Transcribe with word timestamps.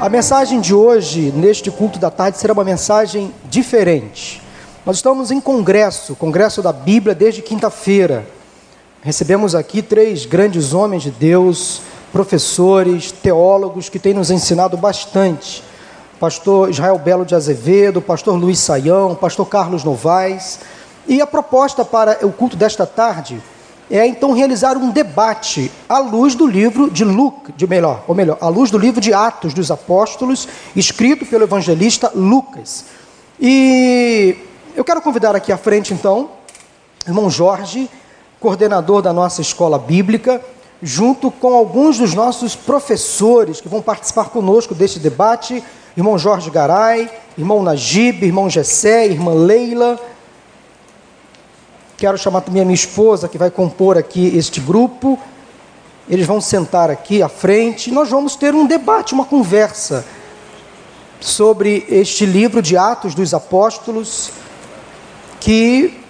A 0.00 0.08
mensagem 0.08 0.60
de 0.60 0.74
hoje, 0.74 1.30
neste 1.32 1.70
culto 1.70 1.98
da 1.98 2.10
tarde, 2.10 2.38
será 2.38 2.54
uma 2.54 2.64
mensagem 2.64 3.30
diferente. 3.50 4.42
Nós 4.86 4.96
estamos 4.96 5.30
em 5.30 5.38
congresso, 5.38 6.16
congresso 6.16 6.62
da 6.62 6.72
Bíblia, 6.72 7.14
desde 7.14 7.42
quinta-feira. 7.42 8.26
Recebemos 9.02 9.54
aqui 9.54 9.82
três 9.82 10.24
grandes 10.24 10.72
homens 10.72 11.02
de 11.02 11.10
Deus, 11.10 11.82
professores, 12.10 13.12
teólogos 13.12 13.90
que 13.90 13.98
têm 13.98 14.14
nos 14.14 14.30
ensinado 14.30 14.78
bastante. 14.78 15.62
Pastor 16.18 16.70
Israel 16.70 16.98
Belo 16.98 17.26
de 17.26 17.34
Azevedo, 17.34 18.00
pastor 18.00 18.36
Luiz 18.36 18.58
Saião, 18.58 19.14
pastor 19.14 19.46
Carlos 19.46 19.84
Novaes. 19.84 20.60
E 21.06 21.20
a 21.20 21.26
proposta 21.26 21.84
para 21.84 22.26
o 22.26 22.32
culto 22.32 22.56
desta 22.56 22.86
tarde 22.86 23.42
é 23.90 24.06
então 24.06 24.32
realizar 24.32 24.76
um 24.76 24.90
debate 24.90 25.70
à 25.88 25.98
luz 25.98 26.34
do 26.34 26.46
livro 26.46 26.90
de 26.90 27.04
Lucas, 27.04 27.54
de 27.56 27.66
melhor, 27.66 28.04
ou 28.06 28.14
melhor, 28.14 28.38
à 28.40 28.48
luz 28.48 28.70
do 28.70 28.78
livro 28.78 29.00
de 29.00 29.12
Atos 29.12 29.52
dos 29.52 29.70
Apóstolos, 29.70 30.48
escrito 30.76 31.26
pelo 31.26 31.44
evangelista 31.44 32.12
Lucas. 32.14 32.84
E 33.40 34.36
eu 34.76 34.84
quero 34.84 35.02
convidar 35.02 35.34
aqui 35.34 35.52
à 35.52 35.58
frente 35.58 35.92
então, 35.92 36.30
irmão 37.06 37.28
Jorge, 37.28 37.90
coordenador 38.38 39.02
da 39.02 39.12
nossa 39.12 39.40
escola 39.40 39.78
bíblica, 39.78 40.40
junto 40.80 41.30
com 41.30 41.54
alguns 41.54 41.98
dos 41.98 42.14
nossos 42.14 42.54
professores 42.54 43.60
que 43.60 43.68
vão 43.68 43.82
participar 43.82 44.30
conosco 44.30 44.74
deste 44.74 44.98
debate, 44.98 45.62
irmão 45.96 46.16
Jorge 46.16 46.48
Garay, 46.48 47.10
irmão 47.36 47.62
Najib, 47.62 48.24
irmão 48.24 48.48
Gessé, 48.48 49.06
irmã 49.06 49.34
Leila. 49.34 49.98
Quero 52.00 52.16
chamar 52.16 52.40
também 52.40 52.62
a 52.62 52.64
minha 52.64 52.74
esposa, 52.74 53.28
que 53.28 53.36
vai 53.36 53.50
compor 53.50 53.98
aqui 53.98 54.34
este 54.34 54.58
grupo. 54.58 55.18
Eles 56.08 56.26
vão 56.26 56.40
sentar 56.40 56.88
aqui 56.88 57.22
à 57.22 57.28
frente. 57.28 57.90
Nós 57.90 58.08
vamos 58.08 58.34
ter 58.36 58.54
um 58.54 58.66
debate, 58.66 59.12
uma 59.12 59.26
conversa 59.26 60.02
sobre 61.20 61.84
este 61.90 62.24
livro 62.24 62.62
de 62.62 62.74
Atos 62.74 63.14
dos 63.14 63.34
Apóstolos, 63.34 64.30
que 65.40 66.00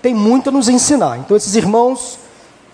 tem 0.00 0.14
muito 0.14 0.50
a 0.50 0.52
nos 0.52 0.68
ensinar. 0.68 1.18
Então, 1.18 1.36
esses 1.36 1.56
irmãos, 1.56 2.16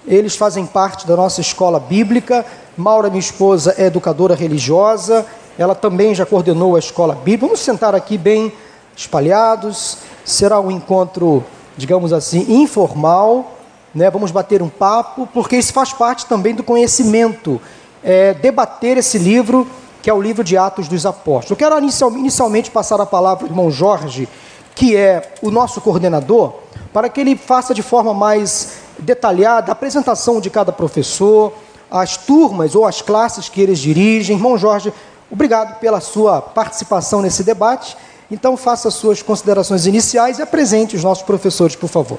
eles 0.06 0.36
fazem 0.36 0.66
parte 0.66 1.06
da 1.06 1.16
nossa 1.16 1.40
escola 1.40 1.80
bíblica. 1.80 2.44
Maura, 2.76 3.08
minha 3.08 3.20
esposa, 3.20 3.74
é 3.78 3.86
educadora 3.86 4.34
religiosa, 4.34 5.24
ela 5.58 5.74
também 5.74 6.14
já 6.14 6.26
coordenou 6.26 6.76
a 6.76 6.78
escola 6.78 7.14
bíblica. 7.14 7.46
Vamos 7.46 7.60
sentar 7.60 7.94
aqui 7.94 8.18
bem 8.18 8.52
espalhados. 8.94 9.96
Será 10.26 10.60
um 10.60 10.70
encontro, 10.70 11.42
digamos 11.76 12.12
assim, 12.12 12.60
informal. 12.62 13.52
Né? 13.94 14.10
Vamos 14.10 14.30
bater 14.30 14.62
um 14.62 14.68
papo, 14.68 15.28
porque 15.32 15.56
isso 15.56 15.72
faz 15.72 15.92
parte 15.92 16.26
também 16.26 16.54
do 16.54 16.62
conhecimento. 16.62 17.60
É, 18.02 18.34
debater 18.34 18.96
esse 18.98 19.18
livro, 19.18 19.66
que 20.02 20.10
é 20.10 20.14
o 20.14 20.20
livro 20.20 20.44
de 20.44 20.56
Atos 20.56 20.88
dos 20.88 21.06
Apóstolos. 21.06 21.50
Eu 21.50 21.56
quero 21.56 21.78
inicialmente 22.18 22.70
passar 22.70 23.00
a 23.00 23.06
palavra 23.06 23.44
ao 23.44 23.50
irmão 23.50 23.70
Jorge, 23.70 24.28
que 24.74 24.96
é 24.96 25.34
o 25.40 25.50
nosso 25.50 25.80
coordenador, 25.80 26.54
para 26.92 27.08
que 27.08 27.20
ele 27.20 27.36
faça 27.36 27.72
de 27.72 27.82
forma 27.82 28.12
mais 28.12 28.78
detalhada 28.98 29.70
a 29.70 29.72
apresentação 29.72 30.40
de 30.40 30.50
cada 30.50 30.72
professor, 30.72 31.52
as 31.90 32.16
turmas 32.16 32.74
ou 32.74 32.84
as 32.84 33.00
classes 33.00 33.48
que 33.48 33.60
eles 33.60 33.78
dirigem. 33.78 34.36
Irmão 34.36 34.58
Jorge, 34.58 34.92
obrigado 35.30 35.78
pela 35.78 36.00
sua 36.00 36.42
participação 36.42 37.22
nesse 37.22 37.42
debate. 37.42 37.96
Então, 38.30 38.56
faça 38.56 38.88
as 38.88 38.94
suas 38.94 39.22
considerações 39.22 39.86
iniciais 39.86 40.38
e 40.38 40.42
apresente 40.42 40.96
os 40.96 41.04
nossos 41.04 41.24
professores, 41.24 41.76
por 41.76 41.88
favor. 41.88 42.18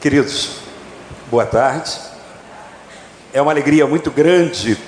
Queridos, 0.00 0.58
boa 1.30 1.44
tarde. 1.44 1.92
É 3.32 3.42
uma 3.42 3.52
alegria 3.52 3.86
muito 3.86 4.10
grande 4.10 4.78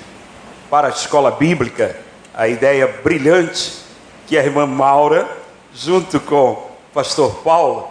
para 0.71 0.89
a 0.89 0.91
escola 0.91 1.31
bíblica 1.31 1.97
a 2.33 2.49
ideia 2.49 2.87
brilhante 2.87 3.73
que 4.27 4.39
a 4.39 4.43
irmã 4.43 4.65
Maura, 4.65 5.29
junto 5.75 6.19
com 6.21 6.71
pastor 6.95 7.43
Paulo, 7.43 7.89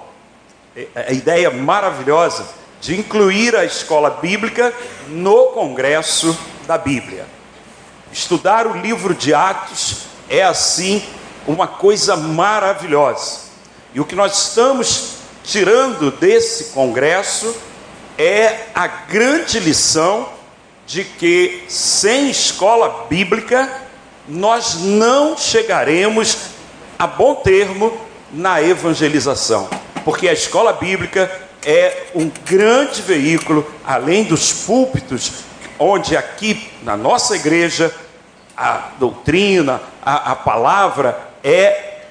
é, 0.76 0.88
é 0.96 1.10
a 1.10 1.12
ideia 1.12 1.52
maravilhosa 1.52 2.48
de 2.82 2.98
incluir 2.98 3.56
a 3.56 3.66
escola 3.66 4.10
bíblica 4.10 4.74
no 5.08 5.48
congresso 5.48 6.36
da 6.66 6.78
Bíblia. 6.78 7.28
Estudar 8.12 8.66
o 8.66 8.78
livro 8.78 9.14
de 9.14 9.34
Atos 9.34 10.09
é 10.30 10.44
assim 10.44 11.04
uma 11.48 11.68
coisa 11.68 12.16
maravilhosa. 12.16 13.40
E 13.94 14.00
o 14.00 14.06
que 14.06 14.16
nós 14.16 14.50
estamos 14.50 15.16
tirando 15.44 16.12
desse 16.12 16.66
congresso 16.66 17.56
é 18.18 18.66
a 18.76 18.86
grande 18.88 19.60
lição 19.60 20.30
de 20.86 21.04
que 21.04 21.64
sem 21.68 22.30
escola 22.30 23.08
bíblica 23.10 23.72
nós 24.28 24.76
não 24.76 25.38
chegaremos 25.38 26.38
a 26.98 27.08
bom 27.08 27.36
termo 27.36 27.98
na 28.32 28.62
evangelização, 28.62 29.68
porque 30.06 30.28
a 30.28 30.34
escola 30.34 30.74
bíblica 30.74 31.32
é 31.64 32.08
um 32.14 32.30
grande 32.46 33.02
veículo, 33.02 33.66
além 33.84 34.24
dos 34.24 34.52
púlpitos, 34.52 35.32
onde 35.80 36.16
aqui 36.16 36.70
na 36.84 36.96
nossa 36.96 37.36
igreja 37.36 37.94
a 38.60 38.90
doutrina, 39.00 39.82
a, 40.04 40.34
a 40.34 40.36
palavra 40.36 41.18
é 41.42 42.02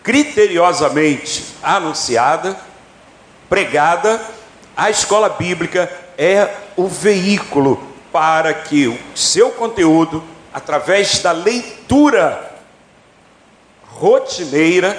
criteriosamente 0.00 1.44
anunciada, 1.60 2.56
pregada, 3.48 4.24
a 4.76 4.88
escola 4.90 5.28
bíblica 5.28 5.90
é 6.16 6.54
o 6.76 6.86
veículo 6.86 7.82
para 8.12 8.54
que 8.54 8.86
o 8.86 8.96
seu 9.16 9.50
conteúdo, 9.50 10.22
através 10.54 11.18
da 11.18 11.32
leitura 11.32 12.48
rotineira, 13.88 14.96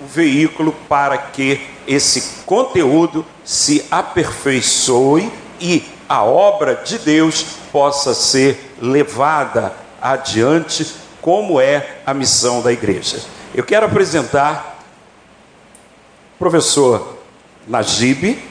o 0.00 0.06
veículo 0.06 0.72
para 0.88 1.18
que 1.18 1.60
esse 1.86 2.42
conteúdo 2.46 3.24
se 3.44 3.84
aperfeiçoe 3.90 5.30
e 5.60 5.84
a 6.08 6.24
obra 6.24 6.76
de 6.76 6.98
Deus 6.98 7.42
possa 7.70 8.14
ser 8.14 8.76
levada 8.80 9.87
adiante, 10.00 10.86
como 11.20 11.60
é 11.60 11.98
a 12.06 12.14
missão 12.14 12.62
da 12.62 12.72
igreja. 12.72 13.20
Eu 13.54 13.64
quero 13.64 13.86
apresentar 13.86 14.84
o 16.34 16.38
professor 16.38 17.18
Najib, 17.66 18.42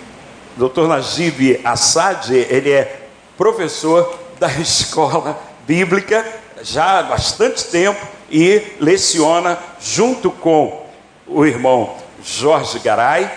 doutor 0.55 0.87
Najib 0.87 1.59
Assad, 1.63 2.31
ele 2.31 2.71
é 2.71 3.07
professor 3.37 4.19
da 4.39 4.51
escola 4.59 5.39
bíblica 5.65 6.25
já 6.61 6.99
há 6.99 7.03
bastante 7.03 7.65
tempo 7.65 8.05
e 8.31 8.61
leciona 8.79 9.57
junto 9.79 10.31
com 10.31 10.85
o 11.25 11.45
irmão 11.45 11.95
Jorge 12.23 12.79
Garay 12.79 13.29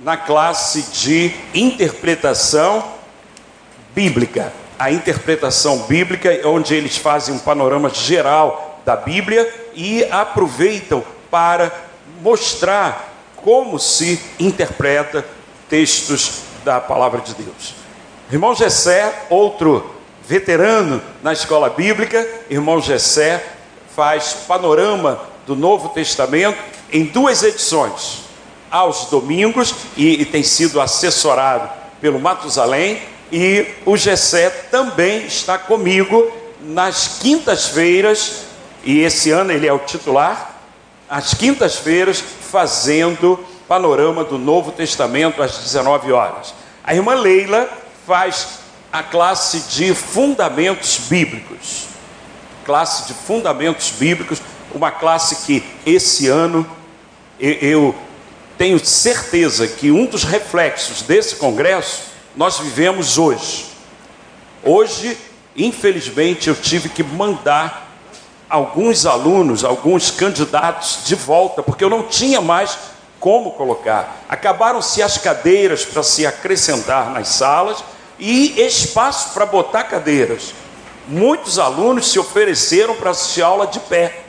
na 0.00 0.16
classe 0.16 0.82
de 0.82 1.34
interpretação 1.54 2.84
bíblica. 3.94 4.52
A 4.78 4.90
interpretação 4.90 5.78
bíblica, 5.80 6.32
é 6.32 6.46
onde 6.46 6.74
eles 6.74 6.96
fazem 6.96 7.34
um 7.34 7.38
panorama 7.38 7.88
geral 7.88 8.80
da 8.84 8.96
Bíblia 8.96 9.52
e 9.74 10.04
aproveitam 10.10 11.04
para 11.30 11.72
mostrar 12.20 13.12
como 13.36 13.78
se 13.78 14.20
interpreta 14.38 15.24
textos 15.68 16.40
da 16.64 16.80
palavra 16.80 17.20
de 17.20 17.34
Deus. 17.34 17.74
Irmão 18.30 18.54
Gessé, 18.54 19.26
outro 19.28 19.94
veterano 20.26 21.02
na 21.22 21.32
escola 21.32 21.68
bíblica, 21.68 22.26
irmão 22.48 22.80
Gessé, 22.80 23.44
faz 23.94 24.32
panorama 24.48 25.20
do 25.46 25.54
Novo 25.54 25.90
Testamento 25.90 26.58
em 26.90 27.04
duas 27.04 27.42
edições, 27.42 28.22
aos 28.70 29.06
domingos, 29.06 29.74
e, 29.96 30.22
e 30.22 30.24
tem 30.24 30.42
sido 30.42 30.80
assessorado 30.80 31.68
pelo 32.00 32.18
Matusalém, 32.18 33.02
e 33.36 33.66
o 33.84 33.96
Gessé 33.96 34.48
também 34.48 35.26
está 35.26 35.58
comigo 35.58 36.32
nas 36.60 37.18
quintas-feiras, 37.18 38.44
e 38.84 39.00
esse 39.00 39.32
ano 39.32 39.50
ele 39.50 39.66
é 39.66 39.72
o 39.72 39.80
titular, 39.80 40.54
às 41.10 41.34
quintas-feiras, 41.34 42.20
fazendo 42.20 43.44
panorama 43.66 44.22
do 44.22 44.38
Novo 44.38 44.70
Testamento 44.70 45.42
às 45.42 45.58
19 45.58 46.12
horas. 46.12 46.54
A 46.84 46.94
irmã 46.94 47.16
Leila 47.16 47.68
faz 48.06 48.60
a 48.92 49.02
classe 49.02 49.62
de 49.62 49.92
fundamentos 49.96 51.00
bíblicos. 51.08 51.86
Classe 52.64 53.08
de 53.08 53.14
fundamentos 53.14 53.90
bíblicos, 53.90 54.40
uma 54.72 54.92
classe 54.92 55.44
que 55.44 55.64
esse 55.84 56.28
ano 56.28 56.64
eu 57.40 57.96
tenho 58.56 58.78
certeza 58.78 59.66
que 59.66 59.90
um 59.90 60.06
dos 60.06 60.22
reflexos 60.22 61.02
desse 61.02 61.34
congresso 61.34 62.13
nós 62.36 62.58
vivemos 62.58 63.18
hoje. 63.18 63.66
Hoje, 64.62 65.16
infelizmente, 65.56 66.48
eu 66.48 66.54
tive 66.54 66.88
que 66.88 67.02
mandar 67.02 67.88
alguns 68.48 69.06
alunos, 69.06 69.64
alguns 69.64 70.10
candidatos 70.10 71.00
de 71.04 71.14
volta, 71.14 71.62
porque 71.62 71.84
eu 71.84 71.90
não 71.90 72.04
tinha 72.04 72.40
mais 72.40 72.78
como 73.20 73.52
colocar. 73.52 74.24
Acabaram-se 74.28 75.02
as 75.02 75.18
cadeiras 75.18 75.84
para 75.84 76.02
se 76.02 76.26
acrescentar 76.26 77.10
nas 77.10 77.28
salas 77.28 77.82
e 78.18 78.60
espaço 78.60 79.32
para 79.32 79.46
botar 79.46 79.84
cadeiras. 79.84 80.52
muitos 81.06 81.58
alunos 81.58 82.10
se 82.10 82.18
ofereceram 82.18 82.94
para 82.94 83.10
assistir 83.10 83.42
aula 83.42 83.66
de 83.66 83.78
pé. 83.80 84.24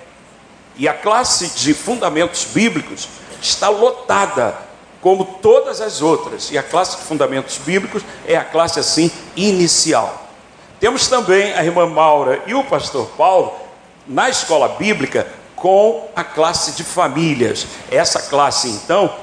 E 0.76 0.90
a 0.90 0.94
classe 0.94 1.48
de 1.56 1.74
fundamentos 1.74 2.46
bíblicos 2.54 3.08
está 3.42 3.70
lotada, 3.70 4.58
como 5.06 5.24
todas 5.24 5.82
as 5.82 6.02
outras. 6.02 6.50
E 6.50 6.58
a 6.58 6.64
classe 6.64 6.98
de 6.98 7.04
fundamentos 7.04 7.60
bíblicos 7.60 8.02
é 8.26 8.36
a 8.36 8.44
classe 8.44 8.80
assim 8.80 9.12
inicial. 9.36 10.26
Temos 10.80 11.08
também 11.08 11.54
a 11.54 11.64
irmã 11.64 11.86
Maura 11.86 12.42
e 12.48 12.56
o 12.56 12.64
pastor 12.64 13.06
Paulo 13.16 13.54
na 14.08 14.32
escola 14.32 14.68
bíblica 14.68 15.28
com 15.56 16.10
a 16.16 16.24
classe 16.24 16.72
de 16.72 16.84
famílias. 16.84 17.68
Essa 17.92 18.20
classe, 18.20 18.68
então, 18.68 19.14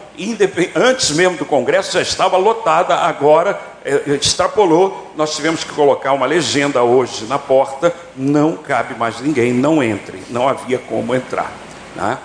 antes 0.77 1.11
mesmo 1.11 1.37
do 1.37 1.45
congresso, 1.45 1.95
já 1.95 2.01
estava 2.01 2.37
lotada, 2.37 2.95
agora 2.95 3.61
é, 3.85 4.09
extrapolou. 4.11 5.11
Nós 5.17 5.35
tivemos 5.35 5.65
que 5.65 5.73
colocar 5.73 6.13
uma 6.13 6.27
legenda 6.27 6.81
hoje 6.85 7.25
na 7.25 7.41
porta: 7.41 7.93
não 8.17 8.57
cabe 8.57 8.95
mais 8.95 9.19
ninguém, 9.19 9.53
não 9.53 9.83
entre. 9.83 10.23
Não 10.31 10.49
havia 10.49 10.79
como 10.79 11.13
entrar. 11.13 11.51
Né? 11.97 12.19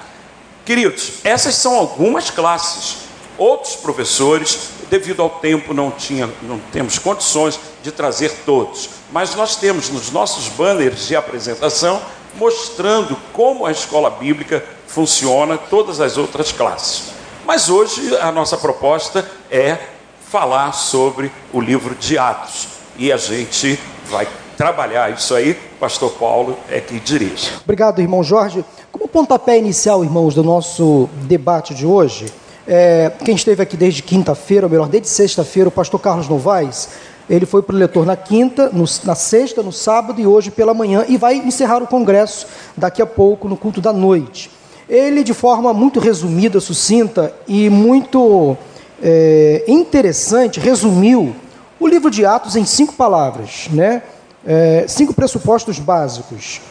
Queridos, 0.63 1.13
essas 1.23 1.55
são 1.55 1.75
algumas 1.75 2.29
classes. 2.29 3.06
Outros 3.37 3.75
professores, 3.75 4.69
devido 4.89 5.21
ao 5.21 5.29
tempo, 5.29 5.73
não, 5.73 5.91
tinha, 5.91 6.29
não 6.41 6.59
temos 6.71 6.97
condições 6.97 7.59
de 7.83 7.91
trazer 7.91 8.31
todos. 8.45 8.89
Mas 9.11 9.35
nós 9.35 9.55
temos 9.55 9.89
nos 9.89 10.11
nossos 10.11 10.47
banners 10.49 11.07
de 11.07 11.15
apresentação 11.15 12.01
mostrando 12.35 13.17
como 13.33 13.65
a 13.65 13.71
escola 13.71 14.09
bíblica 14.09 14.63
funciona, 14.87 15.57
todas 15.57 15.99
as 15.99 16.17
outras 16.17 16.51
classes. 16.51 17.11
Mas 17.45 17.69
hoje 17.69 18.15
a 18.17 18.31
nossa 18.31 18.57
proposta 18.57 19.29
é 19.49 19.77
falar 20.29 20.73
sobre 20.73 21.31
o 21.53 21.61
livro 21.61 21.95
de 21.95 22.17
Atos. 22.17 22.67
E 22.97 23.11
a 23.11 23.17
gente 23.17 23.79
vai 24.09 24.27
trabalhar 24.57 25.11
isso 25.13 25.33
aí. 25.35 25.53
Pastor 25.79 26.11
Paulo 26.11 26.57
é 26.69 26.81
que 26.81 26.99
dirige. 26.99 27.51
Obrigado, 27.63 28.01
irmão 28.01 28.23
Jorge. 28.23 28.65
Como 28.91 29.07
pontapé 29.07 29.57
inicial, 29.57 30.03
irmãos, 30.03 30.33
do 30.33 30.43
nosso 30.43 31.07
debate 31.23 31.73
de 31.73 31.85
hoje, 31.85 32.33
é, 32.67 33.11
quem 33.23 33.35
esteve 33.35 33.63
aqui 33.63 33.77
desde 33.77 34.03
quinta-feira, 34.03 34.65
ou 34.65 34.69
melhor, 34.69 34.87
desde 34.89 35.07
sexta-feira, 35.07 35.69
o 35.69 35.71
pastor 35.71 35.99
Carlos 35.99 36.27
Novaes, 36.27 36.89
ele 37.29 37.45
foi 37.45 37.61
preletor 37.61 38.05
na 38.05 38.15
quinta, 38.15 38.69
no, 38.69 38.85
na 39.03 39.15
sexta, 39.15 39.63
no 39.63 39.71
sábado 39.71 40.19
e 40.19 40.27
hoje 40.27 40.51
pela 40.51 40.73
manhã, 40.73 41.05
e 41.07 41.17
vai 41.17 41.35
encerrar 41.35 41.81
o 41.81 41.87
congresso 41.87 42.47
daqui 42.75 43.01
a 43.01 43.05
pouco, 43.05 43.47
no 43.47 43.57
culto 43.57 43.81
da 43.81 43.93
noite. 43.93 44.51
Ele, 44.89 45.23
de 45.23 45.33
forma 45.33 45.73
muito 45.73 45.99
resumida, 45.99 46.59
sucinta 46.59 47.33
e 47.47 47.69
muito 47.69 48.57
é, 49.01 49.63
interessante, 49.67 50.59
resumiu 50.59 51.35
o 51.79 51.87
livro 51.87 52.09
de 52.09 52.25
Atos 52.25 52.55
em 52.55 52.65
cinco 52.65 52.93
palavras, 52.93 53.67
né? 53.71 54.01
É, 54.45 54.85
cinco 54.87 55.13
pressupostos 55.13 55.77
básicos. 55.77 56.61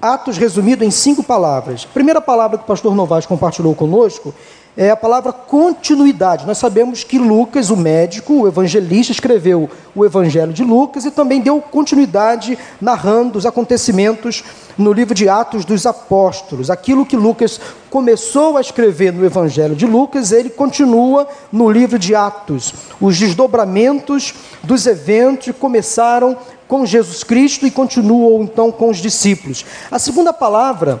Atos 0.00 0.38
resumido 0.38 0.84
em 0.84 0.90
cinco 0.90 1.22
palavras. 1.22 1.84
Primeira 1.84 2.20
palavra 2.20 2.56
que 2.58 2.64
o 2.64 2.66
pastor 2.66 2.94
Novaes 2.94 3.26
compartilhou 3.26 3.74
conosco 3.74 4.34
é 4.76 4.90
a 4.90 4.96
palavra 4.96 5.32
continuidade. 5.32 6.46
Nós 6.46 6.58
sabemos 6.58 7.02
que 7.02 7.18
Lucas, 7.18 7.70
o 7.70 7.76
médico, 7.76 8.42
o 8.42 8.46
evangelista, 8.46 9.10
escreveu 9.10 9.70
o 9.94 10.04
Evangelho 10.04 10.52
de 10.52 10.62
Lucas 10.62 11.06
e 11.06 11.10
também 11.10 11.40
deu 11.40 11.60
continuidade 11.62 12.58
narrando 12.78 13.38
os 13.38 13.46
acontecimentos 13.46 14.44
no 14.76 14.92
livro 14.92 15.14
de 15.14 15.26
Atos 15.26 15.64
dos 15.64 15.86
Apóstolos. 15.86 16.70
Aquilo 16.70 17.06
que 17.06 17.16
Lucas 17.16 17.58
começou 17.88 18.58
a 18.58 18.60
escrever 18.60 19.12
no 19.12 19.24
Evangelho 19.24 19.74
de 19.74 19.86
Lucas, 19.86 20.32
ele 20.32 20.50
continua 20.50 21.26
no 21.50 21.70
livro 21.70 21.98
de 21.98 22.14
Atos. 22.14 22.74
Os 23.00 23.18
desdobramentos 23.18 24.34
dos 24.62 24.86
eventos 24.86 25.54
começaram 25.58 26.36
com 26.68 26.84
Jesus 26.84 27.24
Cristo 27.24 27.66
e 27.66 27.70
continuam 27.70 28.42
então 28.42 28.70
com 28.70 28.90
os 28.90 28.98
discípulos. 28.98 29.64
A 29.90 29.98
segunda 29.98 30.32
palavra 30.32 31.00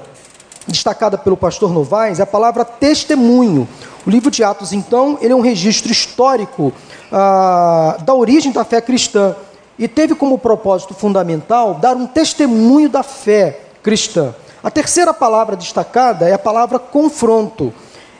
destacada 0.66 1.16
pelo 1.16 1.36
pastor 1.36 1.72
Novaes 1.72 2.18
é 2.18 2.22
a 2.22 2.26
palavra 2.26 2.64
testemunho. 2.64 3.68
O 4.06 4.10
livro 4.10 4.30
de 4.30 4.42
Atos, 4.44 4.72
então, 4.72 5.18
ele 5.20 5.32
é 5.32 5.36
um 5.36 5.40
registro 5.40 5.90
histórico 5.90 6.72
ah, 7.10 7.96
da 8.04 8.14
origem 8.14 8.52
da 8.52 8.64
fé 8.64 8.80
cristã 8.80 9.34
e 9.78 9.86
teve 9.86 10.14
como 10.14 10.38
propósito 10.38 10.94
fundamental 10.94 11.74
dar 11.74 11.96
um 11.96 12.06
testemunho 12.06 12.88
da 12.88 13.02
fé 13.02 13.60
cristã. 13.82 14.34
A 14.62 14.70
terceira 14.70 15.12
palavra 15.12 15.54
destacada 15.54 16.28
é 16.28 16.32
a 16.32 16.38
palavra 16.38 16.78
confronto. 16.78 17.72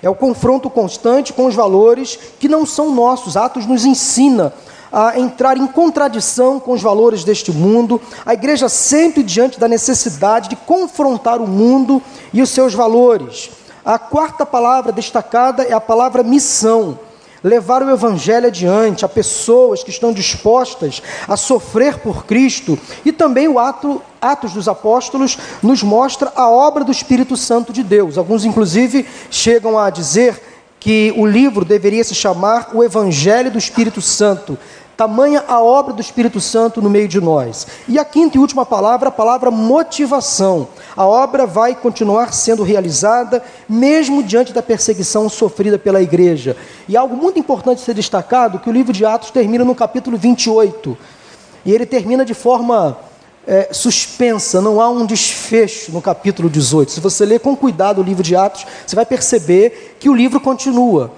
É 0.02 0.08
o 0.08 0.14
confronto 0.14 0.68
constante 0.68 1.32
com 1.32 1.46
os 1.46 1.54
valores 1.54 2.18
que 2.38 2.48
não 2.48 2.66
são 2.66 2.94
nossos. 2.94 3.36
Atos 3.36 3.66
nos 3.66 3.84
ensina 3.84 4.52
a 4.98 5.18
entrar 5.20 5.58
em 5.58 5.66
contradição 5.66 6.58
com 6.58 6.72
os 6.72 6.80
valores 6.80 7.22
deste 7.22 7.52
mundo. 7.52 8.00
A 8.24 8.32
igreja 8.32 8.66
sempre 8.66 9.22
diante 9.22 9.60
da 9.60 9.68
necessidade 9.68 10.48
de 10.48 10.56
confrontar 10.56 11.38
o 11.38 11.46
mundo 11.46 12.02
e 12.32 12.40
os 12.40 12.48
seus 12.48 12.72
valores. 12.72 13.50
A 13.84 13.98
quarta 13.98 14.46
palavra 14.46 14.90
destacada 14.90 15.64
é 15.64 15.74
a 15.74 15.80
palavra 15.82 16.22
missão. 16.22 16.98
Levar 17.44 17.82
o 17.82 17.90
evangelho 17.90 18.46
adiante 18.46 19.04
a 19.04 19.08
pessoas 19.08 19.84
que 19.84 19.90
estão 19.90 20.14
dispostas 20.14 21.02
a 21.28 21.36
sofrer 21.36 21.98
por 21.98 22.24
Cristo. 22.24 22.78
E 23.04 23.12
também 23.12 23.48
o 23.48 23.58
ato, 23.58 24.00
Atos 24.18 24.54
dos 24.54 24.66
Apóstolos 24.66 25.36
nos 25.62 25.82
mostra 25.82 26.32
a 26.34 26.48
obra 26.48 26.82
do 26.82 26.90
Espírito 26.90 27.36
Santo 27.36 27.70
de 27.70 27.82
Deus. 27.82 28.16
Alguns, 28.16 28.46
inclusive, 28.46 29.06
chegam 29.30 29.78
a 29.78 29.90
dizer 29.90 30.40
que 30.80 31.12
o 31.16 31.26
livro 31.26 31.64
deveria 31.64 32.04
se 32.04 32.14
chamar 32.14 32.70
O 32.72 32.82
Evangelho 32.82 33.50
do 33.50 33.58
Espírito 33.58 34.00
Santo. 34.00 34.56
Tamanha 34.96 35.44
a 35.46 35.60
obra 35.60 35.92
do 35.92 36.00
Espírito 36.00 36.40
Santo 36.40 36.80
no 36.80 36.88
meio 36.88 37.06
de 37.06 37.20
nós. 37.20 37.66
E 37.86 37.98
a 37.98 38.04
quinta 38.04 38.36
e 38.36 38.40
última 38.40 38.64
palavra, 38.64 39.08
a 39.08 39.12
palavra 39.12 39.50
motivação. 39.50 40.68
A 40.96 41.06
obra 41.06 41.44
vai 41.44 41.74
continuar 41.74 42.32
sendo 42.32 42.62
realizada 42.62 43.42
mesmo 43.68 44.22
diante 44.22 44.54
da 44.54 44.62
perseguição 44.62 45.28
sofrida 45.28 45.78
pela 45.78 46.00
igreja. 46.00 46.56
E 46.88 46.96
algo 46.96 47.14
muito 47.14 47.38
importante 47.38 47.82
ser 47.82 47.92
destacado, 47.92 48.58
que 48.58 48.70
o 48.70 48.72
livro 48.72 48.92
de 48.92 49.04
Atos 49.04 49.30
termina 49.30 49.64
no 49.64 49.74
capítulo 49.74 50.16
28. 50.16 50.96
E 51.66 51.72
ele 51.72 51.84
termina 51.84 52.24
de 52.24 52.32
forma 52.32 52.96
é, 53.46 53.68
suspensa, 53.72 54.62
não 54.62 54.80
há 54.80 54.88
um 54.88 55.04
desfecho 55.04 55.92
no 55.92 56.00
capítulo 56.00 56.48
18. 56.48 56.92
Se 56.92 57.00
você 57.00 57.26
ler 57.26 57.40
com 57.40 57.54
cuidado 57.54 58.00
o 58.00 58.04
livro 58.04 58.22
de 58.22 58.34
Atos, 58.34 58.66
você 58.86 58.96
vai 58.96 59.04
perceber 59.04 59.96
que 60.00 60.08
o 60.08 60.14
livro 60.14 60.40
continua. 60.40 61.12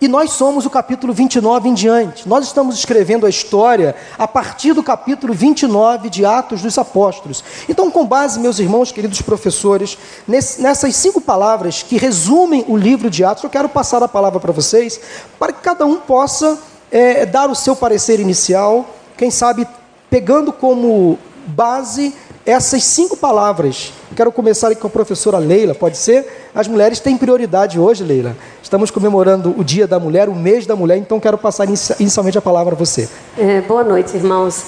E 0.00 0.06
nós 0.06 0.30
somos 0.30 0.64
o 0.64 0.70
capítulo 0.70 1.12
29 1.12 1.68
em 1.68 1.74
diante. 1.74 2.28
Nós 2.28 2.44
estamos 2.44 2.78
escrevendo 2.78 3.26
a 3.26 3.28
história 3.28 3.96
a 4.16 4.28
partir 4.28 4.72
do 4.72 4.80
capítulo 4.80 5.34
29 5.34 6.08
de 6.08 6.24
Atos 6.24 6.62
dos 6.62 6.78
Apóstolos. 6.78 7.42
Então, 7.68 7.90
com 7.90 8.06
base, 8.06 8.38
meus 8.38 8.60
irmãos, 8.60 8.92
queridos 8.92 9.20
professores, 9.20 9.98
nessas 10.26 10.94
cinco 10.94 11.20
palavras 11.20 11.82
que 11.82 11.96
resumem 11.96 12.64
o 12.68 12.76
livro 12.76 13.10
de 13.10 13.24
Atos, 13.24 13.42
eu 13.42 13.50
quero 13.50 13.68
passar 13.68 14.00
a 14.00 14.06
palavra 14.06 14.38
para 14.38 14.52
vocês, 14.52 15.00
para 15.36 15.52
que 15.52 15.62
cada 15.62 15.84
um 15.84 15.96
possa 15.96 16.56
é, 16.92 17.26
dar 17.26 17.50
o 17.50 17.54
seu 17.56 17.74
parecer 17.74 18.20
inicial, 18.20 18.88
quem 19.16 19.32
sabe 19.32 19.66
pegando 20.08 20.52
como 20.52 21.18
base 21.48 22.14
essas 22.48 22.82
cinco 22.82 23.14
palavras. 23.14 23.92
Quero 24.16 24.32
começar 24.32 24.74
com 24.74 24.86
a 24.86 24.90
professora 24.90 25.36
Leila, 25.36 25.74
pode 25.74 25.98
ser? 25.98 26.48
As 26.54 26.66
mulheres 26.66 26.98
têm 26.98 27.18
prioridade 27.18 27.78
hoje, 27.78 28.02
Leila. 28.02 28.34
Estamos 28.62 28.90
comemorando 28.90 29.54
o 29.58 29.62
Dia 29.62 29.86
da 29.86 30.00
Mulher, 30.00 30.30
o 30.30 30.34
mês 30.34 30.64
da 30.64 30.74
mulher, 30.74 30.96
então 30.96 31.20
quero 31.20 31.36
passar 31.36 31.66
inicialmente 31.66 32.38
a 32.38 32.40
palavra 32.40 32.74
a 32.74 32.78
você. 32.78 33.06
É, 33.36 33.60
boa 33.60 33.84
noite, 33.84 34.16
irmãos. 34.16 34.64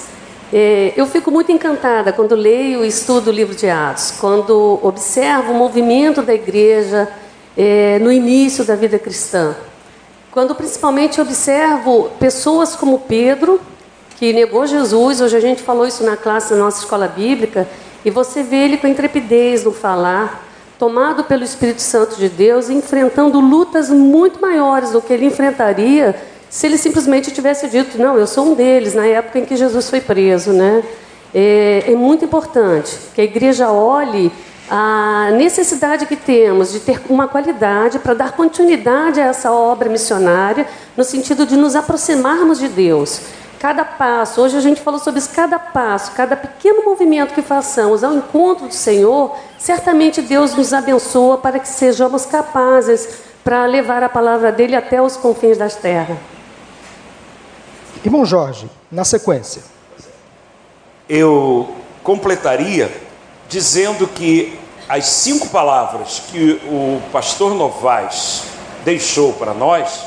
É, 0.53 0.93
eu 0.95 1.07
fico 1.07 1.31
muito 1.31 1.51
encantada 1.51 2.13
quando 2.13 2.35
leio 2.35 2.85
e 2.85 2.87
estudo 2.87 3.31
o 3.31 3.33
livro 3.33 3.55
de 3.55 3.67
Atos, 3.67 4.13
quando 4.19 4.79
observo 4.83 5.51
o 5.51 5.55
movimento 5.55 6.21
da 6.21 6.35
igreja 6.35 7.09
é, 7.57 7.97
no 7.97 8.11
início 8.11 8.63
da 8.63 8.75
vida 8.75 8.99
cristã. 8.99 9.55
Quando 10.29 10.53
principalmente 10.53 11.19
observo 11.19 12.11
pessoas 12.19 12.75
como 12.75 12.99
Pedro, 12.99 13.59
que 14.21 14.31
negou 14.31 14.67
Jesus, 14.67 15.19
hoje 15.19 15.35
a 15.35 15.39
gente 15.39 15.63
falou 15.63 15.87
isso 15.87 16.03
na 16.03 16.15
classe 16.15 16.51
da 16.51 16.55
nossa 16.55 16.83
escola 16.83 17.07
bíblica, 17.07 17.67
e 18.05 18.11
você 18.11 18.43
vê 18.43 18.57
ele 18.57 18.77
com 18.77 18.85
intrepidez 18.85 19.63
no 19.63 19.71
falar, 19.71 20.47
tomado 20.77 21.23
pelo 21.23 21.43
Espírito 21.43 21.81
Santo 21.81 22.17
de 22.17 22.29
Deus, 22.29 22.69
enfrentando 22.69 23.39
lutas 23.39 23.89
muito 23.89 24.39
maiores 24.39 24.91
do 24.91 25.01
que 25.01 25.11
ele 25.11 25.25
enfrentaria 25.25 26.15
se 26.51 26.67
ele 26.67 26.77
simplesmente 26.77 27.31
tivesse 27.31 27.67
dito, 27.67 27.97
não, 27.97 28.15
eu 28.15 28.27
sou 28.27 28.51
um 28.51 28.53
deles, 28.53 28.93
na 28.93 29.07
época 29.07 29.39
em 29.39 29.45
que 29.45 29.55
Jesus 29.55 29.89
foi 29.89 29.99
preso, 29.99 30.53
né? 30.53 30.83
É, 31.33 31.85
é 31.87 31.95
muito 31.95 32.23
importante 32.23 32.95
que 33.15 33.21
a 33.21 33.23
igreja 33.23 33.71
olhe 33.71 34.31
a 34.69 35.31
necessidade 35.31 36.05
que 36.05 36.15
temos 36.15 36.71
de 36.71 36.79
ter 36.79 37.01
uma 37.09 37.27
qualidade 37.27 37.97
para 37.97 38.13
dar 38.13 38.33
continuidade 38.33 39.19
a 39.19 39.25
essa 39.25 39.51
obra 39.51 39.89
missionária, 39.89 40.67
no 40.95 41.03
sentido 41.03 41.43
de 41.43 41.57
nos 41.57 41.75
aproximarmos 41.75 42.59
de 42.59 42.67
Deus. 42.67 43.40
Cada 43.61 43.85
passo, 43.85 44.41
hoje 44.41 44.57
a 44.57 44.59
gente 44.59 44.81
falou 44.81 44.99
sobre 44.99 45.19
isso, 45.19 45.29
cada 45.29 45.59
passo, 45.59 46.13
cada 46.13 46.35
pequeno 46.35 46.83
movimento 46.83 47.31
que 47.31 47.43
façamos 47.43 48.03
ao 48.03 48.11
encontro 48.15 48.67
do 48.67 48.73
Senhor, 48.73 49.37
certamente 49.59 50.19
Deus 50.19 50.55
nos 50.55 50.73
abençoa 50.73 51.37
para 51.37 51.59
que 51.59 51.67
sejamos 51.67 52.25
capazes 52.25 53.19
para 53.43 53.67
levar 53.67 54.01
a 54.01 54.09
palavra 54.09 54.51
dele 54.51 54.75
até 54.75 54.99
os 54.99 55.15
confins 55.15 55.59
das 55.59 55.75
terras. 55.75 56.17
Irmão 58.03 58.25
Jorge, 58.25 58.67
na 58.91 59.05
sequência. 59.05 59.61
Eu 61.07 61.69
completaria 62.01 62.91
dizendo 63.47 64.07
que 64.07 64.59
as 64.89 65.05
cinco 65.05 65.47
palavras 65.49 66.23
que 66.31 66.59
o 66.65 66.99
pastor 67.11 67.53
Novaes 67.53 68.41
deixou 68.83 69.33
para 69.33 69.53
nós, 69.53 70.05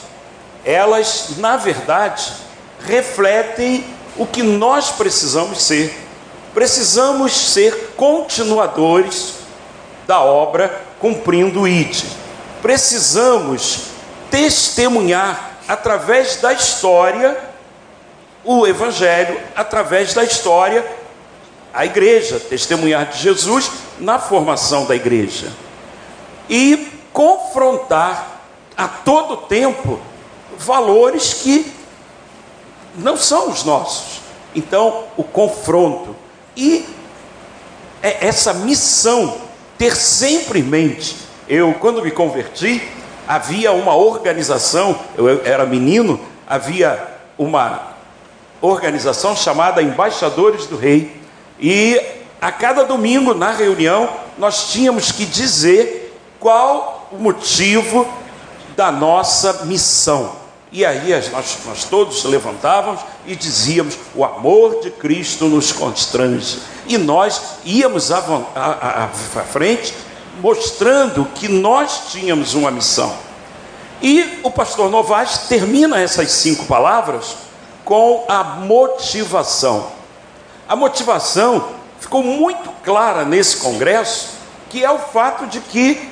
elas, 0.64 1.36
na 1.36 1.56
verdade, 1.56 2.42
refletem 2.86 3.84
o 4.16 4.26
que 4.26 4.42
nós 4.42 4.90
precisamos 4.90 5.62
ser. 5.62 5.94
Precisamos 6.52 7.32
ser 7.32 7.94
continuadores 7.96 9.34
da 10.06 10.20
obra 10.20 10.82
cumprindo 11.00 11.62
o 11.62 11.68
ID. 11.68 12.04
Precisamos 12.62 13.86
testemunhar 14.30 15.58
através 15.66 16.36
da 16.36 16.52
história 16.52 17.36
o 18.44 18.66
evangelho, 18.66 19.40
através 19.56 20.12
da 20.14 20.22
história 20.22 20.84
a 21.72 21.84
igreja, 21.84 22.38
testemunhar 22.38 23.06
de 23.06 23.18
Jesus 23.18 23.68
na 23.98 24.18
formação 24.18 24.86
da 24.86 24.94
igreja. 24.94 25.52
E 26.48 26.92
confrontar 27.12 28.42
a 28.76 28.86
todo 28.86 29.48
tempo 29.48 29.98
valores 30.56 31.34
que 31.34 31.72
não 32.96 33.16
são 33.16 33.50
os 33.50 33.64
nossos. 33.64 34.20
Então, 34.54 35.04
o 35.16 35.24
confronto 35.24 36.14
e 36.56 36.86
é 38.02 38.26
essa 38.26 38.52
missão 38.52 39.38
ter 39.76 39.96
sempre 39.96 40.60
em 40.60 40.62
mente. 40.62 41.16
Eu, 41.48 41.74
quando 41.74 42.02
me 42.02 42.10
converti, 42.10 42.86
havia 43.26 43.72
uma 43.72 43.94
organização, 43.94 44.98
eu 45.16 45.44
era 45.44 45.66
menino, 45.66 46.20
havia 46.46 47.08
uma 47.36 47.94
organização 48.60 49.36
chamada 49.36 49.82
Embaixadores 49.82 50.66
do 50.66 50.76
Rei, 50.76 51.20
e 51.58 52.00
a 52.40 52.52
cada 52.52 52.84
domingo 52.84 53.34
na 53.34 53.52
reunião 53.52 54.08
nós 54.38 54.70
tínhamos 54.70 55.10
que 55.10 55.24
dizer 55.24 56.14
qual 56.38 57.08
o 57.10 57.16
motivo 57.16 58.06
da 58.76 58.92
nossa 58.92 59.64
missão. 59.64 60.43
E 60.74 60.84
aí 60.84 61.12
nós, 61.30 61.56
nós 61.64 61.84
todos 61.84 62.24
levantávamos 62.24 63.00
e 63.24 63.36
dizíamos: 63.36 63.96
o 64.12 64.24
amor 64.24 64.80
de 64.80 64.90
Cristo 64.90 65.44
nos 65.44 65.70
constrange. 65.70 66.58
E 66.88 66.98
nós 66.98 67.40
íamos 67.64 68.10
à, 68.10 68.18
à, 68.56 69.04
à 69.04 69.08
frente 69.44 69.94
mostrando 70.40 71.26
que 71.26 71.46
nós 71.46 72.10
tínhamos 72.10 72.54
uma 72.54 72.72
missão. 72.72 73.14
E 74.02 74.40
o 74.42 74.50
pastor 74.50 74.90
Novaes 74.90 75.46
termina 75.48 76.00
essas 76.00 76.32
cinco 76.32 76.66
palavras 76.66 77.36
com 77.84 78.24
a 78.28 78.42
motivação. 78.42 79.92
A 80.68 80.74
motivação 80.74 81.68
ficou 82.00 82.24
muito 82.24 82.68
clara 82.82 83.24
nesse 83.24 83.58
congresso, 83.58 84.30
que 84.68 84.84
é 84.84 84.90
o 84.90 84.98
fato 84.98 85.46
de 85.46 85.60
que 85.60 86.10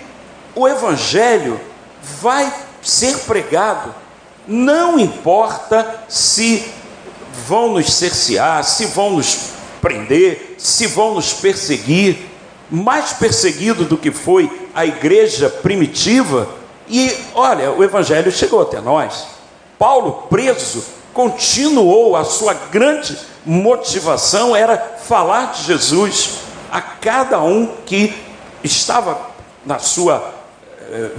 o 0.55 0.69
evangelho 0.69 1.61
vai 2.21 2.53
ser 2.81 3.19
pregado, 3.21 3.93
não 4.53 4.99
importa 4.99 6.05
se 6.09 6.71
vão 7.47 7.73
nos 7.73 7.91
cercear, 7.93 8.63
se 8.63 8.85
vão 8.87 9.13
nos 9.13 9.51
prender, 9.81 10.57
se 10.59 10.87
vão 10.87 11.15
nos 11.15 11.33
perseguir, 11.33 12.19
mais 12.71 13.15
perseguido 13.15 13.85
do 13.85 13.97
que 13.97 14.11
foi 14.11 14.69
a 14.75 14.85
igreja 14.85 15.49
primitiva, 15.49 16.49
e 16.89 17.11
olha, 17.35 17.73
o 17.73 17.83
evangelho 17.83 18.31
chegou 18.31 18.61
até 18.61 18.81
nós. 18.81 19.27
Paulo, 19.79 20.27
preso, 20.29 20.85
continuou 21.15 22.15
a 22.15 22.25
sua 22.25 22.53
grande 22.53 23.17
motivação 23.45 24.55
era 24.55 24.77
falar 24.77 25.53
de 25.53 25.65
Jesus 25.65 26.39
a 26.71 26.81
cada 26.81 27.41
um 27.41 27.67
que 27.87 28.15
estava 28.63 29.31
na 29.65 29.79
sua 29.79 30.33
eh, 30.91 31.11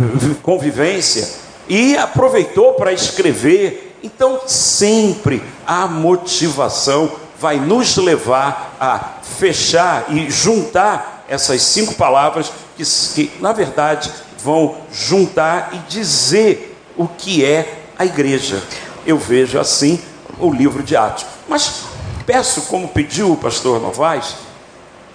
convivência 0.41 1.42
e 1.67 1.97
aproveitou 1.97 2.73
para 2.73 2.93
escrever. 2.93 3.97
Então, 4.03 4.41
sempre 4.45 5.41
a 5.65 5.87
motivação 5.87 7.11
vai 7.39 7.57
nos 7.57 7.97
levar 7.97 8.75
a 8.79 9.21
fechar 9.21 10.05
e 10.09 10.29
juntar 10.29 11.25
essas 11.27 11.61
cinco 11.61 11.95
palavras 11.95 12.51
que, 12.75 12.83
que 13.13 13.41
na 13.41 13.51
verdade, 13.51 14.11
vão 14.43 14.77
juntar 14.91 15.71
e 15.73 15.77
dizer 15.89 16.77
o 16.97 17.07
que 17.07 17.45
é 17.45 17.79
a 17.97 18.05
igreja. 18.05 18.61
Eu 19.05 19.17
vejo 19.17 19.59
assim 19.59 19.99
o 20.39 20.51
livro 20.51 20.83
de 20.83 20.95
Atos. 20.95 21.25
Mas 21.47 21.83
peço, 22.25 22.63
como 22.63 22.87
pediu 22.87 23.31
o 23.31 23.37
pastor 23.37 23.81
Novaes, 23.81 24.35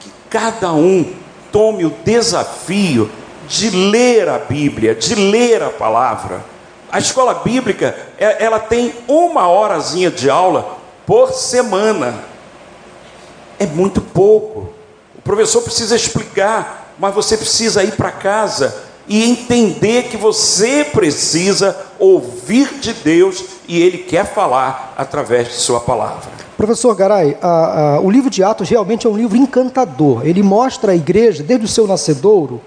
que 0.01 0.11
cada 0.31 0.73
um 0.73 1.15
tome 1.53 1.85
o 1.85 1.95
desafio 2.05 3.11
de 3.49 3.71
ler 3.71 4.29
a 4.29 4.39
Bíblia, 4.39 4.95
de 4.95 5.15
ler 5.15 5.63
a 5.63 5.71
palavra. 5.71 6.45
A 6.93 6.99
escola 6.99 7.35
bíblica, 7.35 7.97
é, 8.19 8.45
ela 8.45 8.59
tem 8.59 8.93
uma 9.09 9.49
horazinha 9.49 10.11
de 10.11 10.29
aula 10.29 10.77
por 11.07 11.33
semana. 11.33 12.15
É 13.59 13.67
muito 13.67 14.01
pouco. 14.01 14.69
O 15.17 15.23
professor 15.23 15.63
precisa 15.63 15.97
explicar, 15.97 16.95
mas 16.99 17.15
você 17.15 17.37
precisa 17.37 17.83
ir 17.83 17.93
para 17.93 18.11
casa 18.11 18.85
e 19.07 19.25
entender 19.25 20.05
que 20.05 20.17
você 20.17 20.85
precisa 20.85 21.77
ouvir 21.99 22.75
de 22.75 22.93
Deus 22.93 23.43
e 23.67 23.81
Ele 23.83 23.99
quer 23.99 24.27
falar 24.27 24.95
através 24.97 25.49
de 25.49 25.55
Sua 25.55 25.81
palavra. 25.81 26.39
Professor 26.57 26.95
Garay, 26.95 27.37
a, 27.41 27.49
a, 27.97 28.01
o 28.01 28.11
livro 28.11 28.29
de 28.29 28.43
Atos 28.43 28.69
realmente 28.69 29.07
é 29.07 29.11
um 29.11 29.17
livro 29.17 29.37
encantador. 29.37 30.27
Ele 30.27 30.43
mostra 30.43 30.93
a 30.93 30.95
igreja 30.95 31.43
desde 31.43 31.65
o 31.65 31.69
seu 31.69 31.87
nascedouro 31.87 32.61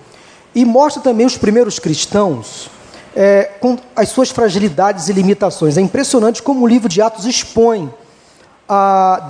e 0.53 0.65
mostra 0.65 1.01
também 1.01 1.25
os 1.25 1.37
primeiros 1.37 1.79
cristãos 1.79 2.69
é, 3.15 3.43
com 3.59 3.77
as 3.95 4.09
suas 4.09 4.29
fragilidades 4.29 5.09
e 5.09 5.13
limitações. 5.13 5.77
É 5.77 5.81
impressionante 5.81 6.41
como 6.41 6.63
o 6.63 6.67
livro 6.67 6.89
de 6.89 7.01
Atos 7.01 7.25
expõe 7.25 7.91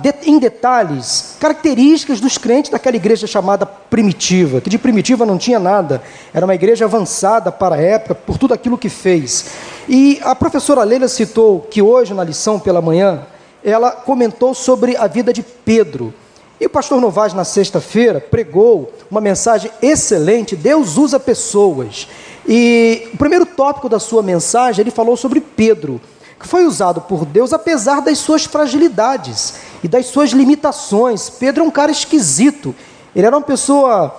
de, 0.00 0.30
em 0.30 0.38
detalhes 0.38 1.36
características 1.40 2.20
dos 2.20 2.38
crentes 2.38 2.70
daquela 2.70 2.94
igreja 2.94 3.26
chamada 3.26 3.66
primitiva, 3.66 4.60
que 4.60 4.70
de 4.70 4.78
primitiva 4.78 5.26
não 5.26 5.36
tinha 5.36 5.58
nada, 5.58 6.00
era 6.32 6.46
uma 6.46 6.54
igreja 6.54 6.84
avançada 6.84 7.50
para 7.50 7.74
a 7.74 7.80
época, 7.80 8.14
por 8.14 8.38
tudo 8.38 8.54
aquilo 8.54 8.78
que 8.78 8.88
fez. 8.88 9.46
E 9.88 10.20
a 10.22 10.34
professora 10.34 10.84
Leila 10.84 11.08
citou 11.08 11.60
que 11.60 11.82
hoje, 11.82 12.14
na 12.14 12.22
lição 12.22 12.60
pela 12.60 12.80
manhã, 12.80 13.22
ela 13.64 13.90
comentou 13.90 14.54
sobre 14.54 14.96
a 14.96 15.08
vida 15.08 15.32
de 15.32 15.42
Pedro. 15.42 16.14
E 16.60 16.66
o 16.66 16.70
pastor 16.70 17.00
Novaes, 17.00 17.34
na 17.34 17.44
sexta-feira, 17.44 18.20
pregou 18.20 18.92
uma 19.10 19.20
mensagem 19.20 19.70
excelente: 19.80 20.56
Deus 20.56 20.96
usa 20.96 21.18
pessoas. 21.18 22.08
E 22.46 23.08
o 23.14 23.16
primeiro 23.16 23.46
tópico 23.46 23.88
da 23.88 23.98
sua 23.98 24.22
mensagem, 24.22 24.82
ele 24.82 24.90
falou 24.90 25.16
sobre 25.16 25.40
Pedro 25.40 26.00
que 26.42 26.48
foi 26.48 26.66
usado 26.66 27.00
por 27.02 27.24
Deus 27.24 27.52
apesar 27.52 28.00
das 28.00 28.18
suas 28.18 28.44
fragilidades 28.44 29.54
e 29.82 29.86
das 29.86 30.06
suas 30.06 30.30
limitações. 30.30 31.30
Pedro 31.30 31.62
é 31.62 31.66
um 31.66 31.70
cara 31.70 31.92
esquisito. 31.92 32.74
Ele 33.14 33.24
era 33.24 33.36
uma 33.36 33.44
pessoa 33.44 34.12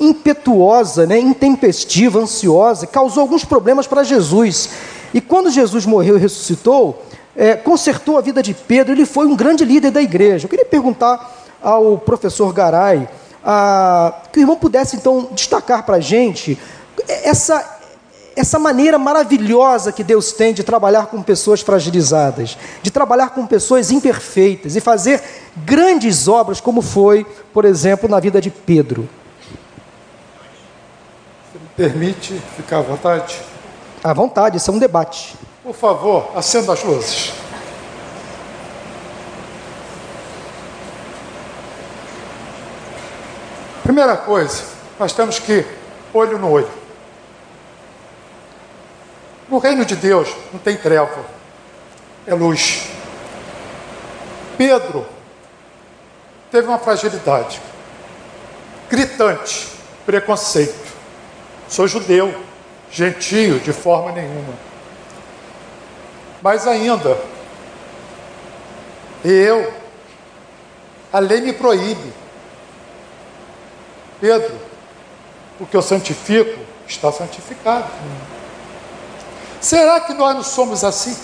impetuosa, 0.00 1.06
né, 1.06 1.20
intempestiva, 1.20 2.18
ansiosa, 2.18 2.86
causou 2.86 3.20
alguns 3.20 3.44
problemas 3.44 3.86
para 3.86 4.02
Jesus. 4.02 4.70
E 5.14 5.20
quando 5.20 5.50
Jesus 5.50 5.86
morreu 5.86 6.16
e 6.16 6.20
ressuscitou, 6.20 7.04
é, 7.36 7.54
consertou 7.54 8.18
a 8.18 8.20
vida 8.20 8.42
de 8.42 8.52
Pedro, 8.52 8.92
ele 8.92 9.06
foi 9.06 9.26
um 9.26 9.36
grande 9.36 9.64
líder 9.64 9.92
da 9.92 10.02
igreja. 10.02 10.46
Eu 10.46 10.50
queria 10.50 10.64
perguntar 10.64 11.39
ao 11.62 11.98
professor 11.98 12.52
Garay, 12.52 13.08
a, 13.44 14.14
que 14.32 14.38
o 14.38 14.42
irmão 14.42 14.56
pudesse 14.56 14.96
então 14.96 15.28
destacar 15.32 15.84
para 15.84 15.96
a 15.96 16.00
gente 16.00 16.58
essa 17.08 17.78
essa 18.36 18.58
maneira 18.58 18.98
maravilhosa 18.98 19.92
que 19.92 20.04
Deus 20.04 20.32
tem 20.32 20.54
de 20.54 20.62
trabalhar 20.62 21.06
com 21.06 21.22
pessoas 21.22 21.60
fragilizadas, 21.60 22.56
de 22.82 22.90
trabalhar 22.90 23.30
com 23.30 23.46
pessoas 23.46 23.90
imperfeitas 23.90 24.76
e 24.76 24.80
fazer 24.80 25.22
grandes 25.56 26.28
obras, 26.28 26.60
como 26.60 26.80
foi, 26.80 27.26
por 27.52 27.64
exemplo, 27.64 28.08
na 28.08 28.20
vida 28.20 28.40
de 28.40 28.50
Pedro. 28.50 29.08
Você 31.52 31.58
me 31.58 31.68
permite 31.76 32.40
ficar 32.56 32.78
à 32.78 32.82
vontade? 32.82 33.40
À 34.02 34.12
vontade, 34.12 34.56
isso 34.56 34.70
é 34.70 34.74
um 34.74 34.78
debate. 34.78 35.36
Por 35.62 35.74
favor, 35.74 36.30
acenda 36.34 36.72
as 36.72 36.82
luzes. 36.82 37.32
Primeira 43.90 44.16
coisa, 44.16 44.62
nós 45.00 45.12
temos 45.12 45.40
que 45.40 45.66
olho 46.14 46.38
no 46.38 46.48
olho. 46.48 46.70
No 49.48 49.58
reino 49.58 49.84
de 49.84 49.96
Deus 49.96 50.32
não 50.52 50.60
tem 50.60 50.76
treva, 50.76 51.24
é 52.24 52.32
luz. 52.32 52.88
Pedro 54.56 55.04
teve 56.52 56.68
uma 56.68 56.78
fragilidade 56.78 57.60
gritante, 58.88 59.66
preconceito. 60.06 60.88
Sou 61.68 61.88
judeu, 61.88 62.32
gentio 62.92 63.58
de 63.58 63.72
forma 63.72 64.12
nenhuma. 64.12 64.54
Mas 66.40 66.64
ainda, 66.64 67.18
eu, 69.24 69.74
a 71.12 71.18
lei 71.18 71.40
me 71.40 71.52
proíbe. 71.52 72.19
Pedro, 74.20 74.54
o 75.58 75.66
que 75.66 75.76
eu 75.76 75.82
santifico 75.82 76.58
está 76.86 77.10
santificado. 77.12 77.90
Será 79.60 80.00
que 80.00 80.14
nós 80.14 80.34
não 80.34 80.42
somos 80.42 80.82
assim? 80.84 81.16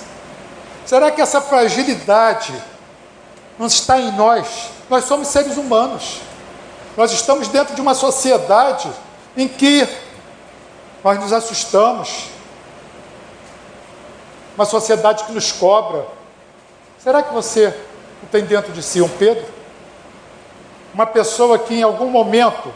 Será 0.85 1.11
que 1.11 1.21
essa 1.21 1.41
fragilidade 1.41 2.55
não 3.59 3.67
está 3.67 3.99
em 3.99 4.13
nós? 4.13 4.71
Nós 4.89 5.05
somos 5.05 5.29
seres 5.29 5.57
humanos. 5.57 6.21
Nós 6.97 7.13
estamos 7.13 7.49
dentro 7.49 7.75
de 7.75 7.81
uma 7.81 7.95
sociedade 7.95 8.91
em 9.37 9.49
que 9.49 9.87
nós 11.03 11.19
nos 11.19 11.33
assustamos. 11.33 12.27
Uma 14.55 14.65
sociedade 14.65 15.25
que 15.25 15.33
nos 15.33 15.51
cobra. 15.53 16.07
Será 16.99 17.23
que 17.23 17.33
você 17.33 17.69
não 18.23 18.29
tem 18.31 18.45
dentro 18.45 18.73
de 18.73 18.83
si 18.83 19.01
um 19.01 19.09
Pedro? 19.09 19.47
Uma 20.95 21.07
pessoa 21.07 21.59
que 21.59 21.75
em 21.75 21.83
algum 21.83 22.09
momento 22.09 22.73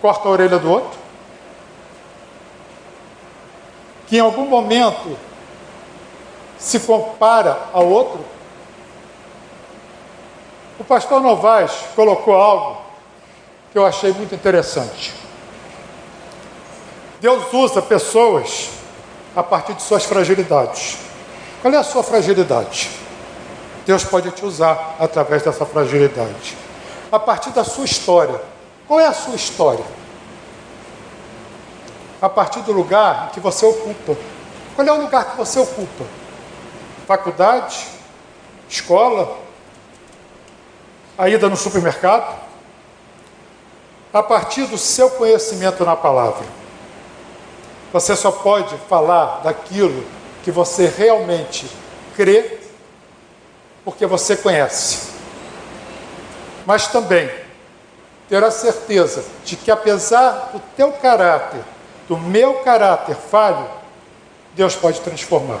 corta 0.00 0.28
a 0.28 0.30
orelha 0.30 0.58
do 0.58 0.70
outro? 0.70 0.98
Que 4.06 4.16
em 4.16 4.20
algum 4.20 4.46
momento 4.46 5.16
se 6.58 6.80
compara 6.80 7.58
ao 7.72 7.86
outro? 7.86 8.24
O 10.78 10.84
pastor 10.84 11.20
Novaes 11.20 11.72
colocou 11.94 12.34
algo 12.34 12.80
que 13.70 13.78
eu 13.78 13.86
achei 13.86 14.12
muito 14.12 14.34
interessante. 14.34 15.12
Deus 17.20 17.52
usa 17.52 17.82
pessoas 17.82 18.70
a 19.36 19.42
partir 19.42 19.74
de 19.74 19.82
suas 19.82 20.04
fragilidades. 20.04 20.96
Qual 21.60 21.72
é 21.72 21.76
a 21.76 21.84
sua 21.84 22.02
fragilidade? 22.02 22.90
Deus 23.84 24.04
pode 24.04 24.30
te 24.30 24.44
usar 24.44 24.96
através 24.98 25.42
dessa 25.42 25.66
fragilidade. 25.66 26.56
A 27.12 27.18
partir 27.18 27.50
da 27.50 27.62
sua 27.62 27.84
história. 27.84 28.40
Qual 28.90 28.98
é 28.98 29.06
a 29.06 29.12
sua 29.12 29.36
história? 29.36 29.84
A 32.20 32.28
partir 32.28 32.58
do 32.62 32.72
lugar 32.72 33.30
que 33.30 33.38
você 33.38 33.64
ocupa. 33.64 34.16
Qual 34.74 34.84
é 34.84 34.90
o 34.90 35.00
lugar 35.02 35.30
que 35.30 35.36
você 35.36 35.60
ocupa? 35.60 36.04
Faculdade? 37.06 37.86
Escola? 38.68 39.38
A 41.16 41.28
ida 41.28 41.48
no 41.48 41.56
supermercado? 41.56 42.36
A 44.12 44.24
partir 44.24 44.66
do 44.66 44.76
seu 44.76 45.08
conhecimento 45.10 45.84
na 45.84 45.94
palavra. 45.94 46.44
Você 47.92 48.16
só 48.16 48.32
pode 48.32 48.76
falar 48.88 49.42
daquilo 49.44 50.04
que 50.42 50.50
você 50.50 50.88
realmente 50.88 51.70
crê, 52.16 52.58
porque 53.84 54.04
você 54.04 54.36
conhece. 54.36 55.10
Mas 56.66 56.88
também 56.88 57.39
ter 58.30 58.44
a 58.44 58.50
certeza 58.52 59.24
de 59.44 59.56
que 59.56 59.72
apesar 59.72 60.50
do 60.52 60.60
teu 60.76 60.92
caráter, 60.92 61.60
do 62.08 62.16
meu 62.16 62.60
caráter 62.60 63.16
falho, 63.16 63.68
Deus 64.54 64.76
pode 64.76 65.00
transformar. 65.00 65.60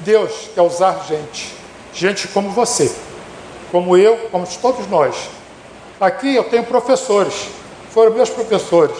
Deus 0.00 0.50
quer 0.54 0.60
usar 0.60 1.02
gente, 1.08 1.54
gente 1.94 2.28
como 2.28 2.50
você, 2.50 2.94
como 3.72 3.96
eu, 3.96 4.18
como 4.30 4.46
todos 4.46 4.86
nós. 4.88 5.30
Aqui 5.98 6.34
eu 6.34 6.44
tenho 6.44 6.64
professores, 6.64 7.48
foram 7.90 8.12
meus 8.12 8.28
professores. 8.28 8.96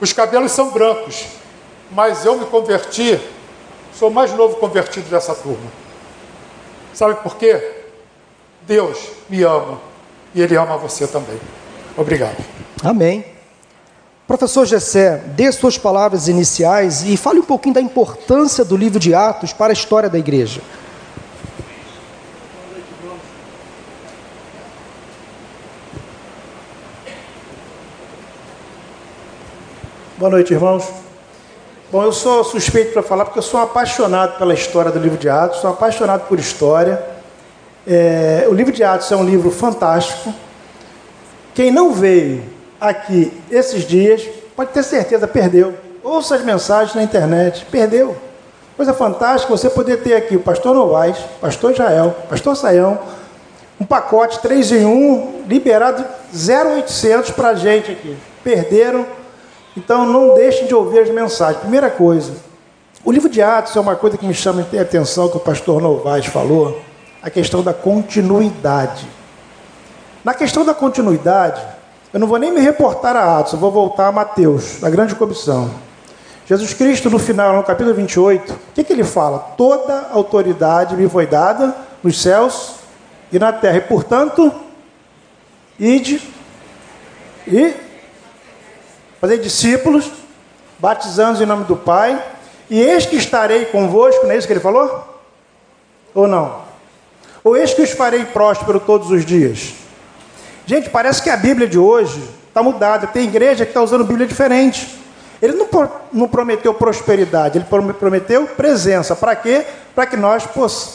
Os 0.00 0.14
cabelos 0.14 0.50
são 0.52 0.70
brancos, 0.70 1.26
mas 1.90 2.24
eu 2.24 2.38
me 2.38 2.46
converti, 2.46 3.20
sou 3.94 4.08
o 4.08 4.12
mais 4.12 4.32
novo 4.32 4.56
convertido 4.56 5.10
dessa 5.10 5.34
turma. 5.34 5.70
Sabe 6.94 7.16
por 7.16 7.36
quê? 7.36 7.84
Deus 8.62 8.98
me 9.28 9.42
ama 9.42 9.78
e 10.34 10.40
Ele 10.40 10.56
ama 10.56 10.78
você 10.78 11.06
também. 11.06 11.38
Obrigado. 11.96 12.36
Amém. 12.82 13.24
Professor 14.26 14.64
Gessé, 14.64 15.18
dê 15.34 15.50
suas 15.52 15.76
palavras 15.76 16.26
iniciais 16.28 17.02
e 17.02 17.16
fale 17.16 17.40
um 17.40 17.44
pouquinho 17.44 17.74
da 17.74 17.80
importância 17.80 18.64
do 18.64 18.76
livro 18.76 18.98
de 18.98 19.14
Atos 19.14 19.52
para 19.52 19.72
a 19.72 19.74
história 19.74 20.08
da 20.08 20.18
igreja. 20.18 20.60
Boa 30.16 30.30
noite, 30.30 30.54
irmãos. 30.54 30.88
Bom, 31.90 32.02
eu 32.04 32.12
sou 32.12 32.42
suspeito 32.44 32.92
para 32.92 33.02
falar 33.02 33.24
porque 33.24 33.40
eu 33.40 33.42
sou 33.42 33.60
apaixonado 33.60 34.38
pela 34.38 34.54
história 34.54 34.90
do 34.90 34.98
livro 34.98 35.18
de 35.18 35.28
Atos, 35.28 35.60
sou 35.60 35.68
apaixonado 35.68 36.26
por 36.26 36.38
história. 36.38 37.04
É, 37.86 38.46
o 38.48 38.54
livro 38.54 38.72
de 38.72 38.84
Atos 38.84 39.10
é 39.10 39.16
um 39.16 39.24
livro 39.24 39.50
fantástico. 39.50 40.32
Quem 41.54 41.70
não 41.70 41.92
veio 41.92 42.42
aqui 42.80 43.32
esses 43.50 43.84
dias, 43.84 44.28
pode 44.56 44.70
ter 44.72 44.82
certeza, 44.82 45.26
perdeu. 45.26 45.74
Ouça 46.02 46.34
as 46.34 46.44
mensagens 46.44 46.94
na 46.94 47.02
internet, 47.02 47.66
perdeu. 47.70 48.16
Coisa 48.76 48.92
fantástica 48.92 49.54
você 49.56 49.70
poder 49.70 50.02
ter 50.02 50.14
aqui 50.14 50.36
o 50.36 50.40
pastor 50.40 50.74
Novaes, 50.74 51.18
pastor 51.40 51.72
Israel, 51.72 52.16
pastor 52.28 52.56
Saião, 52.56 52.98
um 53.78 53.84
pacote 53.84 54.40
3 54.40 54.72
em 54.72 54.86
1, 54.86 55.44
liberado 55.46 56.04
0,800 56.34 57.30
para 57.30 57.50
a 57.50 57.54
gente 57.54 57.92
aqui. 57.92 58.16
Perderam 58.42 59.06
então 59.76 60.06
não 60.06 60.34
deixem 60.34 60.66
de 60.66 60.74
ouvir 60.74 61.00
as 61.00 61.10
mensagens. 61.10 61.60
Primeira 61.60 61.90
coisa, 61.90 62.32
o 63.04 63.10
livro 63.10 63.28
de 63.28 63.40
Atos 63.40 63.74
é 63.74 63.80
uma 63.80 63.96
coisa 63.96 64.18
que 64.18 64.26
me 64.26 64.34
chama 64.34 64.66
a 64.76 64.80
atenção, 64.80 65.28
que 65.28 65.36
o 65.36 65.40
pastor 65.40 65.80
Novaes 65.80 66.26
falou, 66.26 66.80
a 67.22 67.30
questão 67.30 67.62
da 67.62 67.72
continuidade. 67.72 69.06
Na 70.24 70.34
questão 70.34 70.64
da 70.64 70.72
continuidade, 70.72 71.60
eu 72.12 72.20
não 72.20 72.28
vou 72.28 72.38
nem 72.38 72.52
me 72.52 72.60
reportar 72.60 73.16
a 73.16 73.38
Atos, 73.38 73.54
eu 73.54 73.58
vou 73.58 73.72
voltar 73.72 74.06
a 74.06 74.12
Mateus, 74.12 74.78
da 74.80 74.88
grande 74.88 75.16
comissão. 75.16 75.68
Jesus 76.46 76.74
Cristo, 76.74 77.10
no 77.10 77.18
final, 77.18 77.56
no 77.56 77.64
capítulo 77.64 77.94
28, 77.94 78.52
o 78.52 78.58
que, 78.74 78.84
que 78.84 78.92
ele 78.92 79.02
fala? 79.02 79.38
Toda 79.56 80.10
autoridade 80.12 80.96
me 80.96 81.08
foi 81.08 81.26
dada 81.26 81.74
nos 82.02 82.20
céus 82.20 82.74
e 83.32 83.38
na 83.38 83.52
terra, 83.52 83.78
e 83.78 83.80
portanto, 83.80 84.52
ide 85.78 86.22
e 87.48 87.74
fazer 89.20 89.38
discípulos, 89.38 90.08
batizando 90.78 91.42
em 91.42 91.46
nome 91.46 91.64
do 91.64 91.76
Pai, 91.76 92.22
e 92.70 92.80
eis 92.80 93.06
que 93.06 93.16
estarei 93.16 93.64
convosco, 93.66 94.24
não 94.24 94.32
é 94.32 94.36
isso 94.36 94.46
que 94.46 94.52
ele 94.52 94.60
falou? 94.60 95.20
Ou 96.14 96.28
não? 96.28 96.62
Ou 97.42 97.56
eis 97.56 97.74
que 97.74 97.82
os 97.82 97.90
farei 97.90 98.24
próspero 98.24 98.78
todos 98.78 99.10
os 99.10 99.24
dias? 99.24 99.81
Gente, 100.66 100.90
parece 100.90 101.22
que 101.22 101.30
a 101.30 101.36
Bíblia 101.36 101.66
de 101.66 101.78
hoje 101.78 102.22
está 102.48 102.62
mudada. 102.62 103.06
Tem 103.06 103.24
igreja 103.24 103.64
que 103.64 103.70
está 103.70 103.82
usando 103.82 104.04
Bíblia 104.04 104.26
diferente. 104.26 105.00
Ele 105.40 105.54
não, 105.54 105.66
não 106.12 106.28
prometeu 106.28 106.72
prosperidade, 106.72 107.58
ele 107.58 107.66
prometeu 107.94 108.46
presença. 108.46 109.16
Para 109.16 109.34
quê? 109.34 109.64
Para 109.92 110.06
que 110.06 110.16
nós 110.16 110.46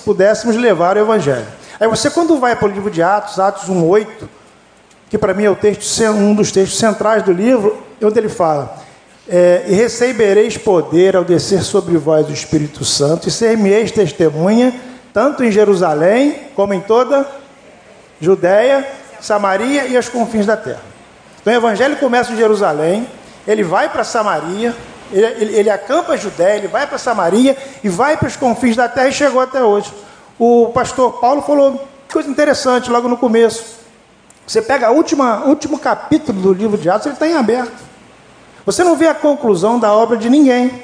pudéssemos 0.05 0.55
levar 0.55 0.95
o 0.95 1.01
Evangelho. 1.01 1.45
Aí 1.77 1.87
você, 1.87 2.09
quando 2.09 2.39
vai 2.39 2.55
para 2.55 2.65
o 2.65 2.71
livro 2.71 2.89
de 2.89 3.03
Atos, 3.03 3.39
Atos 3.39 3.69
1,8, 3.69 4.07
que 5.09 5.17
para 5.17 5.33
mim 5.33 5.43
é 5.43 5.49
o 5.49 5.55
texto, 5.55 6.01
um 6.05 6.33
dos 6.33 6.49
textos 6.51 6.79
centrais 6.79 7.23
do 7.23 7.33
livro, 7.33 7.77
onde 8.01 8.17
ele 8.17 8.29
fala: 8.29 8.77
é, 9.27 9.65
E 9.67 9.73
recebereis 9.73 10.57
poder 10.57 11.17
ao 11.17 11.25
descer 11.25 11.61
sobre 11.61 11.97
vós 11.97 12.27
o 12.29 12.31
Espírito 12.31 12.85
Santo, 12.85 13.27
e 13.27 13.31
ser-me-eis 13.31 13.91
testemunha, 13.91 14.73
tanto 15.13 15.43
em 15.43 15.51
Jerusalém, 15.51 16.47
como 16.55 16.73
em 16.73 16.79
toda 16.79 17.27
Judéia, 18.21 18.87
Samaria 19.21 19.85
e 19.87 19.97
as 19.97 20.09
confins 20.09 20.45
da 20.45 20.57
terra. 20.57 20.81
Então 21.41 21.53
o 21.53 21.55
evangelho 21.57 21.95
começa 21.97 22.33
em 22.33 22.37
Jerusalém, 22.37 23.07
ele 23.47 23.63
vai 23.63 23.89
para 23.89 24.03
Samaria, 24.03 24.75
ele, 25.11 25.25
ele, 25.25 25.55
ele, 25.55 25.69
acampa 25.69 26.13
a 26.13 26.17
Judéia, 26.17 26.57
ele 26.57 26.67
vai 26.67 26.85
para 26.85 26.97
Samaria 26.97 27.55
e 27.83 27.87
vai 27.87 28.17
para 28.17 28.27
os 28.27 28.35
confins 28.35 28.75
da 28.75 28.89
terra 28.89 29.07
e 29.07 29.13
chegou 29.13 29.39
até 29.39 29.63
hoje. 29.63 29.93
O 30.37 30.67
pastor 30.73 31.13
Paulo 31.19 31.41
falou 31.41 31.87
coisa 32.11 32.29
interessante 32.29 32.89
logo 32.89 33.07
no 33.07 33.17
começo. 33.17 33.77
Você 34.45 34.61
pega 34.61 34.91
o 34.91 34.95
último 34.95 35.79
capítulo 35.79 36.41
do 36.41 36.53
livro 36.53 36.77
de 36.77 36.89
Atos, 36.89 37.05
ele 37.05 37.15
está 37.15 37.27
em 37.27 37.35
aberto. 37.35 37.87
Você 38.65 38.83
não 38.83 38.95
vê 38.95 39.07
a 39.07 39.13
conclusão 39.13 39.79
da 39.79 39.93
obra 39.93 40.17
de 40.17 40.29
ninguém. 40.29 40.83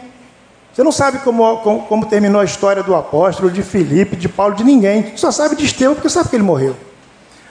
Você 0.73 0.83
não 0.83 0.91
sabe 0.91 1.19
como, 1.19 1.57
como, 1.57 1.81
como, 1.83 2.05
terminou 2.05 2.41
a 2.41 2.45
história 2.45 2.81
do 2.81 2.95
apóstolo, 2.95 3.51
de 3.51 3.61
Filipe, 3.61 4.15
de 4.15 4.27
Paulo, 4.27 4.55
de 4.55 4.63
ninguém. 4.63 5.13
Só 5.15 5.31
sabe 5.31 5.55
de 5.55 5.65
Estevão 5.65 5.93
porque 5.93 6.09
sabe 6.09 6.29
que 6.29 6.35
ele 6.35 6.43
morreu. 6.43 6.75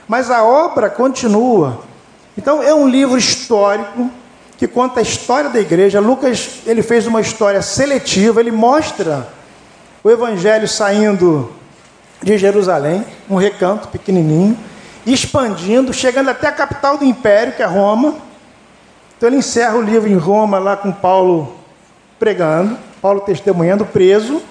Mas 0.07 0.29
a 0.29 0.43
obra 0.43 0.89
continua. 0.89 1.81
Então 2.37 2.61
é 2.61 2.73
um 2.73 2.87
livro 2.87 3.17
histórico 3.17 4.09
que 4.57 4.67
conta 4.67 4.99
a 4.99 5.03
história 5.03 5.49
da 5.49 5.59
igreja. 5.59 5.99
Lucas 5.99 6.61
ele 6.65 6.81
fez 6.81 7.07
uma 7.07 7.21
história 7.21 7.61
seletiva. 7.61 8.39
Ele 8.39 8.51
mostra 8.51 9.27
o 10.03 10.09
evangelho 10.09 10.67
saindo 10.67 11.51
de 12.21 12.37
Jerusalém, 12.37 13.05
um 13.29 13.35
recanto 13.35 13.87
pequenininho 13.89 14.57
expandindo, 15.05 15.93
chegando 15.93 16.29
até 16.29 16.47
a 16.47 16.51
capital 16.51 16.97
do 16.97 17.05
império, 17.05 17.53
que 17.53 17.61
é 17.61 17.65
Roma. 17.65 18.15
Então 19.17 19.29
ele 19.29 19.37
encerra 19.37 19.75
o 19.75 19.81
livro 19.81 20.09
em 20.09 20.15
Roma, 20.15 20.59
lá 20.59 20.77
com 20.77 20.91
Paulo 20.91 21.55
pregando, 22.17 22.77
Paulo 23.01 23.21
testemunhando, 23.21 23.85
preso. 23.85 24.41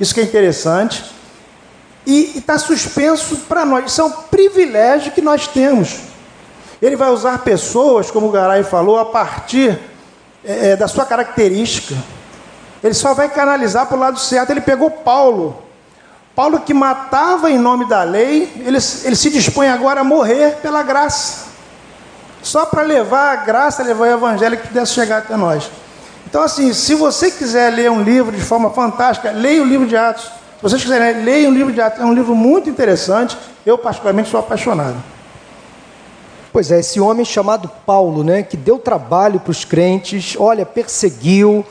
Isso 0.00 0.12
que 0.14 0.20
é 0.20 0.24
interessante. 0.24 1.04
E 2.06 2.38
está 2.38 2.58
suspenso 2.58 3.36
para 3.48 3.64
nós. 3.64 3.90
Isso 3.90 4.00
é 4.00 4.04
um 4.04 4.10
privilégio 4.10 5.12
que 5.12 5.20
nós 5.20 5.46
temos. 5.46 6.00
Ele 6.80 6.96
vai 6.96 7.10
usar 7.10 7.38
pessoas, 7.38 8.10
como 8.10 8.28
o 8.28 8.30
Garay 8.30 8.64
falou, 8.64 8.98
a 8.98 9.04
partir 9.04 9.78
é, 10.44 10.70
é 10.70 10.76
da 10.76 10.88
sua 10.88 11.04
característica. 11.04 11.94
Ele 12.82 12.94
só 12.94 13.14
vai 13.14 13.28
canalizar 13.28 13.86
para 13.86 13.96
o 13.96 14.00
lado 14.00 14.18
certo. 14.18 14.50
Ele 14.50 14.60
pegou 14.60 14.90
Paulo. 14.90 15.62
Paulo 16.34 16.60
que 16.60 16.74
matava 16.74 17.50
em 17.50 17.58
nome 17.58 17.86
da 17.86 18.02
lei, 18.02 18.50
ele, 18.64 18.78
ele 19.04 19.16
se 19.16 19.30
dispõe 19.30 19.68
agora 19.68 20.00
a 20.00 20.04
morrer 20.04 20.56
pela 20.62 20.82
graça. 20.82 21.52
Só 22.42 22.66
para 22.66 22.82
levar 22.82 23.32
a 23.32 23.36
graça, 23.36 23.82
levar 23.82 24.04
o 24.04 24.12
evangelho 24.12 24.56
que 24.56 24.66
pudesse 24.66 24.92
chegar 24.92 25.18
até 25.18 25.36
nós. 25.36 25.70
Então, 26.26 26.42
assim, 26.42 26.72
se 26.72 26.94
você 26.94 27.30
quiser 27.30 27.70
ler 27.70 27.90
um 27.90 28.02
livro 28.02 28.32
de 28.32 28.42
forma 28.42 28.70
fantástica, 28.70 29.30
leia 29.30 29.62
o 29.62 29.66
livro 29.66 29.86
de 29.86 29.96
Atos. 29.96 30.30
Se 30.62 30.68
vocês 30.68 30.82
quiserem, 30.82 31.24
leia 31.24 31.48
um 31.48 31.52
livro 31.52 31.72
de 31.72 31.80
Atos. 31.80 31.98
É 31.98 32.04
um 32.04 32.14
livro 32.14 32.36
muito 32.36 32.70
interessante. 32.70 33.36
Eu, 33.66 33.76
particularmente, 33.76 34.28
sou 34.28 34.38
apaixonado. 34.38 34.94
Pois 36.52 36.70
é, 36.70 36.78
esse 36.78 37.00
homem 37.00 37.24
chamado 37.24 37.68
Paulo, 37.84 38.22
né, 38.22 38.44
que 38.44 38.56
deu 38.56 38.78
trabalho 38.78 39.40
para 39.40 39.50
os 39.50 39.64
crentes, 39.64 40.36
olha, 40.38 40.64
perseguiu, 40.64 41.66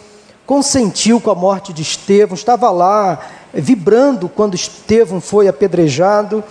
consentiu 0.46 1.22
com 1.22 1.32
a 1.32 1.36
morte 1.36 1.72
de 1.72 1.82
Estevão, 1.82 2.36
estava 2.36 2.70
lá 2.70 3.18
vibrando 3.54 4.28
quando 4.28 4.56
Estevão 4.56 5.22
foi 5.22 5.48
apedrejado. 5.48 6.44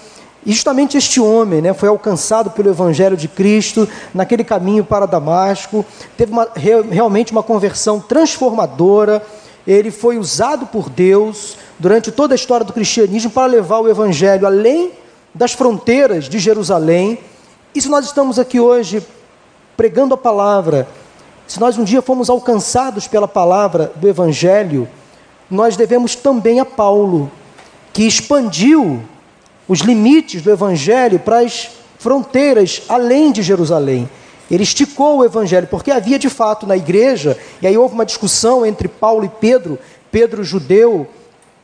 E 0.47 0.53
justamente 0.53 0.97
este 0.97 1.21
homem 1.21 1.61
né, 1.61 1.75
foi 1.75 1.91
alcançado 1.91 2.49
pelo 2.53 2.71
Evangelho 2.71 3.19
de 3.19 3.29
Cristo 3.29 3.87
naquele 4.15 4.45
caminho 4.45 4.83
para 4.83 5.05
Damasco, 5.05 5.85
teve 6.17 6.33
uma, 6.33 6.49
realmente 6.91 7.33
uma 7.33 7.43
conversão 7.43 8.01
transformadora. 8.01 9.23
Ele 9.67 9.91
foi 9.91 10.19
usado 10.19 10.67
por 10.67 10.89
Deus 10.89 11.57
durante 11.79 12.11
toda 12.11 12.35
a 12.35 12.37
história 12.37 12.65
do 12.65 12.73
cristianismo 12.73 13.31
para 13.31 13.47
levar 13.47 13.81
o 13.81 13.89
Evangelho 13.89 14.47
além 14.47 14.93
das 15.35 15.53
fronteiras 15.53 16.29
de 16.29 16.39
Jerusalém. 16.39 17.19
E 17.75 17.81
se 17.81 17.89
nós 17.89 18.07
estamos 18.07 18.39
aqui 18.39 18.59
hoje 18.59 19.03
pregando 19.77 20.15
a 20.15 20.19
palavra, 20.19 20.89
se 21.47 21.59
nós 21.61 21.79
um 21.79 21.85
dia 21.85 22.03
fomos 22.03 22.31
alcançados 22.31 23.09
pela 23.09 23.27
palavra 23.27 23.93
do 23.97 24.09
Evangelho, 24.09 24.89
nós 25.51 25.77
devemos 25.77 26.15
também 26.15 26.61
a 26.61 26.65
Paulo, 26.65 27.31
que 27.93 28.07
expandiu 28.07 29.03
os 29.67 29.81
limites 29.81 30.43
do 30.43 30.51
Evangelho 30.51 31.19
para 31.19 31.41
as 31.41 31.71
fronteiras 31.99 32.83
além 32.89 33.33
de 33.33 33.43
Jerusalém. 33.43 34.09
Ele 34.51 34.65
esticou 34.65 35.19
o 35.19 35.25
Evangelho, 35.25 35.69
porque 35.69 35.91
havia 35.91 36.19
de 36.19 36.29
fato 36.29 36.67
na 36.67 36.77
igreja, 36.77 37.39
e 37.63 37.67
aí 37.67 37.79
houve 37.79 37.95
uma 37.95 38.05
discussão 38.05 38.67
entre 38.67 38.89
Paulo 38.89 39.25
e 39.25 39.29
Pedro, 39.29 39.79
Pedro 40.11 40.43
judeu, 40.43 41.07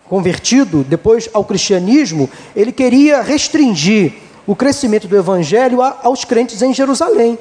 convertido 0.09 0.85
depois 0.85 1.29
ao 1.33 1.45
cristianismo, 1.45 2.31
ele 2.55 2.71
queria 2.71 3.23
restringir 3.23 4.15
o 4.47 4.55
crescimento 4.55 5.09
do 5.09 5.17
Evangelho 5.17 5.83
aos 5.83 6.25
crentes 6.25 6.63
em 6.63 6.73
Jerusalém. 6.73 7.37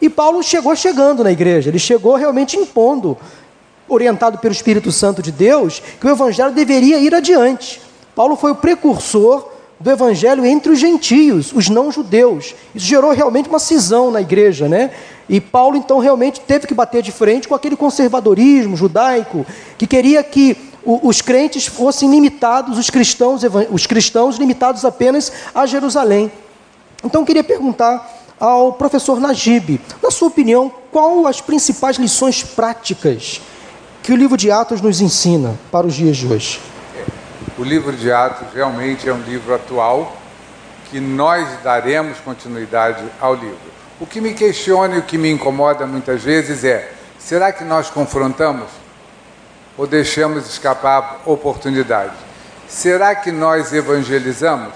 E 0.00 0.08
Paulo 0.08 0.42
chegou 0.42 0.76
chegando 0.76 1.24
na 1.24 1.32
igreja, 1.32 1.70
ele 1.70 1.78
chegou 1.78 2.14
realmente 2.14 2.56
impondo, 2.56 3.16
orientado 3.88 4.38
pelo 4.38 4.52
Espírito 4.52 4.92
Santo 4.92 5.20
de 5.20 5.32
Deus, 5.32 5.82
que 6.00 6.06
o 6.06 6.10
Evangelho 6.10 6.52
deveria 6.52 6.98
ir 6.98 7.14
adiante. 7.14 7.80
Paulo 8.14 8.36
foi 8.36 8.52
o 8.52 8.56
precursor 8.56 9.53
do 9.84 9.90
evangelho 9.90 10.46
entre 10.46 10.72
os 10.72 10.78
gentios, 10.78 11.52
os 11.52 11.68
não 11.68 11.92
judeus. 11.92 12.54
Isso 12.74 12.86
gerou 12.86 13.12
realmente 13.12 13.50
uma 13.50 13.58
cisão 13.58 14.10
na 14.10 14.22
igreja, 14.22 14.66
né? 14.66 14.90
E 15.28 15.42
Paulo 15.42 15.76
então 15.76 15.98
realmente 15.98 16.40
teve 16.40 16.66
que 16.66 16.72
bater 16.72 17.02
de 17.02 17.12
frente 17.12 17.46
com 17.46 17.54
aquele 17.54 17.76
conservadorismo 17.76 18.78
judaico 18.78 19.44
que 19.76 19.86
queria 19.86 20.24
que 20.24 20.56
os 20.86 21.20
crentes 21.20 21.66
fossem 21.66 22.10
limitados, 22.10 22.78
os 22.78 22.88
cristãos, 22.88 23.42
os 23.70 23.86
cristãos 23.86 24.38
limitados 24.38 24.86
apenas 24.86 25.30
a 25.54 25.66
Jerusalém. 25.66 26.32
Então 27.04 27.20
eu 27.20 27.26
queria 27.26 27.44
perguntar 27.44 28.10
ao 28.40 28.72
professor 28.72 29.20
Najib, 29.20 29.78
na 30.02 30.10
sua 30.10 30.28
opinião, 30.28 30.72
qual 30.90 31.26
as 31.26 31.42
principais 31.42 31.98
lições 31.98 32.42
práticas 32.42 33.38
que 34.02 34.12
o 34.14 34.16
livro 34.16 34.38
de 34.38 34.50
Atos 34.50 34.80
nos 34.80 35.02
ensina 35.02 35.58
para 35.70 35.86
os 35.86 35.92
dias 35.92 36.16
de 36.16 36.26
hoje? 36.26 36.73
O 37.56 37.62
livro 37.62 37.92
de 37.92 38.10
Atos 38.10 38.48
realmente 38.52 39.08
é 39.08 39.12
um 39.12 39.22
livro 39.22 39.54
atual 39.54 40.16
que 40.90 40.98
nós 40.98 41.46
daremos 41.62 42.18
continuidade 42.18 43.04
ao 43.20 43.34
livro. 43.34 43.72
O 44.00 44.06
que 44.06 44.20
me 44.20 44.34
questiona 44.34 44.96
e 44.96 44.98
o 44.98 45.02
que 45.02 45.16
me 45.16 45.30
incomoda 45.30 45.86
muitas 45.86 46.22
vezes 46.22 46.64
é: 46.64 46.92
será 47.18 47.52
que 47.52 47.62
nós 47.62 47.88
confrontamos 47.88 48.68
ou 49.78 49.86
deixamos 49.86 50.48
escapar 50.48 51.20
oportunidades? 51.24 52.16
Será 52.68 53.14
que 53.14 53.30
nós 53.30 53.72
evangelizamos? 53.72 54.74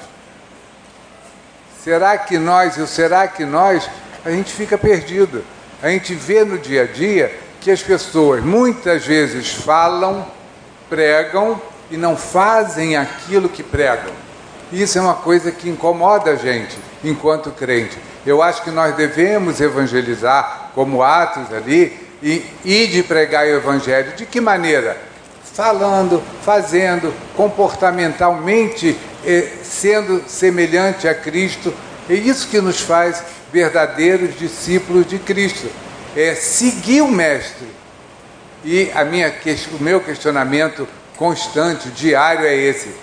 Será 1.82 2.16
que 2.16 2.38
nós, 2.38 2.76
e 2.76 2.80
o 2.80 2.86
será 2.86 3.26
que 3.26 3.44
nós, 3.44 3.90
a 4.24 4.30
gente 4.30 4.52
fica 4.52 4.78
perdido. 4.78 5.44
A 5.82 5.88
gente 5.88 6.14
vê 6.14 6.44
no 6.44 6.58
dia 6.58 6.82
a 6.82 6.86
dia 6.86 7.36
que 7.60 7.70
as 7.70 7.82
pessoas 7.82 8.42
muitas 8.42 9.04
vezes 9.04 9.52
falam, 9.52 10.26
pregam, 10.88 11.60
e 11.90 11.96
não 11.96 12.16
fazem 12.16 12.96
aquilo 12.96 13.48
que 13.48 13.62
pregam. 13.62 14.12
Isso 14.72 14.98
é 14.98 15.00
uma 15.00 15.14
coisa 15.14 15.50
que 15.50 15.68
incomoda 15.68 16.32
a 16.32 16.36
gente 16.36 16.76
enquanto 17.02 17.50
crente. 17.50 17.96
Eu 18.26 18.42
acho 18.42 18.62
que 18.62 18.70
nós 18.70 18.94
devemos 18.94 19.60
evangelizar 19.60 20.70
como 20.74 21.02
Atos 21.02 21.52
ali 21.52 22.08
e, 22.22 22.44
e 22.64 22.86
de 22.86 23.02
pregar 23.02 23.46
o 23.46 23.50
evangelho. 23.50 24.12
De 24.14 24.26
que 24.26 24.40
maneira? 24.40 24.96
Falando, 25.54 26.22
fazendo, 26.42 27.12
comportamentalmente 27.34 28.96
eh, 29.24 29.48
sendo 29.62 30.22
semelhante 30.28 31.08
a 31.08 31.14
Cristo. 31.14 31.72
É 32.08 32.14
isso 32.14 32.48
que 32.48 32.60
nos 32.60 32.80
faz 32.80 33.22
verdadeiros 33.52 34.38
discípulos 34.38 35.06
de 35.06 35.18
Cristo. 35.18 35.68
É 36.14 36.34
seguir 36.34 37.00
o 37.00 37.08
Mestre. 37.08 37.66
E 38.64 38.90
a 38.94 39.04
minha, 39.04 39.32
o 39.78 39.82
meu 39.82 40.00
questionamento 40.00 40.86
constante, 41.18 41.90
diário 41.90 42.46
é 42.46 42.54
esse. 42.54 42.94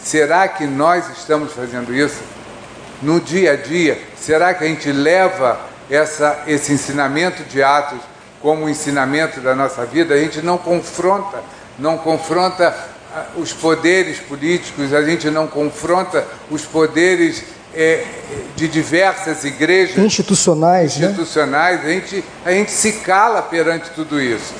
Será 0.00 0.46
que 0.46 0.64
nós 0.64 1.04
estamos 1.18 1.52
fazendo 1.52 1.94
isso? 1.94 2.20
No 3.02 3.20
dia 3.20 3.52
a 3.52 3.56
dia, 3.56 4.00
será 4.16 4.54
que 4.54 4.64
a 4.64 4.66
gente 4.66 4.90
leva 4.90 5.60
essa, 5.90 6.44
esse 6.46 6.72
ensinamento 6.72 7.42
de 7.44 7.62
Atos 7.62 7.98
como 8.40 8.68
ensinamento 8.68 9.40
da 9.40 9.54
nossa 9.54 9.84
vida? 9.84 10.14
A 10.14 10.18
gente 10.18 10.40
não 10.40 10.56
confronta, 10.56 11.42
não 11.78 11.98
confronta 11.98 12.74
ah, 13.14 13.26
os 13.36 13.52
poderes 13.52 14.18
políticos, 14.20 14.94
a 14.94 15.02
gente 15.02 15.28
não 15.28 15.46
confronta 15.46 16.24
os 16.50 16.62
poderes 16.62 17.42
é, 17.74 18.04
de 18.54 18.68
diversas 18.68 19.42
igrejas 19.44 19.98
institucionais, 19.98 20.96
institucionais 20.96 21.82
né? 21.82 21.86
a, 21.86 21.92
gente, 21.92 22.24
a 22.44 22.50
gente 22.52 22.70
se 22.70 22.92
cala 22.92 23.42
perante 23.42 23.90
tudo 23.90 24.20
isso. 24.20 24.54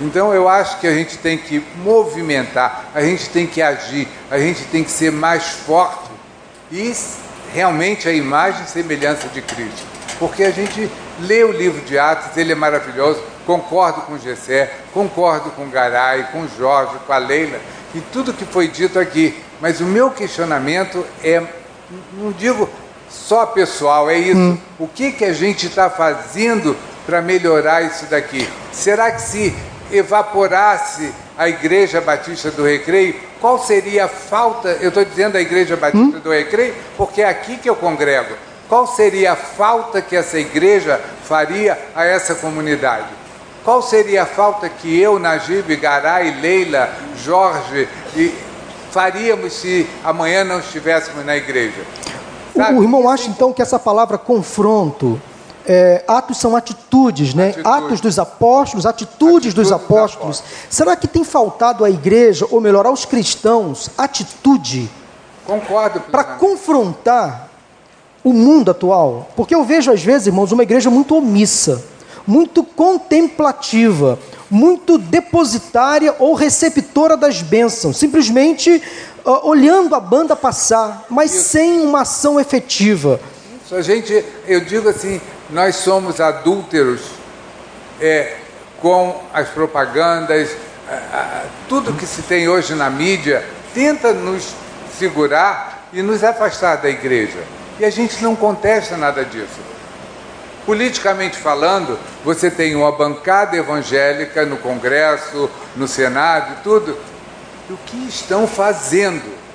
Então 0.00 0.34
eu 0.34 0.48
acho 0.48 0.78
que 0.78 0.86
a 0.86 0.92
gente 0.92 1.16
tem 1.18 1.38
que 1.38 1.64
movimentar, 1.82 2.90
a 2.94 3.00
gente 3.02 3.30
tem 3.30 3.46
que 3.46 3.62
agir, 3.62 4.06
a 4.30 4.38
gente 4.38 4.64
tem 4.64 4.84
que 4.84 4.90
ser 4.90 5.10
mais 5.10 5.44
forte 5.44 6.10
e 6.70 6.92
realmente 7.52 8.08
a 8.08 8.12
imagem 8.12 8.62
e 8.64 8.68
semelhança 8.68 9.28
de 9.28 9.40
Cristo. 9.40 9.86
Porque 10.18 10.44
a 10.44 10.50
gente 10.50 10.90
lê 11.20 11.44
o 11.44 11.52
livro 11.52 11.80
de 11.82 11.98
Atos, 11.98 12.36
ele 12.36 12.52
é 12.52 12.54
maravilhoso, 12.54 13.22
concordo 13.46 14.02
com 14.02 14.18
Gessé, 14.18 14.70
concordo 14.92 15.50
com 15.50 15.68
Garay, 15.68 16.24
com 16.24 16.46
Jorge, 16.58 16.96
com 17.06 17.12
a 17.12 17.18
Leila 17.18 17.58
e 17.94 18.00
tudo 18.12 18.32
que 18.32 18.44
foi 18.44 18.68
dito 18.68 18.98
aqui. 18.98 19.34
Mas 19.60 19.80
o 19.80 19.84
meu 19.84 20.10
questionamento 20.10 21.04
é, 21.22 21.42
não 22.12 22.32
digo 22.32 22.68
só 23.08 23.46
pessoal, 23.46 24.10
é 24.10 24.18
isso. 24.18 24.38
Hum. 24.38 24.58
O 24.78 24.86
que, 24.86 25.12
que 25.12 25.24
a 25.24 25.32
gente 25.32 25.66
está 25.66 25.88
fazendo 25.88 26.76
para 27.06 27.22
melhorar 27.22 27.82
isso 27.82 28.04
daqui? 28.06 28.46
Será 28.72 29.10
que 29.10 29.22
se 29.22 29.54
evaporasse 29.92 31.12
a 31.36 31.48
Igreja 31.48 32.00
Batista 32.00 32.50
do 32.50 32.64
Recreio, 32.64 33.14
qual 33.40 33.58
seria 33.58 34.06
a 34.06 34.08
falta? 34.08 34.68
Eu 34.80 34.88
estou 34.88 35.04
dizendo 35.04 35.36
a 35.36 35.40
Igreja 35.40 35.76
Batista 35.76 36.16
hum? 36.16 36.20
do 36.20 36.30
Recreio 36.30 36.74
porque 36.96 37.22
é 37.22 37.28
aqui 37.28 37.56
que 37.58 37.68
eu 37.68 37.76
congrego. 37.76 38.34
Qual 38.68 38.86
seria 38.86 39.32
a 39.32 39.36
falta 39.36 40.02
que 40.02 40.16
essa 40.16 40.38
igreja 40.38 41.00
faria 41.22 41.78
a 41.94 42.04
essa 42.04 42.34
comunidade? 42.34 43.06
Qual 43.64 43.80
seria 43.80 44.24
a 44.24 44.26
falta 44.26 44.68
que 44.68 45.00
eu, 45.00 45.18
Najib, 45.18 45.76
Garay, 45.76 46.40
Leila, 46.40 46.90
Jorge 47.16 47.88
e 48.16 48.34
faríamos 48.90 49.52
se 49.52 49.86
amanhã 50.02 50.42
não 50.42 50.58
estivéssemos 50.58 51.24
na 51.24 51.36
igreja? 51.36 51.84
Sabe? 52.56 52.78
O 52.78 52.82
irmão 52.82 53.08
acha 53.08 53.28
então 53.28 53.52
que 53.52 53.62
essa 53.62 53.78
palavra 53.78 54.18
confronto 54.18 55.20
é, 55.66 56.04
atos 56.06 56.38
são 56.38 56.54
atitudes, 56.56 57.34
né? 57.34 57.48
Atitude. 57.48 57.68
Atos 57.68 58.00
dos 58.00 58.18
apóstolos, 58.18 58.86
atitudes 58.86 59.52
dos 59.52 59.72
apóstolos. 59.72 60.42
Será 60.70 60.96
que 60.96 61.08
tem 61.08 61.24
faltado 61.24 61.84
à 61.84 61.90
igreja, 61.90 62.46
ou 62.50 62.60
melhor, 62.60 62.86
aos 62.86 63.04
cristãos, 63.04 63.90
atitude? 63.98 64.88
Concordo. 65.46 66.00
Para 66.00 66.24
confrontar 66.24 67.48
o 68.22 68.32
mundo 68.32 68.70
atual? 68.70 69.28
Porque 69.36 69.54
eu 69.54 69.64
vejo, 69.64 69.92
às 69.92 70.02
vezes, 70.02 70.26
irmãos, 70.26 70.52
uma 70.52 70.62
igreja 70.62 70.90
muito 70.90 71.16
omissa, 71.16 71.84
muito 72.26 72.64
contemplativa, 72.64 74.18
muito 74.50 74.98
depositária 74.98 76.14
ou 76.18 76.34
receptora 76.34 77.16
das 77.16 77.42
bênçãos, 77.42 77.96
simplesmente 77.96 78.82
uh, 79.24 79.48
olhando 79.48 79.94
a 79.94 80.00
banda 80.00 80.34
passar, 80.34 81.06
mas 81.08 81.32
Isso. 81.32 81.48
sem 81.50 81.80
uma 81.80 82.02
ação 82.02 82.38
efetiva. 82.40 83.20
A 83.70 83.82
gente, 83.82 84.24
eu 84.46 84.60
digo 84.60 84.88
assim, 84.88 85.20
nós 85.50 85.76
somos 85.76 86.20
adúlteros 86.20 87.02
é, 88.00 88.36
com 88.80 89.22
as 89.32 89.48
propagandas, 89.48 90.50
tudo 91.68 91.92
que 91.92 92.06
se 92.06 92.22
tem 92.22 92.48
hoje 92.48 92.74
na 92.74 92.88
mídia 92.88 93.44
tenta 93.74 94.12
nos 94.12 94.54
segurar 94.98 95.88
e 95.92 96.02
nos 96.02 96.22
afastar 96.22 96.76
da 96.76 96.88
igreja. 96.88 97.38
E 97.78 97.84
a 97.84 97.90
gente 97.90 98.22
não 98.22 98.34
contesta 98.34 98.96
nada 98.96 99.24
disso. 99.24 99.60
Politicamente 100.64 101.36
falando, 101.36 101.98
você 102.24 102.50
tem 102.50 102.74
uma 102.74 102.90
bancada 102.90 103.56
evangélica 103.56 104.44
no 104.44 104.56
Congresso, 104.56 105.50
no 105.76 105.86
Senado 105.86 106.54
e 106.54 106.62
tudo. 106.62 106.98
E 107.68 107.72
o 107.72 107.78
que 107.86 108.08
estão 108.08 108.46
fazendo? 108.46 109.45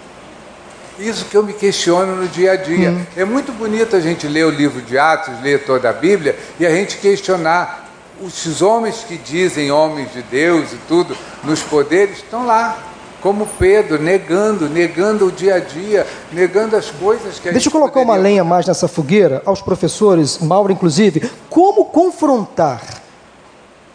Isso 0.99 1.25
que 1.25 1.35
eu 1.35 1.43
me 1.43 1.53
questiono 1.53 2.15
no 2.15 2.27
dia 2.27 2.53
a 2.53 2.55
dia. 2.55 2.91
Hum. 2.91 3.05
É 3.15 3.25
muito 3.25 3.51
bonito 3.51 3.95
a 3.95 3.99
gente 3.99 4.27
ler 4.27 4.45
o 4.45 4.49
livro 4.49 4.81
de 4.81 4.97
Atos, 4.97 5.41
ler 5.41 5.65
toda 5.65 5.89
a 5.89 5.93
Bíblia 5.93 6.37
e 6.59 6.65
a 6.65 6.69
gente 6.69 6.97
questionar. 6.97 7.89
Os 8.21 8.61
homens 8.61 9.03
que 9.07 9.17
dizem 9.17 9.71
homens 9.71 10.13
de 10.13 10.21
Deus 10.21 10.71
e 10.73 10.77
tudo, 10.87 11.17
nos 11.43 11.63
poderes, 11.63 12.17
estão 12.17 12.45
lá 12.45 12.77
como 13.19 13.47
Pedro, 13.59 13.99
negando, 13.99 14.69
negando 14.69 15.27
o 15.27 15.31
dia 15.31 15.55
a 15.55 15.59
dia, 15.59 16.05
negando 16.31 16.75
as 16.75 16.91
coisas 16.91 17.39
que 17.39 17.49
a 17.49 17.51
Deixa 17.51 17.67
eu 17.67 17.71
colocar 17.71 17.99
uma 17.99 18.15
lenha 18.15 18.43
mais 18.43 18.67
nessa 18.67 18.87
fogueira, 18.87 19.41
aos 19.45 19.61
professores, 19.61 20.39
Mauro 20.39 20.71
inclusive, 20.71 21.29
como 21.49 21.85
confrontar 21.85 23.00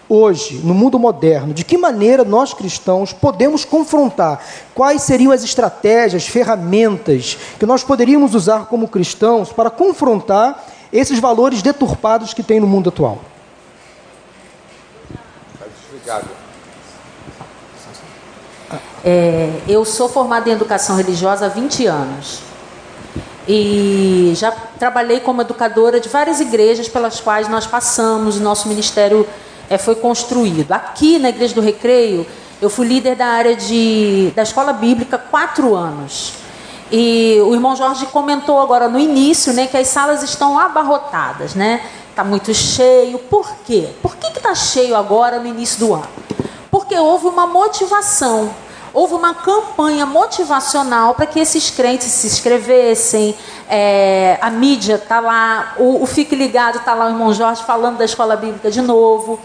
hoje, 0.08 0.60
no 0.62 0.74
mundo 0.74 0.98
moderno, 0.98 1.52
de 1.52 1.64
que 1.64 1.76
maneira 1.76 2.24
nós 2.24 2.54
cristãos 2.54 3.12
podemos 3.12 3.64
confrontar? 3.64 4.44
Quais 4.74 5.02
seriam 5.02 5.32
as 5.32 5.42
estratégias, 5.42 6.26
ferramentas 6.26 7.36
que 7.58 7.66
nós 7.66 7.82
poderíamos 7.82 8.34
usar 8.34 8.66
como 8.66 8.88
cristãos 8.88 9.52
para 9.52 9.70
confrontar 9.70 10.64
esses 10.92 11.18
valores 11.18 11.62
deturpados 11.62 12.32
que 12.32 12.42
tem 12.42 12.60
no 12.60 12.66
mundo 12.66 12.88
atual? 12.88 13.18
É, 19.04 19.50
eu 19.68 19.84
sou 19.84 20.08
formada 20.08 20.48
em 20.48 20.52
educação 20.52 20.96
religiosa 20.96 21.46
há 21.46 21.48
20 21.48 21.86
anos. 21.86 22.40
E 23.48 24.32
já 24.34 24.50
trabalhei 24.50 25.20
como 25.20 25.40
educadora 25.40 26.00
de 26.00 26.08
várias 26.08 26.40
igrejas 26.40 26.88
pelas 26.88 27.20
quais 27.20 27.48
nós 27.48 27.64
passamos, 27.64 28.40
nosso 28.40 28.66
ministério 28.68 29.26
é, 29.68 29.78
foi 29.78 29.94
construído. 29.94 30.72
Aqui 30.72 31.18
na 31.18 31.28
Igreja 31.28 31.54
do 31.54 31.60
Recreio, 31.60 32.26
eu 32.60 32.70
fui 32.70 32.86
líder 32.86 33.16
da 33.16 33.26
área 33.26 33.54
de, 33.54 34.32
da 34.34 34.42
escola 34.42 34.72
bíblica 34.72 35.18
quatro 35.18 35.74
anos. 35.74 36.34
E 36.90 37.40
o 37.44 37.52
irmão 37.52 37.74
Jorge 37.74 38.06
comentou 38.06 38.60
agora 38.60 38.88
no 38.88 38.98
início 38.98 39.52
né, 39.52 39.66
que 39.66 39.76
as 39.76 39.88
salas 39.88 40.22
estão 40.22 40.58
abarrotadas, 40.58 41.54
né? 41.54 41.82
Está 42.10 42.22
muito 42.22 42.54
cheio. 42.54 43.18
Por 43.18 43.50
quê? 43.66 43.90
Por 44.00 44.16
que 44.16 44.28
está 44.28 44.54
cheio 44.54 44.94
agora 44.96 45.38
no 45.40 45.46
início 45.46 45.80
do 45.80 45.94
ano? 45.94 46.08
Porque 46.70 46.96
houve 46.96 47.26
uma 47.26 47.46
motivação 47.46 48.50
houve 48.96 49.12
uma 49.12 49.34
campanha 49.34 50.06
motivacional 50.06 51.14
para 51.14 51.26
que 51.26 51.38
esses 51.38 51.68
crentes 51.68 52.06
se 52.06 52.26
inscrevessem. 52.26 53.36
É, 53.68 54.38
a 54.40 54.48
mídia 54.48 54.94
está 54.94 55.20
lá, 55.20 55.74
o, 55.76 56.02
o 56.02 56.06
Fique 56.06 56.34
Ligado 56.34 56.78
está 56.78 56.94
lá, 56.94 57.04
o 57.04 57.10
irmão 57.10 57.30
Jorge 57.30 57.62
falando 57.62 57.98
da 57.98 58.06
escola 58.06 58.36
bíblica 58.36 58.70
de 58.70 58.80
novo. 58.80 59.38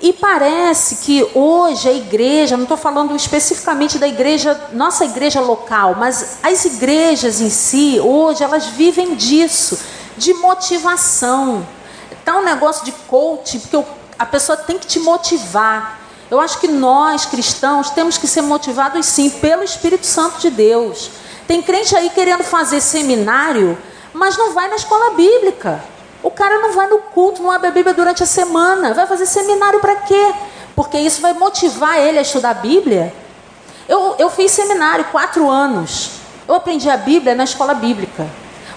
E 0.00 0.12
parece 0.12 0.96
que 0.96 1.26
hoje 1.34 1.88
a 1.88 1.92
igreja, 1.92 2.56
não 2.56 2.64
estou 2.64 2.76
falando 2.76 3.14
especificamente 3.14 3.98
da 3.98 4.08
igreja, 4.08 4.68
nossa 4.72 5.04
igreja 5.04 5.40
local, 5.40 5.94
mas 5.96 6.38
as 6.42 6.64
igrejas 6.64 7.40
em 7.40 7.48
si, 7.48 8.00
hoje, 8.00 8.42
elas 8.42 8.66
vivem 8.66 9.14
disso, 9.14 9.78
de 10.16 10.34
motivação. 10.34 11.66
Está 12.10 12.36
um 12.36 12.44
negócio 12.44 12.84
de 12.84 12.92
coaching, 12.92 13.60
porque 13.60 13.84
a 14.18 14.26
pessoa 14.26 14.56
tem 14.56 14.78
que 14.78 14.86
te 14.86 14.98
motivar. 14.98 16.00
Eu 16.30 16.40
acho 16.40 16.58
que 16.58 16.68
nós, 16.68 17.26
cristãos, 17.26 17.90
temos 17.90 18.18
que 18.18 18.26
ser 18.26 18.42
motivados 18.42 19.06
sim 19.06 19.30
pelo 19.30 19.62
Espírito 19.62 20.06
Santo 20.06 20.38
de 20.38 20.50
Deus. 20.50 21.10
Tem 21.46 21.62
crente 21.62 21.94
aí 21.94 22.10
querendo 22.10 22.42
fazer 22.42 22.80
seminário, 22.80 23.78
mas 24.12 24.36
não 24.36 24.52
vai 24.52 24.68
na 24.68 24.76
escola 24.76 25.14
bíblica. 25.14 25.93
O 26.24 26.30
cara 26.30 26.58
não 26.58 26.72
vai 26.72 26.88
no 26.88 26.98
culto, 26.98 27.42
não 27.42 27.50
abre 27.50 27.68
a 27.68 27.70
Bíblia 27.70 27.92
durante 27.92 28.22
a 28.22 28.26
semana. 28.26 28.94
Vai 28.94 29.06
fazer 29.06 29.26
seminário 29.26 29.78
para 29.78 29.96
quê? 29.96 30.34
Porque 30.74 30.96
isso 30.96 31.20
vai 31.20 31.34
motivar 31.34 32.00
ele 32.00 32.18
a 32.18 32.22
estudar 32.22 32.50
a 32.50 32.54
Bíblia. 32.54 33.14
Eu, 33.86 34.16
eu 34.18 34.30
fiz 34.30 34.50
seminário 34.50 35.04
quatro 35.12 35.50
anos. 35.50 36.12
Eu 36.48 36.54
aprendi 36.54 36.88
a 36.88 36.96
Bíblia 36.96 37.34
na 37.34 37.44
escola 37.44 37.74
bíblica. 37.74 38.26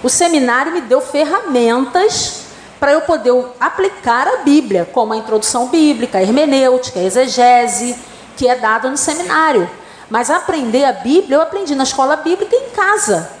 O 0.02 0.10
seminário 0.10 0.72
me 0.72 0.82
deu 0.82 1.00
ferramentas 1.00 2.42
para 2.78 2.92
eu 2.92 3.00
poder 3.00 3.32
aplicar 3.58 4.28
a 4.28 4.36
Bíblia, 4.36 4.86
como 4.92 5.14
a 5.14 5.16
introdução 5.16 5.68
bíblica, 5.68 6.18
a 6.18 6.22
hermenêutica, 6.22 7.00
a 7.00 7.02
exegese, 7.02 7.96
que 8.36 8.46
é 8.46 8.56
dada 8.56 8.90
no 8.90 8.96
seminário. 8.98 9.68
Mas 10.10 10.28
aprender 10.28 10.84
a 10.84 10.92
Bíblia, 10.92 11.38
eu 11.38 11.42
aprendi 11.42 11.74
na 11.74 11.84
escola 11.84 12.16
bíblica 12.16 12.54
em 12.54 12.68
casa. 12.70 13.37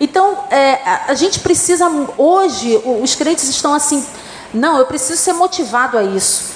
Então, 0.00 0.44
é, 0.50 0.80
a 1.08 1.14
gente 1.14 1.40
precisa, 1.40 1.88
hoje, 2.18 2.80
os 2.84 3.14
crentes 3.14 3.48
estão 3.48 3.72
assim, 3.72 4.04
não, 4.52 4.78
eu 4.78 4.86
preciso 4.86 5.20
ser 5.20 5.32
motivado 5.32 5.96
a 5.96 6.02
isso. 6.02 6.52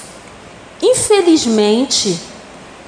Infelizmente, 0.83 2.21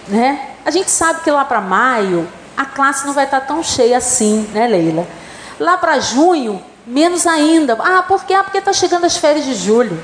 né, 0.08 0.50
a 0.64 0.70
gente 0.70 0.90
sabe 0.90 1.22
que 1.22 1.30
lá 1.30 1.44
para 1.44 1.60
maio, 1.60 2.28
a 2.56 2.64
classe 2.64 3.06
não 3.06 3.12
vai 3.12 3.24
estar 3.24 3.40
tão 3.40 3.62
cheia 3.62 3.98
assim, 3.98 4.48
né, 4.52 4.66
Leila? 4.66 5.06
Lá 5.58 5.76
para 5.76 5.98
junho, 6.00 6.62
Menos 6.86 7.26
ainda. 7.26 7.78
Ah, 7.78 8.02
por 8.02 8.24
quê? 8.24 8.34
Ah, 8.34 8.42
porque 8.42 8.58
está 8.58 8.72
chegando 8.72 9.04
as 9.04 9.16
férias 9.16 9.44
de 9.44 9.54
julho. 9.54 10.02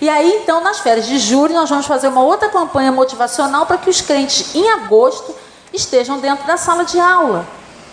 E 0.00 0.08
aí, 0.08 0.40
então, 0.42 0.62
nas 0.62 0.78
férias 0.78 1.06
de 1.06 1.18
julho, 1.18 1.52
nós 1.52 1.68
vamos 1.68 1.86
fazer 1.86 2.06
uma 2.06 2.22
outra 2.22 2.48
campanha 2.48 2.92
motivacional 2.92 3.66
para 3.66 3.78
que 3.78 3.90
os 3.90 4.00
crentes, 4.00 4.54
em 4.54 4.70
agosto, 4.70 5.34
estejam 5.72 6.20
dentro 6.20 6.46
da 6.46 6.56
sala 6.56 6.84
de 6.84 7.00
aula. 7.00 7.44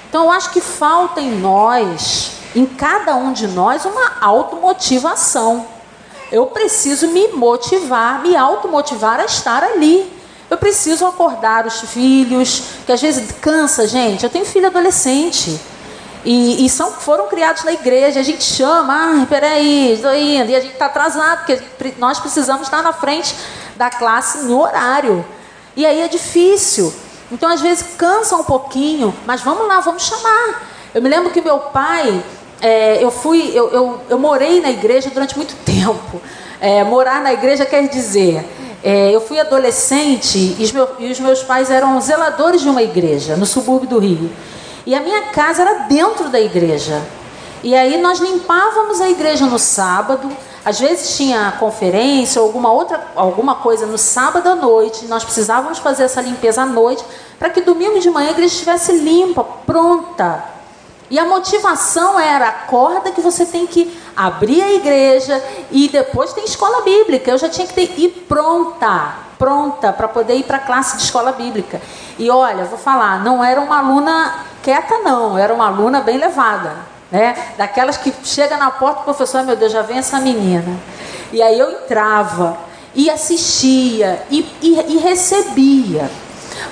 Então, 0.09 0.25
eu 0.25 0.31
acho 0.31 0.51
que 0.51 0.61
falta 0.61 1.19
em 1.19 1.39
nós, 1.39 2.31
em 2.55 2.65
cada 2.65 3.15
um 3.15 3.33
de 3.33 3.47
nós, 3.47 3.85
uma 3.85 4.13
automotivação. 4.21 5.65
Eu 6.31 6.47
preciso 6.47 7.07
me 7.07 7.27
motivar, 7.29 8.21
me 8.21 8.35
automotivar 8.35 9.19
a 9.19 9.25
estar 9.25 9.63
ali. 9.63 10.11
Eu 10.49 10.57
preciso 10.57 11.05
acordar 11.05 11.65
os 11.65 11.81
filhos, 11.81 12.63
que 12.85 12.91
às 12.91 13.01
vezes 13.01 13.31
cansa, 13.41 13.87
gente. 13.87 14.23
Eu 14.23 14.29
tenho 14.29 14.45
filho 14.45 14.67
adolescente. 14.67 15.59
E, 16.23 16.65
e, 16.65 16.69
são, 16.69 16.91
foram 16.91 17.27
criados 17.27 17.63
na 17.63 17.73
igreja. 17.73 18.19
A 18.19 18.23
gente 18.23 18.43
chama, 18.43 19.21
ah, 19.21 19.25
peraí, 19.27 19.93
estou 19.93 20.13
indo. 20.13 20.49
E 20.49 20.55
a 20.55 20.59
gente 20.59 20.73
está 20.73 20.87
atrasado, 20.87 21.45
porque 21.45 21.93
nós 21.99 22.19
precisamos 22.19 22.67
estar 22.67 22.81
na 22.81 22.93
frente 22.93 23.35
da 23.75 23.89
classe 23.89 24.39
no 24.39 24.59
horário. 24.59 25.25
E 25.75 25.85
aí 25.85 26.01
é 26.01 26.07
difícil. 26.07 26.93
Então, 27.31 27.49
às 27.49 27.61
vezes, 27.61 27.95
cansa 27.97 28.35
um 28.35 28.43
pouquinho, 28.43 29.13
mas 29.25 29.41
vamos 29.41 29.67
lá, 29.67 29.79
vamos 29.79 30.03
chamar. 30.03 30.63
Eu 30.93 31.01
me 31.01 31.09
lembro 31.09 31.31
que 31.31 31.41
meu 31.41 31.57
pai, 31.59 32.23
é, 32.61 33.03
eu 33.03 33.11
fui, 33.11 33.51
eu, 33.53 33.69
eu, 33.69 34.01
eu, 34.09 34.19
morei 34.19 34.61
na 34.61 34.69
igreja 34.69 35.09
durante 35.09 35.35
muito 35.35 35.55
tempo. 35.65 36.21
É, 36.61 36.83
morar 36.83 37.21
na 37.21 37.33
igreja 37.33 37.65
quer 37.65 37.87
dizer, 37.89 38.45
é, 38.83 39.13
eu 39.13 39.19
fui 39.19 39.39
adolescente 39.39 40.55
e 40.57 40.63
os, 40.63 40.71
meus, 40.71 40.89
e 40.99 41.11
os 41.11 41.19
meus 41.19 41.43
pais 41.43 41.69
eram 41.69 41.99
zeladores 41.99 42.61
de 42.61 42.69
uma 42.69 42.81
igreja 42.81 43.35
no 43.35 43.45
subúrbio 43.45 43.89
do 43.89 43.99
Rio. 43.99 44.31
E 44.85 44.93
a 44.93 45.01
minha 45.01 45.23
casa 45.23 45.63
era 45.63 45.79
dentro 45.85 46.29
da 46.29 46.39
igreja. 46.39 47.01
E 47.63 47.73
aí 47.73 47.99
nós 47.99 48.19
limpávamos 48.19 49.01
a 49.01 49.09
igreja 49.09 49.47
no 49.47 49.57
sábado. 49.57 50.29
Às 50.65 50.79
vezes 50.79 51.15
tinha 51.15 51.53
conferência 51.59 52.41
ou 52.41 52.47
alguma 52.47 52.71
outra 52.71 53.07
alguma 53.15 53.55
coisa 53.55 53.85
no 53.85 53.99
sábado 53.99 54.49
à 54.49 54.55
noite. 54.55 55.05
Nós 55.05 55.23
precisávamos 55.23 55.77
fazer 55.77 56.03
essa 56.03 56.19
limpeza 56.21 56.63
à 56.63 56.65
noite 56.65 57.05
para 57.37 57.51
que 57.51 57.61
domingo 57.61 57.99
de 57.99 58.09
manhã 58.09 58.29
a 58.29 58.31
igreja 58.31 58.53
estivesse 58.53 58.91
limpa, 58.93 59.43
pronta. 59.43 60.43
E 61.07 61.19
a 61.19 61.25
motivação 61.25 62.19
era 62.19 62.47
acorda 62.47 63.11
que 63.11 63.21
você 63.21 63.45
tem 63.45 63.67
que 63.67 63.95
abrir 64.17 64.63
a 64.63 64.73
igreja 64.73 65.39
e 65.69 65.87
depois 65.87 66.33
tem 66.33 66.45
escola 66.45 66.81
bíblica. 66.81 67.29
Eu 67.29 67.37
já 67.37 67.47
tinha 67.47 67.67
que 67.67 67.73
ter, 67.73 67.99
ir 67.99 68.25
pronta, 68.27 69.13
pronta 69.37 69.93
para 69.93 70.07
poder 70.07 70.35
ir 70.35 70.43
para 70.43 70.57
a 70.57 70.61
classe 70.61 70.97
de 70.97 71.03
escola 71.03 71.31
bíblica. 71.31 71.79
E 72.17 72.27
olha, 72.31 72.65
vou 72.65 72.79
falar, 72.79 73.23
não 73.23 73.43
era 73.43 73.61
uma 73.61 73.77
aluna 73.77 74.45
quieta 74.63 74.97
não, 75.03 75.37
era 75.37 75.53
uma 75.53 75.67
aluna 75.67 76.01
bem 76.01 76.17
levada, 76.17 76.75
né? 77.11 77.35
Daquelas 77.57 77.97
que 77.97 78.13
chega 78.23 78.57
na 78.57 78.71
porta, 78.71 79.03
professor, 79.03 79.43
meu 79.43 79.55
Deus, 79.55 79.71
já 79.71 79.81
vem 79.81 79.97
essa 79.97 80.19
menina. 80.19 80.79
E 81.31 81.41
aí 81.41 81.59
eu 81.59 81.71
entrava 81.71 82.57
e 82.93 83.09
assistia 83.09 84.23
e, 84.29 84.45
e, 84.61 84.93
e 84.93 84.97
recebia. 84.97 86.09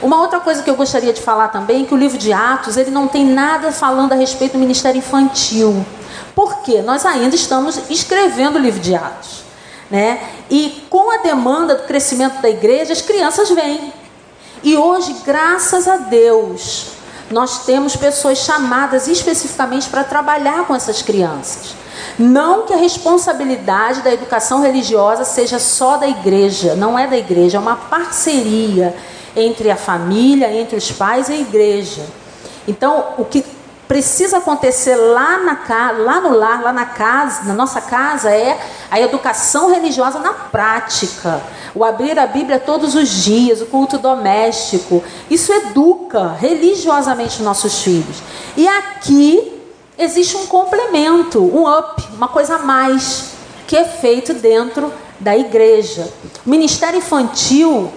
Uma 0.01 0.21
outra 0.21 0.39
coisa 0.39 0.63
que 0.63 0.69
eu 0.69 0.75
gostaria 0.75 1.13
de 1.13 1.21
falar 1.21 1.49
também 1.49 1.83
é 1.83 1.85
que 1.85 1.93
o 1.93 1.97
livro 1.97 2.17
de 2.17 2.31
Atos 2.31 2.77
ele 2.77 2.91
não 2.91 3.07
tem 3.07 3.25
nada 3.25 3.71
falando 3.71 4.13
a 4.13 4.15
respeito 4.15 4.53
do 4.53 4.59
ministério 4.59 4.99
infantil. 4.99 5.85
Por 6.33 6.61
quê? 6.61 6.81
Nós 6.81 7.05
ainda 7.05 7.35
estamos 7.35 7.79
escrevendo 7.89 8.55
o 8.55 8.59
livro 8.59 8.79
de 8.79 8.95
Atos. 8.95 9.43
Né? 9.91 10.19
E 10.49 10.85
com 10.89 11.11
a 11.11 11.17
demanda 11.17 11.75
do 11.75 11.83
crescimento 11.83 12.41
da 12.41 12.49
igreja, 12.49 12.93
as 12.93 13.01
crianças 13.01 13.49
vêm. 13.49 13.93
E 14.63 14.75
hoje, 14.75 15.15
graças 15.25 15.87
a 15.87 15.97
Deus, 15.97 16.92
nós 17.33 17.65
temos 17.65 17.95
pessoas 17.95 18.37
chamadas 18.37 19.07
especificamente 19.07 19.89
para 19.89 20.03
trabalhar 20.03 20.67
com 20.67 20.75
essas 20.75 21.01
crianças. 21.01 21.75
Não 22.17 22.65
que 22.65 22.73
a 22.73 22.77
responsabilidade 22.77 24.01
da 24.01 24.13
educação 24.13 24.61
religiosa 24.61 25.25
seja 25.25 25.57
só 25.57 25.97
da 25.97 26.07
igreja, 26.07 26.75
não 26.75 26.97
é 26.97 27.07
da 27.07 27.17
igreja, 27.17 27.57
é 27.57 27.59
uma 27.59 27.75
parceria 27.75 28.95
entre 29.35 29.71
a 29.71 29.75
família, 29.75 30.53
entre 30.53 30.77
os 30.77 30.91
pais 30.91 31.27
e 31.27 31.33
a 31.33 31.39
igreja. 31.39 32.05
Então, 32.67 33.15
o 33.17 33.25
que 33.25 33.43
precisa 33.93 34.39
acontecer 34.39 34.95
lá 34.95 35.37
na 35.37 35.91
lá 35.91 36.19
no 36.19 36.35
lar, 36.35 36.63
lá 36.63 36.73
na 36.73 36.83
casa, 36.87 37.43
na 37.43 37.53
nossa 37.53 37.79
casa 37.79 38.31
é 38.31 38.59
a 38.89 38.99
educação 38.99 39.71
religiosa 39.71 40.17
na 40.17 40.33
prática. 40.33 41.39
O 41.75 41.85
abrir 41.85 42.17
a 42.17 42.25
Bíblia 42.25 42.57
todos 42.57 42.95
os 42.95 43.07
dias, 43.07 43.61
o 43.61 43.67
culto 43.67 43.99
doméstico. 43.99 45.03
Isso 45.29 45.53
educa 45.53 46.29
religiosamente 46.39 47.37
os 47.37 47.45
nossos 47.45 47.83
filhos. 47.83 48.17
E 48.57 48.67
aqui 48.67 49.61
existe 49.95 50.37
um 50.37 50.47
complemento, 50.47 51.39
um 51.39 51.71
up, 51.71 52.03
uma 52.15 52.27
coisa 52.27 52.55
a 52.55 52.59
mais 52.59 53.33
que 53.67 53.77
é 53.77 53.85
feito 53.85 54.33
dentro 54.33 54.91
da 55.19 55.37
igreja. 55.37 56.11
O 56.43 56.49
ministério 56.49 56.97
infantil 56.97 57.93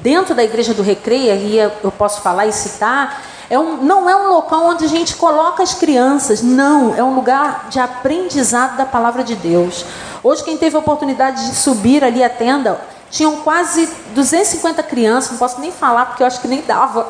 dentro 0.00 0.32
da 0.32 0.44
igreja 0.44 0.72
do 0.72 0.82
Recreio, 0.82 1.34
e 1.34 1.58
eu 1.58 1.90
posso 1.90 2.20
falar 2.20 2.46
e 2.46 2.52
citar, 2.52 3.20
é 3.50 3.58
um, 3.58 3.78
não 3.78 4.08
é 4.08 4.14
um 4.14 4.28
local 4.28 4.66
onde 4.66 4.84
a 4.84 4.88
gente 4.88 5.16
coloca 5.16 5.60
as 5.60 5.74
crianças, 5.74 6.40
não, 6.40 6.94
é 6.94 7.02
um 7.02 7.16
lugar 7.16 7.66
de 7.68 7.80
aprendizado 7.80 8.76
da 8.76 8.86
palavra 8.86 9.24
de 9.24 9.34
Deus. 9.34 9.84
Hoje, 10.22 10.44
quem 10.44 10.56
teve 10.56 10.76
a 10.76 10.78
oportunidade 10.78 11.50
de 11.50 11.56
subir 11.56 12.04
ali 12.04 12.22
a 12.22 12.30
tenda, 12.30 12.80
tinham 13.10 13.38
quase 13.38 13.92
250 14.14 14.84
crianças, 14.84 15.32
não 15.32 15.38
posso 15.38 15.60
nem 15.60 15.72
falar 15.72 16.06
porque 16.06 16.22
eu 16.22 16.28
acho 16.28 16.40
que 16.40 16.46
nem 16.46 16.62
dava. 16.62 17.08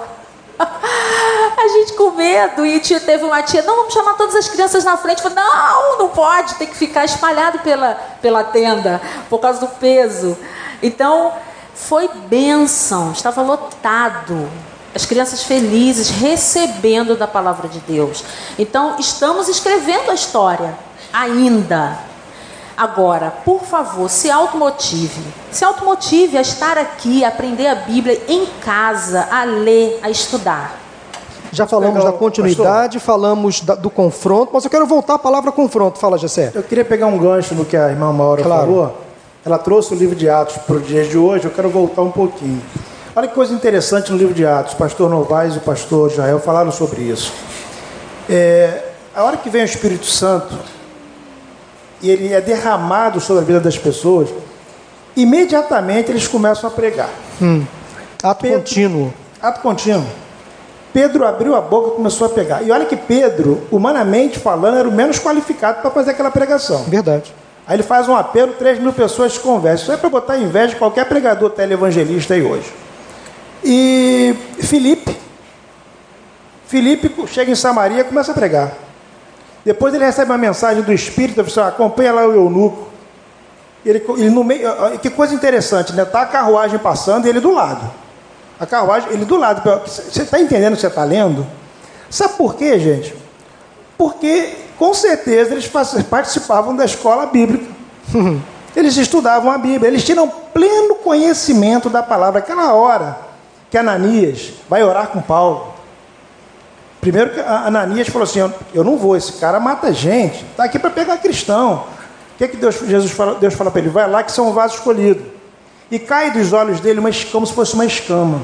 A 0.59 1.69
gente 1.69 1.93
com 1.93 2.13
medo, 2.13 2.65
e 2.65 2.81
tia, 2.81 2.99
teve 3.01 3.23
uma 3.23 3.43
tia, 3.43 3.61
não, 3.63 3.77
vamos 3.77 3.93
chamar 3.93 4.15
todas 4.15 4.35
as 4.35 4.49
crianças 4.49 4.83
na 4.83 4.97
frente. 4.97 5.21
falei, 5.21 5.37
não, 5.37 5.99
não 5.99 6.09
pode, 6.09 6.55
tem 6.55 6.67
que 6.67 6.77
ficar 6.77 7.05
espalhado 7.05 7.59
pela, 7.59 7.99
pela 8.23 8.45
tenda, 8.45 9.01
por 9.29 9.41
causa 9.41 9.61
do 9.61 9.67
peso. 9.67 10.39
Então, 10.83 11.35
foi 11.75 12.09
bênção, 12.29 13.13
estava 13.13 13.43
lotado. 13.43 14.49
As 14.95 15.07
crianças 15.07 15.43
felizes 15.45 16.11
recebendo 16.11 17.17
da 17.17 17.27
palavra 17.27 17.69
de 17.69 17.79
Deus. 17.81 18.25
Então, 18.59 18.97
estamos 18.99 19.49
escrevendo 19.49 20.11
a 20.11 20.15
história 20.15 20.75
ainda. 21.13 21.99
Agora, 22.77 23.31
por 23.45 23.61
favor, 23.63 24.09
se 24.09 24.31
automotive. 24.31 25.21
Se 25.53 25.65
automotive 25.65 26.39
a 26.39 26.41
estar 26.41 26.79
aqui, 26.79 27.25
a 27.25 27.29
aprender 27.29 27.67
a 27.69 27.75
Bíblia 27.75 28.21
em 28.27 28.47
casa, 28.65 29.29
a 29.31 29.45
ler, 29.45 30.01
a 30.03 30.09
estudar. 30.11 30.77
Já 31.53 31.67
falamos 31.67 31.97
Legal, 31.99 32.13
da 32.13 32.19
continuidade, 32.19 32.99
pastor. 32.99 33.01
falamos 33.15 33.61
da- 33.61 33.75
do 33.75 33.91
confronto, 33.91 34.51
mas 34.55 34.65
eu 34.65 34.71
quero 34.71 34.87
voltar 34.87 35.15
à 35.15 35.19
palavra 35.19 35.53
confronto. 35.53 35.99
Fala, 35.99 36.17
Jessé. 36.17 36.53
Eu 36.55 36.63
queria 36.63 36.85
pegar 36.85 37.07
um 37.07 37.19
gancho 37.19 37.55
no 37.55 37.65
que 37.65 37.77
a 37.77 37.89
irmã 37.91 38.13
Maura 38.13 38.43
Claro. 38.43 38.61
falou. 38.67 38.99
Ela 39.45 39.59
trouxe 39.59 39.93
o 39.93 39.97
livro 39.97 40.15
de 40.17 40.29
Atos 40.29 40.57
para 40.59 40.77
o 40.77 40.81
dia 40.81 41.05
de 41.05 41.19
hoje, 41.19 41.45
eu 41.47 41.51
quero 41.51 41.69
voltar 41.69 42.03
um 42.03 42.11
pouquinho. 42.11 42.63
Olha 43.15 43.27
que 43.29 43.35
coisa 43.35 43.53
interessante 43.53 44.13
no 44.13 44.19
livro 44.19 44.33
de 44.35 44.47
Atos. 44.47 44.75
O 44.75 44.77
pastor 44.77 45.11
Novaes 45.11 45.55
e 45.55 45.59
o 45.59 45.61
pastor 45.61 46.11
Israel 46.11 46.39
falaram 46.39 46.71
sobre 46.71 47.03
isso. 47.03 47.33
É, 48.29 48.83
a 49.15 49.25
hora 49.25 49.37
que 49.37 49.51
vem 49.51 49.63
o 49.63 49.65
Espírito 49.65 50.07
Santo 50.07 50.55
e 52.01 52.11
ele 52.11 52.33
é 52.33 52.41
derramado 52.41 53.21
sobre 53.21 53.43
a 53.43 53.47
vida 53.47 53.61
das 53.61 53.77
pessoas, 53.77 54.29
imediatamente 55.17 56.11
eles 56.11 56.27
começam 56.29 56.69
a 56.71 56.73
pregar. 56.73 57.11
Ato 58.23 58.43
Pedro- 58.43 58.59
contínuo. 58.59 59.15
Ato 59.43 59.61
contínuo. 59.61 60.07
Pedro 60.93 61.27
abriu 61.27 61.55
a 61.55 61.61
boca 61.61 61.89
e 61.89 61.97
começou 61.97 62.27
a 62.27 62.31
pegar. 62.31 62.63
E 62.63 62.71
olha 62.71 62.85
que 62.85 62.97
Pedro, 62.97 63.63
humanamente 63.71 64.39
falando, 64.39 64.77
era 64.79 64.89
o 64.89 64.93
menos 64.93 65.19
qualificado 65.19 65.81
para 65.81 65.91
fazer 65.91 66.13
aquela 66.13 66.31
pregação. 66.31 66.85
Verdade. 66.85 67.33
Aí 67.67 67.77
ele 67.77 67.83
faz 67.83 68.09
um 68.09 68.17
apelo, 68.17 68.53
3 68.55 68.81
mil 68.81 68.93
pessoas 68.93 69.35
se 69.35 69.41
conversam. 69.41 69.85
Isso 69.85 69.93
é 69.93 69.97
para 69.97 70.09
botar 70.09 70.37
inveja 70.39 70.69
de 70.69 70.77
qualquer 70.77 71.07
pregador 71.07 71.51
televangelista 71.51 72.35
aí 72.35 72.43
hoje. 72.43 72.73
E 73.63 74.35
Filipe, 74.61 75.17
Filipe 76.71 77.13
chega 77.27 77.51
em 77.51 77.57
Samaria 77.57 78.01
e 78.01 78.05
começa 78.05 78.31
a 78.31 78.35
pregar. 78.35 78.73
Depois 79.65 79.93
ele 79.93 80.05
recebe 80.05 80.31
uma 80.31 80.39
mensagem 80.39 80.83
do 80.83 80.93
Espírito, 80.93 81.45
fala 81.45 81.67
assim, 81.67 81.75
acompanha 81.75 82.13
lá 82.13 82.27
o 82.27 82.33
eunuco. 82.33 82.89
Ele, 83.85 84.03
ele 84.17 84.31
no 84.31 84.45
meio, 84.45 84.71
que 85.01 85.11
coisa 85.11 85.35
interessante, 85.35 85.93
né? 85.93 86.05
Tá 86.05 86.23
a 86.23 86.27
carruagem 86.27 86.79
passando 86.79 87.27
e 87.27 87.29
ele 87.29 87.41
do 87.41 87.51
lado. 87.51 87.91
A 88.59 88.67
carruagem, 88.67 89.11
ele 89.13 89.25
do 89.25 89.37
lado. 89.37 89.63
Você 89.85 90.23
está 90.23 90.39
entendendo 90.39 90.75
o 90.75 90.77
que 90.77 90.83
você 90.83 90.87
está 90.87 91.03
lendo? 91.03 91.47
Sabe 92.09 92.35
por 92.35 92.55
quê, 92.55 92.79
gente? 92.79 93.15
Porque, 93.99 94.55
com 94.79 94.95
certeza, 94.95 95.53
eles 95.53 95.69
participavam 96.09 96.77
da 96.77 96.85
escola 96.85 97.27
bíblica. 97.27 97.67
Eles 98.77 98.97
estudavam 98.97 99.51
a 99.51 99.59
Bíblia, 99.59 99.89
eles 99.89 100.05
tinham 100.05 100.29
pleno 100.29 100.95
conhecimento 100.95 101.91
da 101.91 102.05
palavra. 102.05 102.39
Aquela 102.39 102.73
hora 102.73 103.19
que 103.71 103.79
Ananias 103.79 104.51
vai 104.69 104.83
orar 104.83 105.09
com 105.09 105.21
Paulo. 105.21 105.75
Primeiro 107.01 107.31
que 107.31 107.41
Ananias 107.41 108.09
falou 108.09 108.25
assim: 108.25 108.41
"Eu- 108.75 108.85
não 108.85 108.97
vou, 108.99 109.17
esse 109.17 109.35
cara 109.35 109.59
mata 109.59 109.93
gente, 109.93 110.45
está 110.51 110.65
aqui 110.65 110.79
para 110.79 110.91
pegar 110.91 111.17
cristão. 111.19 111.85
O 112.35 112.39
que, 112.39 112.49
que 112.49 112.57
Deus, 112.57 112.79
Jesus 112.81 113.13
fala, 113.13 113.35
Deus 113.37 113.55
fala 113.55 113.71
para 113.71 113.81
ele? 113.81 113.91
Vai 113.91 114.09
lá 114.09 114.23
que 114.23 114.33
são 114.33 114.49
um 114.49 114.53
vaso 114.53 114.75
escolhido. 114.75 115.23
E 115.91 115.99
cai 115.99 116.31
dos 116.31 116.53
olhos 116.53 116.81
dele 116.81 117.01
uma, 117.01 117.11
como 117.33 117.47
se 117.47 117.53
fosse 117.53 117.75
uma 117.75 117.85
escama. 117.85 118.41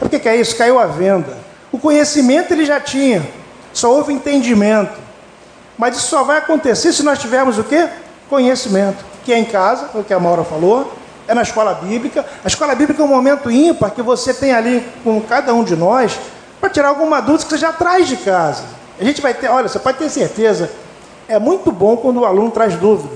O 0.00 0.08
que, 0.08 0.18
que 0.18 0.28
é 0.28 0.36
isso? 0.36 0.56
Caiu 0.56 0.78
a 0.78 0.86
venda. 0.86 1.36
O 1.70 1.78
conhecimento 1.78 2.52
ele 2.52 2.64
já 2.64 2.80
tinha, 2.80 3.22
só 3.72 3.92
houve 3.92 4.12
entendimento. 4.12 4.98
Mas 5.78 5.96
isso 5.96 6.08
só 6.08 6.24
vai 6.24 6.38
acontecer 6.38 6.92
se 6.92 7.02
nós 7.02 7.18
tivermos 7.18 7.58
o 7.58 7.64
quê? 7.64 7.88
Conhecimento. 8.28 9.04
Que 9.24 9.32
é 9.32 9.38
em 9.38 9.44
casa, 9.44 9.90
o 9.94 10.02
que 10.02 10.12
a 10.12 10.18
Maura 10.18 10.42
falou, 10.42 10.92
é 11.30 11.34
na 11.34 11.42
escola 11.42 11.74
bíblica. 11.74 12.26
A 12.44 12.48
escola 12.48 12.74
bíblica 12.74 13.00
é 13.00 13.04
um 13.04 13.08
momento 13.08 13.48
ímpar 13.50 13.92
que 13.92 14.02
você 14.02 14.34
tem 14.34 14.52
ali 14.52 14.84
com 15.04 15.20
cada 15.20 15.54
um 15.54 15.62
de 15.62 15.76
nós 15.76 16.18
para 16.60 16.68
tirar 16.68 16.88
alguma 16.88 17.20
dúvida 17.20 17.44
que 17.44 17.50
você 17.50 17.58
já 17.58 17.72
traz 17.72 18.08
de 18.08 18.16
casa. 18.16 18.64
A 19.00 19.04
gente 19.04 19.22
vai 19.22 19.32
ter, 19.32 19.48
olha, 19.48 19.68
você 19.68 19.78
pode 19.78 19.98
ter 19.98 20.10
certeza, 20.10 20.70
é 21.28 21.38
muito 21.38 21.70
bom 21.70 21.96
quando 21.96 22.18
o 22.20 22.24
aluno 22.24 22.50
traz 22.50 22.74
dúvida. 22.74 23.14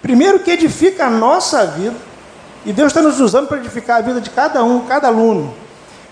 Primeiro 0.00 0.40
que 0.40 0.50
edifica 0.50 1.04
a 1.04 1.10
nossa 1.10 1.66
vida, 1.66 1.94
e 2.64 2.72
Deus 2.72 2.88
está 2.88 3.02
nos 3.02 3.20
usando 3.20 3.46
para 3.46 3.58
edificar 3.58 3.98
a 3.98 4.00
vida 4.00 4.20
de 4.20 4.30
cada 4.30 4.64
um, 4.64 4.80
cada 4.86 5.08
aluno. 5.08 5.54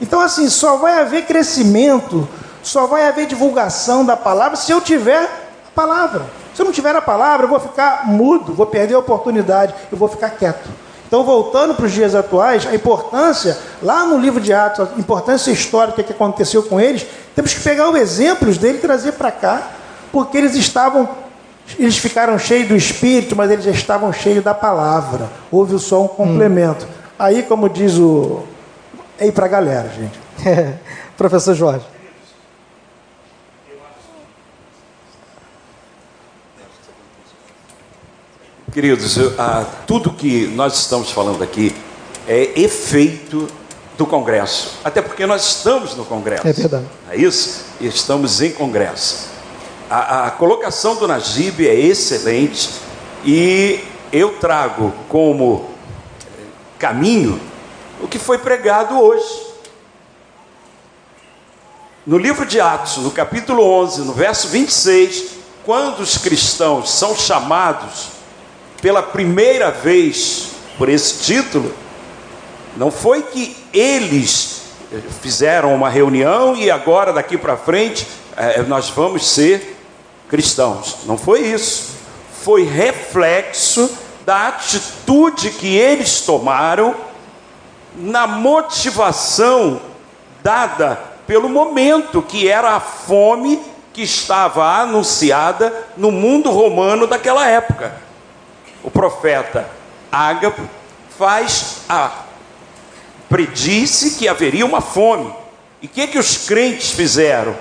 Então, 0.01 0.21
assim, 0.21 0.49
só 0.51 0.77
vai 0.77 1.01
haver 1.01 1.25
crescimento, 1.25 2.29
só 2.63 2.87
vai 2.87 3.09
haver 3.09 3.27
divulgação 3.27 4.05
da 4.05 4.17
palavra 4.17 4.57
se 4.57 4.71
eu 4.71 4.83
tiver 4.83 5.23
a 5.23 5.71
palavra. 5.75 6.27
Se 6.55 6.61
eu 6.61 6.67
não 6.67 6.73
tiver 6.73 6.95
a 6.95 7.03
palavra, 7.03 7.47
eu 7.47 7.51
vou 7.51 7.61
ficar 7.61 8.07
mudo, 8.07 8.53
vou 8.53 8.67
perder 8.67 8.95
a 8.95 8.99
oportunidade, 8.99 9.75
eu 9.91 9.97
vou 9.97 10.09
ficar 10.09 10.31
quieto. 10.31 10.86
Então, 11.07 11.23
voltando 11.23 11.75
para 11.75 11.87
os 11.87 11.93
dias 11.93 12.15
atuais, 12.15 12.67
a 12.67 12.75
importância, 12.75 13.57
lá 13.83 14.05
no 14.05 14.19
livro 14.19 14.41
de 14.41 14.53
Atos, 14.53 14.89
a 14.89 14.99
importância 14.99 15.51
histórica 15.51 16.03
que 16.03 16.13
aconteceu 16.13 16.63
com 16.65 16.81
eles, 16.81 17.07
temos 17.35 17.55
que 17.55 17.61
pegar 17.61 17.89
os 17.89 17.97
exemplos 17.97 18.59
dele 18.59 18.79
e 18.79 18.81
trazer 18.81 19.13
para 19.13 19.31
cá, 19.31 19.71
porque 20.11 20.37
eles 20.37 20.55
estavam, 20.57 21.09
eles 21.79 21.97
ficaram 21.97 22.39
cheios 22.39 22.69
do 22.69 22.77
Espírito, 22.77 23.37
mas 23.37 23.51
eles 23.51 23.65
já 23.65 23.71
estavam 23.71 24.13
cheios 24.13 24.43
da 24.43 24.55
palavra. 24.55 25.31
Houve 25.51 25.79
só 25.79 26.03
um 26.03 26.09
complemento. 26.09 26.87
Aí, 27.19 27.43
como 27.45 27.69
diz 27.69 27.95
o. 27.99 28.43
É 29.19 29.27
ir 29.27 29.33
para 29.33 29.47
a 29.47 29.49
galera, 29.49 29.89
gente. 29.89 30.19
Professor 31.17 31.55
Jorge. 31.55 31.96
Queridos, 38.77 39.17
ah, 39.39 39.65
tudo 39.87 40.11
que 40.11 40.49
nós 40.49 40.77
estamos 40.77 41.11
falando 41.11 41.43
aqui 41.43 41.75
é 42.29 42.61
efeito 42.61 43.49
do 43.97 44.05
Congresso. 44.05 44.81
Até 44.85 45.01
porque 45.01 45.25
nós 45.25 45.47
estamos 45.47 45.95
no 45.95 46.05
Congresso. 46.05 46.47
É 46.47 46.53
verdade. 46.53 46.85
É 47.09 47.17
isso? 47.17 47.65
Estamos 47.81 48.43
em 48.43 48.53
Congresso. 48.53 49.29
A, 49.89 50.27
a 50.27 50.31
colocação 50.31 50.95
do 50.95 51.09
Najib 51.09 51.67
é 51.67 51.75
excelente 51.75 52.69
e 53.25 53.83
eu 54.13 54.35
trago 54.35 54.93
como 55.09 55.71
caminho 56.79 57.41
o 58.03 58.07
que 58.07 58.19
foi 58.19 58.37
pregado 58.37 59.01
hoje. 59.01 59.47
No 62.07 62.19
livro 62.19 62.45
de 62.45 62.61
Atos, 62.61 62.99
no 62.99 63.11
capítulo 63.11 63.63
11, 63.63 64.03
no 64.03 64.13
verso 64.13 64.49
26, 64.49 65.31
quando 65.65 66.01
os 66.01 66.19
cristãos 66.19 66.91
são 66.91 67.17
chamados 67.17 68.16
pela 68.81 69.03
primeira 69.03 69.71
vez 69.71 70.53
por 70.79 70.89
esse 70.89 71.23
título, 71.25 71.73
não 72.77 72.91
foi 72.91 73.23
que 73.23 73.57
eles 73.73 74.63
eh, 74.93 75.01
fizeram 75.23 75.75
uma 75.75 75.89
reunião 75.89 76.55
e 76.55 76.71
agora 76.71 77.13
daqui 77.13 77.39
para 77.39 77.57
frente 77.57 78.07
eh, 78.37 78.63
nós 78.63 78.91
vamos 78.91 79.27
ser 79.27 79.77
cristãos. 80.29 80.99
Não 81.05 81.17
foi 81.17 81.41
isso. 81.41 81.97
Foi 82.43 82.65
reflexo 82.65 83.91
da 84.25 84.49
atitude 84.49 85.51
que 85.51 85.75
eles 85.75 86.21
tomaram 86.21 86.95
na 87.97 88.27
motivação 88.27 89.81
dada 90.43 91.01
pelo 91.27 91.49
momento 91.49 92.23
que 92.23 92.49
era 92.49 92.77
a 92.77 92.81
fome 92.81 93.61
que 93.93 94.03
estava 94.03 94.81
anunciada 94.81 95.73
no 95.97 96.13
mundo 96.13 96.51
romano 96.51 97.07
daquela 97.07 97.49
época. 97.49 98.06
O 98.87 98.91
profeta 98.91 99.69
Ágapo 100.13 100.63
faz 101.19 101.79
a 101.89 102.23
predisse 103.29 104.13
que 104.13 104.29
haveria 104.29 104.65
uma 104.65 104.81
fome. 104.81 105.35
E 105.83 105.87
o 105.87 105.89
que, 105.89 106.07
que 106.07 106.19
os 106.19 106.47
crentes 106.47 106.93
fizeram? 106.93 107.57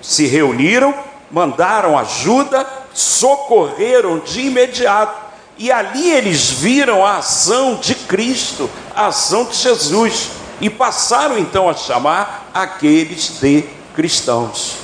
Se 0.00 0.26
reuniram, 0.26 0.94
mandaram 1.30 1.98
ajuda, 1.98 2.66
socorreram 2.94 4.18
de 4.20 4.46
imediato. 4.46 5.20
E 5.58 5.70
ali 5.70 6.10
eles 6.10 6.48
viram 6.48 7.04
a 7.04 7.18
ação 7.18 7.74
de 7.74 7.94
Cristo, 7.94 8.70
a 8.96 9.08
ação 9.08 9.44
de 9.44 9.56
Jesus. 9.56 10.30
E 10.58 10.70
passaram 10.70 11.38
então 11.38 11.68
a 11.68 11.74
chamar 11.74 12.48
aqueles 12.54 13.38
de 13.38 13.62
cristãos. 13.94 14.76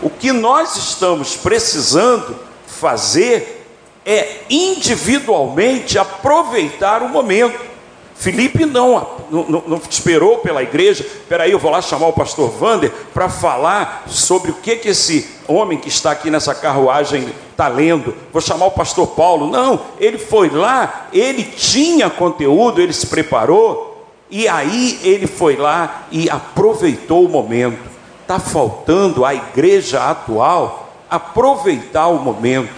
O 0.00 0.08
que 0.08 0.32
nós 0.32 0.76
estamos 0.76 1.36
precisando 1.36 2.34
fazer 2.66 3.63
é 4.04 4.42
individualmente 4.50 5.98
aproveitar 5.98 7.02
o 7.02 7.08
momento. 7.08 7.74
Felipe 8.14 8.64
não, 8.64 9.06
não, 9.30 9.64
não, 9.66 9.80
esperou 9.90 10.38
pela 10.38 10.62
igreja. 10.62 11.02
Espera 11.02 11.44
aí, 11.44 11.50
eu 11.50 11.58
vou 11.58 11.70
lá 11.70 11.82
chamar 11.82 12.06
o 12.06 12.12
pastor 12.12 12.50
Vander 12.50 12.92
para 13.12 13.28
falar 13.28 14.04
sobre 14.06 14.50
o 14.50 14.54
que, 14.54 14.76
que 14.76 14.88
esse 14.88 15.28
homem 15.48 15.78
que 15.78 15.88
está 15.88 16.12
aqui 16.12 16.30
nessa 16.30 16.54
carruagem 16.54 17.28
está 17.50 17.66
lendo. 17.66 18.14
Vou 18.32 18.40
chamar 18.40 18.66
o 18.66 18.70
pastor 18.70 19.08
Paulo. 19.08 19.50
Não, 19.50 19.80
ele 19.98 20.18
foi 20.18 20.48
lá, 20.48 21.08
ele 21.12 21.42
tinha 21.42 22.08
conteúdo, 22.08 22.80
ele 22.80 22.92
se 22.92 23.06
preparou, 23.08 24.06
e 24.30 24.48
aí 24.48 25.00
ele 25.02 25.26
foi 25.26 25.56
lá 25.56 26.06
e 26.10 26.30
aproveitou 26.30 27.24
o 27.24 27.28
momento. 27.28 27.78
Está 28.22 28.38
faltando 28.38 29.24
a 29.24 29.34
igreja 29.34 30.08
atual 30.08 30.88
aproveitar 31.10 32.08
o 32.08 32.18
momento. 32.18 32.72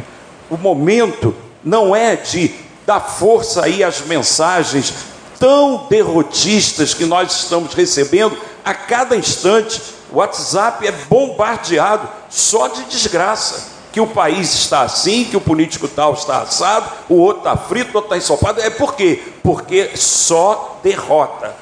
O 0.51 0.57
momento 0.57 1.34
não 1.64 1.94
é 1.94 2.16
de 2.16 2.55
dar 2.86 3.01
força 3.01 3.64
aí 3.64 3.82
às 3.82 4.01
mensagens 4.03 4.94
tão 5.38 5.86
derrotistas 5.88 6.94
que 6.94 7.05
nós 7.05 7.32
estamos 7.32 7.74
recebendo 7.74 8.38
a 8.64 8.72
cada 8.72 9.16
instante. 9.16 9.80
O 10.11 10.18
WhatsApp 10.18 10.86
é 10.86 10.92
bombardeado 10.92 12.09
só 12.30 12.68
de 12.68 12.84
desgraça. 12.84 13.76
Que 13.92 14.01
o 14.01 14.07
país 14.07 14.53
está 14.53 14.82
assim, 14.82 15.24
que 15.24 15.38
o 15.38 15.40
político 15.40 15.88
tal 15.88 16.12
está 16.12 16.42
assado, 16.42 16.86
o 17.09 17.14
outro 17.14 17.38
está 17.38 17.57
frito, 17.57 17.92
o 17.92 17.97
outro 17.97 18.14
está 18.14 18.18
ensopado. 18.18 18.61
É 18.61 18.68
por 18.68 18.94
quê? 18.94 19.22
Porque 19.42 19.97
só 19.97 20.78
derrota. 20.82 21.57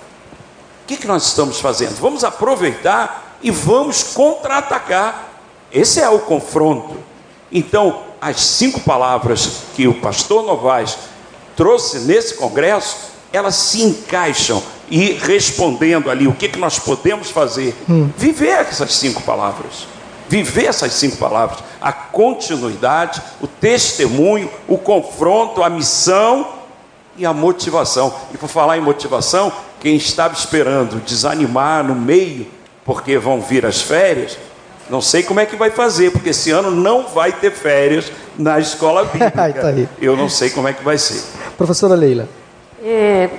O 0.82 0.86
que, 0.86 0.96
que 0.96 1.06
nós 1.06 1.26
estamos 1.26 1.60
fazendo? 1.60 1.94
Vamos 2.00 2.24
aproveitar 2.24 3.38
e 3.40 3.52
vamos 3.52 4.02
contra-atacar. 4.02 5.28
Esse 5.70 6.00
é 6.00 6.08
o 6.08 6.18
confronto. 6.18 6.96
Então, 7.52 8.02
as 8.24 8.40
cinco 8.40 8.80
palavras 8.80 9.64
que 9.76 9.86
o 9.86 9.92
pastor 9.92 10.42
Novaes 10.44 10.96
trouxe 11.54 11.98
nesse 12.00 12.34
congresso 12.34 13.12
elas 13.30 13.56
se 13.56 13.82
encaixam 13.82 14.62
e 14.88 15.12
respondendo 15.12 16.08
ali 16.08 16.26
o 16.26 16.32
que, 16.32 16.48
que 16.48 16.58
nós 16.58 16.78
podemos 16.78 17.30
fazer, 17.30 17.74
hum. 17.88 18.08
viver 18.16 18.60
essas 18.60 18.94
cinco 18.94 19.20
palavras. 19.22 19.88
Viver 20.28 20.66
essas 20.66 20.92
cinco 20.92 21.16
palavras, 21.18 21.58
a 21.80 21.92
continuidade, 21.92 23.20
o 23.42 23.46
testemunho, 23.46 24.50
o 24.66 24.78
confronto, 24.78 25.62
a 25.62 25.68
missão 25.68 26.48
e 27.16 27.26
a 27.26 27.32
motivação. 27.32 28.14
E 28.32 28.38
por 28.38 28.48
falar 28.48 28.78
em 28.78 28.80
motivação, 28.80 29.52
quem 29.80 29.96
estava 29.96 30.32
esperando 30.32 31.04
desanimar 31.04 31.84
no 31.84 31.94
meio, 31.94 32.46
porque 32.84 33.18
vão 33.18 33.40
vir 33.40 33.66
as 33.66 33.82
férias, 33.82 34.38
não 34.88 35.00
sei 35.00 35.22
como 35.22 35.40
é 35.40 35.46
que 35.46 35.56
vai 35.56 35.70
fazer, 35.70 36.10
porque 36.10 36.30
esse 36.30 36.50
ano 36.50 36.70
não 36.70 37.08
vai 37.08 37.32
ter 37.32 37.50
férias 37.50 38.10
na 38.38 38.58
escola 38.58 39.04
bíblica. 39.12 39.30
tá 39.30 39.72
Eu 40.00 40.16
não 40.16 40.28
sei 40.28 40.50
como 40.50 40.68
é 40.68 40.72
que 40.72 40.84
vai 40.84 40.98
ser. 40.98 41.22
Professora 41.56 41.94
Leila. 41.94 42.28
É, 42.82 43.30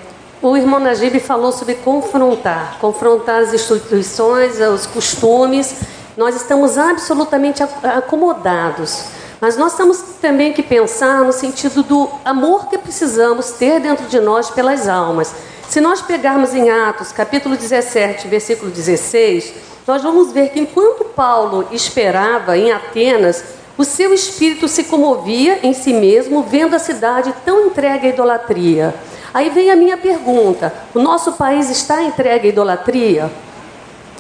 o 0.42 0.58
irmão 0.58 0.80
Najib 0.80 1.20
falou 1.20 1.52
sobre 1.52 1.76
confrontar, 1.76 2.78
confrontar 2.80 3.44
as 3.44 3.54
instituições, 3.54 4.60
os 4.60 4.86
costumes. 4.88 5.76
Nós 6.18 6.36
estamos 6.36 6.78
absolutamente 6.78 7.62
acomodados, 7.62 9.06
mas 9.42 9.58
nós 9.58 9.76
temos 9.76 9.98
também 10.22 10.54
que 10.54 10.64
pensar 10.64 11.24
no 11.24 11.34
sentido 11.34 11.84
do 11.84 12.10
amor 12.24 12.70
que 12.70 12.78
precisamos 12.78 13.52
ter 13.52 13.82
dentro 13.82 14.06
de 14.08 14.20
nós 14.20 14.50
pelas 14.50 14.88
almas. 14.88 15.34
Se 15.70 15.82
nós 15.82 16.02
pegarmos 16.02 16.54
em 16.54 16.70
Atos, 16.70 17.12
capítulo 17.12 17.58
17, 17.58 18.28
versículo 18.28 18.72
16, 18.72 19.54
nós 19.88 20.02
vamos 20.02 20.32
ver 20.32 20.50
que 20.50 20.60
enquanto 20.60 21.06
Paulo 21.06 21.68
esperava 21.72 22.58
em 22.58 22.72
Atenas, 22.72 23.44
o 23.78 23.84
seu 23.84 24.14
espírito 24.14 24.68
se 24.68 24.86
comovia 24.86 25.60
em 25.62 25.74
si 25.74 25.94
mesmo, 25.94 26.44
vendo 26.44 26.76
a 26.76 26.80
cidade 26.80 27.34
tão 27.44 27.68
entregue 27.68 28.08
à 28.08 28.10
idolatria. 28.10 28.96
Aí 29.34 29.50
vem 29.50 29.70
a 29.70 29.76
minha 29.76 29.98
pergunta: 29.98 30.74
o 30.94 31.00
nosso 31.00 31.34
país 31.34 31.70
está 31.70 32.02
entregue 32.02 32.48
à 32.48 32.52
idolatria? 32.52 33.32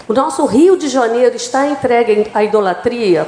O 0.07 0.13
nosso 0.13 0.45
Rio 0.45 0.77
de 0.77 0.87
Janeiro 0.87 1.35
está 1.35 1.65
entregue 1.67 2.29
à 2.33 2.43
idolatria? 2.43 3.27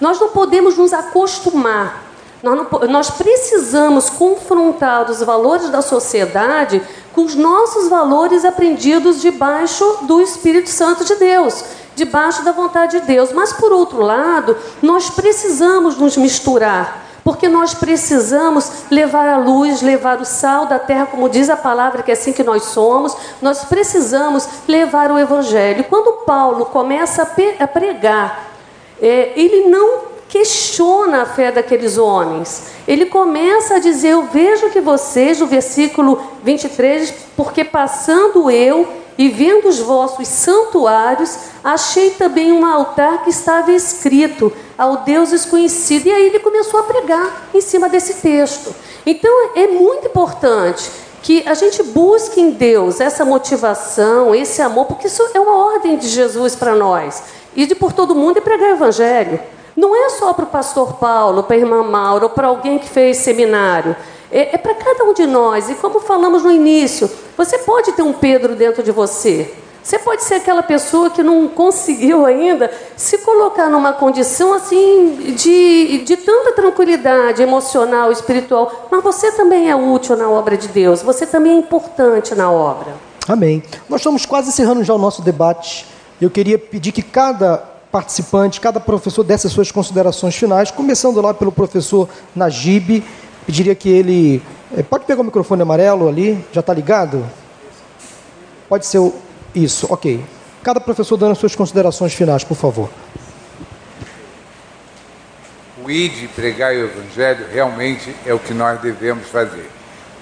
Nós 0.00 0.18
não 0.18 0.30
podemos 0.30 0.76
nos 0.76 0.92
acostumar. 0.92 2.04
Nós, 2.42 2.56
não, 2.56 2.88
nós 2.88 3.10
precisamos 3.10 4.10
confrontar 4.10 5.10
os 5.10 5.22
valores 5.22 5.70
da 5.70 5.82
sociedade 5.82 6.82
com 7.16 7.24
os 7.24 7.34
nossos 7.34 7.88
valores 7.88 8.44
aprendidos 8.44 9.22
debaixo 9.22 10.00
do 10.02 10.20
Espírito 10.20 10.68
Santo 10.68 11.02
de 11.02 11.16
Deus, 11.16 11.64
debaixo 11.94 12.44
da 12.44 12.52
vontade 12.52 13.00
de 13.00 13.06
Deus. 13.06 13.32
Mas, 13.32 13.54
por 13.54 13.72
outro 13.72 14.02
lado, 14.02 14.54
nós 14.82 15.08
precisamos 15.08 15.96
nos 15.96 16.16
misturar 16.18 17.06
porque 17.24 17.48
nós 17.48 17.74
precisamos 17.74 18.70
levar 18.88 19.28
a 19.28 19.36
luz, 19.36 19.82
levar 19.82 20.20
o 20.20 20.24
sal 20.24 20.66
da 20.66 20.78
terra, 20.78 21.06
como 21.06 21.28
diz 21.28 21.50
a 21.50 21.56
palavra, 21.56 22.00
que 22.00 22.12
é 22.12 22.14
assim 22.14 22.32
que 22.32 22.44
nós 22.44 22.66
somos, 22.66 23.16
nós 23.42 23.64
precisamos 23.64 24.48
levar 24.68 25.10
o 25.10 25.18
evangelho. 25.18 25.82
Quando 25.90 26.24
Paulo 26.24 26.66
começa 26.66 27.22
a 27.58 27.66
pregar, 27.66 28.46
é, 29.02 29.32
ele 29.34 29.68
não 29.68 30.15
questiona 30.28 31.22
a 31.22 31.26
fé 31.26 31.52
daqueles 31.52 31.98
homens. 31.98 32.64
Ele 32.86 33.06
começa 33.06 33.76
a 33.76 33.78
dizer: 33.78 34.10
Eu 34.10 34.24
vejo 34.24 34.70
que 34.70 34.80
vocês, 34.80 35.40
no 35.40 35.46
versículo 35.46 36.20
23, 36.42 37.14
porque 37.36 37.64
passando 37.64 38.50
eu 38.50 38.88
e 39.18 39.28
vendo 39.28 39.68
os 39.68 39.78
vossos 39.78 40.28
santuários, 40.28 41.38
achei 41.64 42.10
também 42.10 42.52
um 42.52 42.66
altar 42.66 43.24
que 43.24 43.30
estava 43.30 43.72
escrito 43.72 44.52
ao 44.76 44.98
Deus 44.98 45.30
desconhecido. 45.30 46.06
E 46.06 46.12
aí 46.12 46.26
ele 46.26 46.40
começou 46.40 46.80
a 46.80 46.82
pregar 46.82 47.48
em 47.54 47.60
cima 47.60 47.88
desse 47.88 48.14
texto. 48.14 48.74
Então 49.06 49.50
é 49.54 49.66
muito 49.68 50.06
importante 50.06 50.90
que 51.22 51.42
a 51.48 51.54
gente 51.54 51.82
busque 51.82 52.40
em 52.40 52.50
Deus 52.50 53.00
essa 53.00 53.24
motivação, 53.24 54.34
esse 54.34 54.60
amor, 54.60 54.84
porque 54.86 55.06
isso 55.06 55.28
é 55.34 55.40
uma 55.40 55.56
ordem 55.56 55.96
de 55.96 56.08
Jesus 56.08 56.54
para 56.54 56.74
nós. 56.74 57.22
E 57.54 57.64
de 57.64 57.74
por 57.74 57.92
todo 57.92 58.14
mundo 58.14 58.36
e 58.36 58.42
pregar 58.42 58.68
o 58.68 58.74
evangelho. 58.74 59.40
Não 59.76 59.94
é 59.94 60.08
só 60.10 60.32
para 60.32 60.44
o 60.44 60.48
pastor 60.48 60.94
Paulo, 60.94 61.42
para 61.42 61.54
a 61.54 61.58
irmã 61.58 61.82
Maura, 61.82 62.24
ou 62.24 62.30
para 62.30 62.46
alguém 62.46 62.78
que 62.78 62.88
fez 62.88 63.18
seminário. 63.18 63.94
É, 64.32 64.54
é 64.54 64.58
para 64.58 64.74
cada 64.74 65.04
um 65.04 65.12
de 65.12 65.26
nós. 65.26 65.68
E 65.68 65.74
como 65.74 66.00
falamos 66.00 66.42
no 66.42 66.50
início, 66.50 67.10
você 67.36 67.58
pode 67.58 67.92
ter 67.92 68.02
um 68.02 68.12
Pedro 68.12 68.56
dentro 68.56 68.82
de 68.82 68.90
você. 68.90 69.52
Você 69.86 70.00
pode 70.00 70.24
ser 70.24 70.34
aquela 70.34 70.64
pessoa 70.64 71.10
que 71.10 71.22
não 71.22 71.46
conseguiu 71.46 72.26
ainda 72.26 72.68
se 72.96 73.18
colocar 73.18 73.68
numa 73.70 73.92
condição 73.92 74.52
assim 74.52 75.34
de, 75.36 75.98
de 75.98 76.16
tanta 76.16 76.52
tranquilidade 76.54 77.40
emocional, 77.40 78.10
espiritual, 78.10 78.88
mas 78.90 79.04
você 79.04 79.30
também 79.30 79.70
é 79.70 79.76
útil 79.76 80.16
na 80.16 80.28
obra 80.28 80.56
de 80.56 80.66
Deus, 80.66 81.02
você 81.02 81.24
também 81.24 81.52
é 81.52 81.56
importante 81.58 82.34
na 82.34 82.50
obra. 82.50 82.94
Amém. 83.28 83.62
Nós 83.88 84.00
estamos 84.00 84.26
quase 84.26 84.48
encerrando 84.48 84.82
já 84.82 84.92
o 84.92 84.98
nosso 84.98 85.22
debate. 85.22 85.86
Eu 86.20 86.30
queria 86.30 86.58
pedir 86.58 86.90
que 86.90 87.02
cada 87.02 87.75
participante, 87.96 88.60
cada 88.60 88.78
professor 88.78 89.24
desse 89.24 89.46
as 89.46 89.54
suas 89.54 89.72
considerações 89.72 90.36
finais, 90.36 90.70
começando 90.70 91.18
lá 91.22 91.32
pelo 91.32 91.50
professor 91.50 92.06
Najib 92.34 93.02
Pediria 93.46 93.74
que 93.74 93.88
ele. 93.88 94.42
Eh, 94.76 94.82
pode 94.82 95.06
pegar 95.06 95.22
o 95.22 95.24
microfone 95.24 95.62
amarelo 95.62 96.08
ali? 96.08 96.44
Já 96.52 96.60
está 96.60 96.74
ligado? 96.74 97.24
Pode 98.68 98.84
ser 98.84 98.98
o. 98.98 99.14
Isso, 99.54 99.86
ok. 99.88 100.22
Cada 100.62 100.78
professor 100.78 101.16
dando 101.16 101.32
as 101.32 101.38
suas 101.38 101.54
considerações 101.54 102.12
finais, 102.12 102.44
por 102.44 102.56
favor. 102.56 102.90
O 105.82 105.90
ID, 105.90 106.28
pregar 106.34 106.74
o 106.74 106.84
Evangelho, 106.84 107.46
realmente 107.50 108.14
é 108.26 108.34
o 108.34 108.38
que 108.38 108.52
nós 108.52 108.78
devemos 108.80 109.26
fazer. 109.28 109.70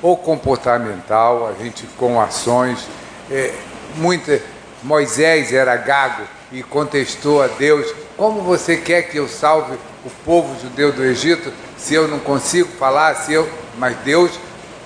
O 0.00 0.16
comportamental, 0.16 1.48
a 1.48 1.60
gente 1.60 1.86
com 1.96 2.20
ações. 2.20 2.86
É, 3.28 3.52
muita, 3.96 4.40
Moisés 4.82 5.52
era 5.52 5.74
gago 5.76 6.22
e 6.54 6.62
contestou 6.62 7.42
a 7.42 7.48
Deus: 7.48 7.94
Como 8.16 8.40
você 8.40 8.78
quer 8.78 9.02
que 9.02 9.18
eu 9.18 9.28
salve 9.28 9.76
o 10.06 10.10
povo 10.24 10.58
judeu 10.62 10.90
do 10.90 11.04
Egito? 11.04 11.52
se 11.84 11.92
eu 11.92 12.08
não 12.08 12.18
consigo 12.18 12.70
falar, 12.78 13.14
se 13.14 13.34
eu, 13.34 13.46
mas 13.78 13.94
Deus 13.98 14.30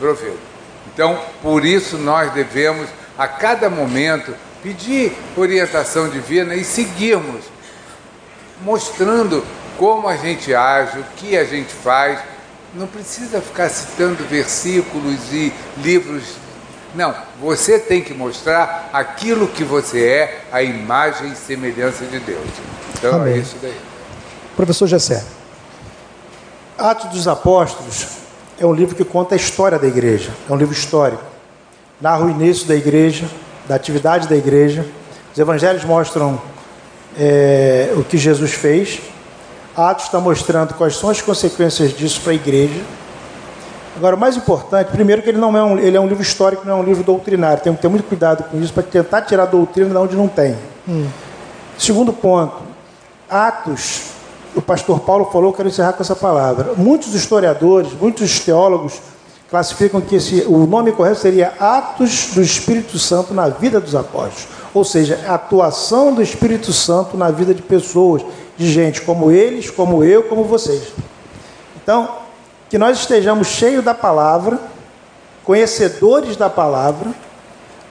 proveu. 0.01 0.37
Então, 0.93 1.16
por 1.41 1.64
isso 1.64 1.97
nós 1.97 2.33
devemos 2.33 2.89
a 3.16 3.29
cada 3.29 3.71
momento 3.71 4.35
pedir 4.64 5.16
orientação 5.37 6.09
divina 6.09 6.57
e 6.57 6.64
seguirmos 6.64 7.45
mostrando 8.62 9.45
como 9.77 10.09
a 10.09 10.16
gente 10.16 10.53
age, 10.53 10.99
o 10.99 11.05
que 11.16 11.37
a 11.37 11.45
gente 11.45 11.73
faz. 11.73 12.19
Não 12.75 12.89
precisa 12.89 13.41
ficar 13.41 13.69
citando 13.69 14.25
versículos 14.25 15.33
e 15.33 15.53
livros. 15.77 16.25
Não, 16.95 17.14
você 17.41 17.78
tem 17.78 18.03
que 18.03 18.14
mostrar 18.14 18.91
aquilo 18.93 19.47
que 19.47 19.62
você 19.62 20.07
é, 20.07 20.41
a 20.51 20.62
imagem 20.62 21.32
e 21.32 21.36
semelhança 21.36 22.05
de 22.07 22.18
Deus. 22.18 22.49
Então 22.95 23.12
é 23.26 23.30
Amém. 23.30 23.41
isso 23.41 23.57
daí. 23.61 23.76
Professor 24.57 24.86
Gessé. 24.86 25.24
Atos 26.78 27.11
dos 27.11 27.28
Apóstolos 27.28 28.07
é 28.59 28.64
um 28.64 28.72
livro 28.72 28.95
que 28.95 29.05
conta 29.05 29.34
a 29.34 29.36
história 29.36 29.78
da 29.78 29.86
igreja, 29.86 30.30
é 30.49 30.53
um 30.53 30.57
livro 30.57 30.74
histórico. 30.74 31.22
Narra 32.01 32.24
o 32.24 32.30
início 32.30 32.66
da 32.66 32.74
igreja, 32.74 33.28
da 33.66 33.74
atividade 33.74 34.28
da 34.28 34.36
igreja. 34.36 34.86
Os 35.32 35.39
evangelhos 35.39 35.84
mostram 35.84 36.41
é, 37.18 37.93
o 37.97 38.05
que 38.05 38.16
Jesus 38.16 38.53
fez. 38.53 39.01
Atos 39.76 40.07
está 40.07 40.20
mostrando 40.20 40.74
quais 40.74 40.97
são 40.97 41.11
as 41.11 41.20
consequências 41.20 41.97
disso 41.97 42.20
para 42.20 42.32
a 42.32 42.34
igreja. 42.34 42.80
Agora, 43.99 44.14
o 44.14 44.18
mais 44.18 44.36
importante, 44.36 44.92
primeiro 44.92 45.22
que 45.22 45.28
ele 45.28 45.38
não 45.38 45.57
é 45.57 45.62
um, 45.62 45.76
ele 45.76 45.96
é 45.96 46.01
um 46.01 46.07
livro 46.07 46.22
histórico, 46.22 46.64
não 46.64 46.78
é 46.78 46.80
um 46.80 46.84
livro 46.84 47.03
doutrinário. 47.03 47.61
Tem 47.61 47.74
que 47.74 47.82
ter 47.82 47.88
muito 47.88 48.05
cuidado 48.05 48.44
com 48.44 48.61
isso 48.61 48.72
para 48.72 48.84
tentar 48.84 49.22
tirar 49.22 49.42
a 49.42 49.46
doutrina 49.46 49.90
de 49.90 49.96
onde 49.96 50.16
não 50.16 50.28
tem. 50.28 50.57
Segundo 51.76 52.12
ponto, 52.12 52.55
Atos, 53.28 54.03
o 54.55 54.62
pastor 54.62 55.01
Paulo 55.01 55.28
falou, 55.32 55.53
quero 55.53 55.68
encerrar 55.68 55.94
com 55.94 56.03
essa 56.03 56.14
palavra. 56.14 56.74
Muitos 56.76 57.12
historiadores, 57.12 57.92
muitos 58.01 58.38
teólogos 58.38 59.01
classificam 59.51 60.01
que 60.01 60.14
esse, 60.14 60.44
o 60.46 60.64
nome 60.64 60.92
correto 60.92 61.18
seria 61.18 61.55
Atos 61.59 62.30
do 62.34 62.40
Espírito 62.40 63.01
Santo 63.01 63.34
na 63.34 63.49
vida 63.49 63.80
dos 63.80 63.96
apóstolos. 63.96 64.46
Ou 64.72 64.84
seja, 64.84 65.18
a 65.26 65.34
atuação 65.34 66.14
do 66.14 66.22
Espírito 66.22 66.72
Santo 66.72 67.16
na 67.16 67.32
vida 67.32 67.53
de 67.53 67.62
pessoas, 67.62 68.22
de 68.57 68.70
gente 68.70 69.01
como 69.01 69.32
eles, 69.32 69.70
como 69.70 70.05
eu, 70.05 70.22
como 70.22 70.44
vocês. 70.44 70.92
Então, 71.82 72.28
que 72.69 72.79
nós 72.79 72.99
estejamos 72.99 73.49
cheios 73.49 73.85
da 73.85 73.95
palavra, 73.95 74.59
conhecedores 75.45 76.37
da 76.37 76.51
palavra, 76.51 77.11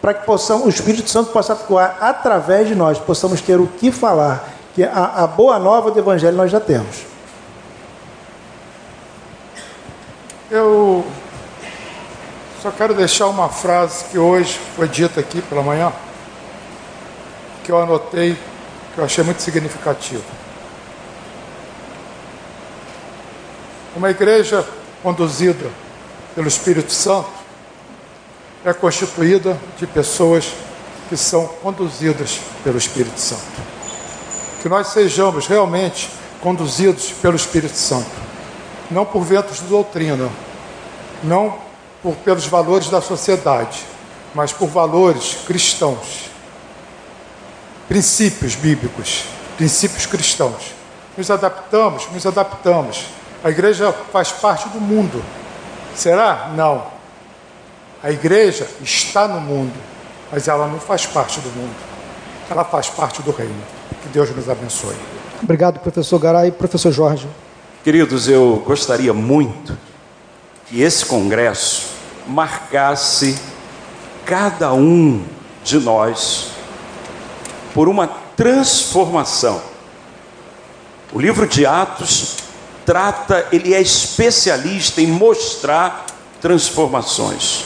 para 0.01 0.13
que 0.13 0.25
possamos, 0.25 0.65
o 0.65 0.69
Espírito 0.69 1.09
Santo 1.09 1.31
possa 1.31 1.53
atuar 1.53 1.97
através 1.99 2.67
de 2.67 2.75
nós, 2.75 2.99
possamos 2.99 3.41
ter 3.41 3.59
o 3.59 3.67
que 3.67 3.91
falar, 3.91 4.47
que 4.75 4.83
a, 4.83 5.23
a 5.23 5.27
boa 5.27 5.57
nova 5.57 5.89
do 5.89 5.99
Evangelho 5.99 6.37
nós 6.37 6.51
já 6.51 6.59
temos. 6.59 7.05
Eu 10.49 11.05
só 12.61 12.71
quero 12.71 12.93
deixar 12.93 13.27
uma 13.27 13.49
frase 13.49 14.05
que 14.05 14.17
hoje 14.17 14.59
foi 14.75 14.87
dita 14.87 15.19
aqui 15.19 15.41
pela 15.41 15.61
manhã, 15.61 15.91
que 17.63 17.71
eu 17.71 17.81
anotei, 17.81 18.37
que 18.93 18.99
eu 18.99 19.03
achei 19.03 19.23
muito 19.23 19.41
significativo. 19.41 20.36
Uma 23.97 24.11
igreja 24.11 24.63
conduzida 25.01 25.71
pelo 26.35 26.47
Espírito 26.47 26.93
Santo 26.93 27.31
é 28.63 28.71
constituída 28.71 29.57
de 29.79 29.87
pessoas 29.87 30.53
que 31.09 31.17
são 31.17 31.47
conduzidas 31.63 32.39
pelo 32.63 32.77
Espírito 32.77 33.19
Santo. 33.19 33.41
Que 34.61 34.69
nós 34.69 34.89
sejamos 34.89 35.47
realmente 35.47 36.11
conduzidos 36.41 37.11
pelo 37.11 37.35
Espírito 37.35 37.75
Santo, 37.75 38.11
não 38.91 39.03
por 39.03 39.23
ventos 39.23 39.61
de 39.61 39.65
doutrina, 39.65 40.29
não 41.23 41.57
por, 42.03 42.13
pelos 42.17 42.45
valores 42.45 42.91
da 42.91 43.01
sociedade, 43.01 43.83
mas 44.31 44.53
por 44.53 44.67
valores 44.67 45.39
cristãos, 45.47 46.29
princípios 47.87 48.53
bíblicos, 48.53 49.23
princípios 49.57 50.05
cristãos. 50.05 50.75
Nos 51.17 51.31
adaptamos, 51.31 52.07
nos 52.11 52.27
adaptamos. 52.27 53.16
A 53.43 53.49
igreja 53.49 53.93
faz 54.11 54.31
parte 54.31 54.67
do 54.69 54.79
mundo. 54.79 55.23
Será? 55.95 56.51
Não. 56.55 56.85
A 58.03 58.11
igreja 58.11 58.67
está 58.81 59.27
no 59.27 59.39
mundo, 59.39 59.73
mas 60.31 60.47
ela 60.47 60.67
não 60.67 60.79
faz 60.79 61.05
parte 61.05 61.39
do 61.39 61.49
mundo. 61.49 61.75
Ela 62.49 62.63
faz 62.63 62.89
parte 62.89 63.21
do 63.21 63.31
reino. 63.31 63.61
Que 64.03 64.09
Deus 64.09 64.35
nos 64.35 64.49
abençoe. 64.49 64.95
Obrigado, 65.41 65.79
professor 65.79 66.19
Garay. 66.19 66.51
Professor 66.51 66.91
Jorge. 66.91 67.27
Queridos, 67.83 68.27
eu 68.27 68.63
gostaria 68.65 69.13
muito 69.13 69.77
que 70.65 70.81
esse 70.81 71.05
congresso 71.05 71.87
marcasse 72.27 73.39
cada 74.25 74.73
um 74.73 75.23
de 75.63 75.79
nós 75.79 76.49
por 77.73 77.87
uma 77.87 78.07
transformação. 78.35 79.61
O 81.13 81.19
livro 81.19 81.47
de 81.47 81.65
Atos 81.65 82.46
trata, 82.87 83.45
ele 83.51 83.73
é 83.73 83.81
especialista 83.81 85.01
em 85.01 85.07
mostrar 85.07 86.05
transformações. 86.41 87.65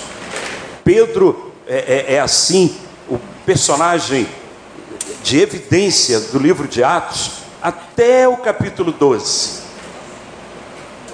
Pedro 0.83 1.53
é, 1.67 2.07
é, 2.09 2.13
é 2.15 2.19
assim, 2.19 2.75
o 3.07 3.19
personagem 3.45 4.27
de 5.23 5.39
evidência 5.39 6.19
do 6.19 6.39
livro 6.39 6.67
de 6.67 6.83
Atos, 6.83 7.33
até 7.61 8.27
o 8.27 8.37
capítulo 8.37 8.91
12. 8.91 9.61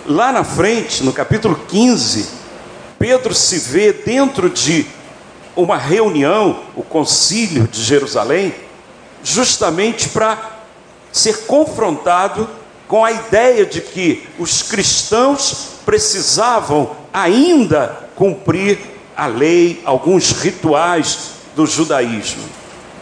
Lá 0.06 0.32
na 0.32 0.46
frente, 0.46 1.04
no 1.04 1.12
capítulo 1.12 1.60
15, 1.68 2.30
Pedro 2.98 3.36
se 3.36 3.60
vê 3.60 3.92
dentro 3.92 4.50
de 4.50 4.88
uma 5.54 5.78
reunião, 5.78 6.64
o 6.78 6.82
concílio 6.82 7.68
de 7.68 7.84
Jerusalém, 7.84 8.56
justamente 9.22 10.08
para 10.08 10.62
ser 11.12 11.46
confrontado 11.46 12.48
com 12.88 13.04
a 13.04 13.12
ideia 13.12 13.66
de 13.66 13.82
que 13.82 14.28
os 14.40 14.64
cristãos 14.64 15.70
precisavam 15.86 16.92
ainda 17.14 18.08
cumprir 18.16 18.80
a 19.16 19.26
lei, 19.28 19.82
alguns 19.86 20.32
rituais 20.32 21.32
do 21.56 21.66
judaísmo. 21.66 22.44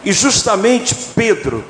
E 0.04 0.12
justamente 0.12 0.94
Pedro 1.14 1.64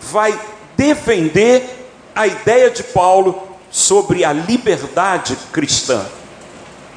vai 0.00 0.38
defender 0.76 1.90
a 2.14 2.26
ideia 2.26 2.70
de 2.70 2.82
Paulo 2.82 3.48
sobre 3.70 4.24
a 4.24 4.32
liberdade 4.32 5.36
cristã. 5.52 6.04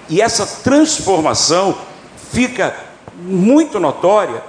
E 0.10 0.22
essa 0.22 0.46
transformação 0.46 1.78
fica 2.32 2.76
muito 3.18 3.80
notória 3.80 4.44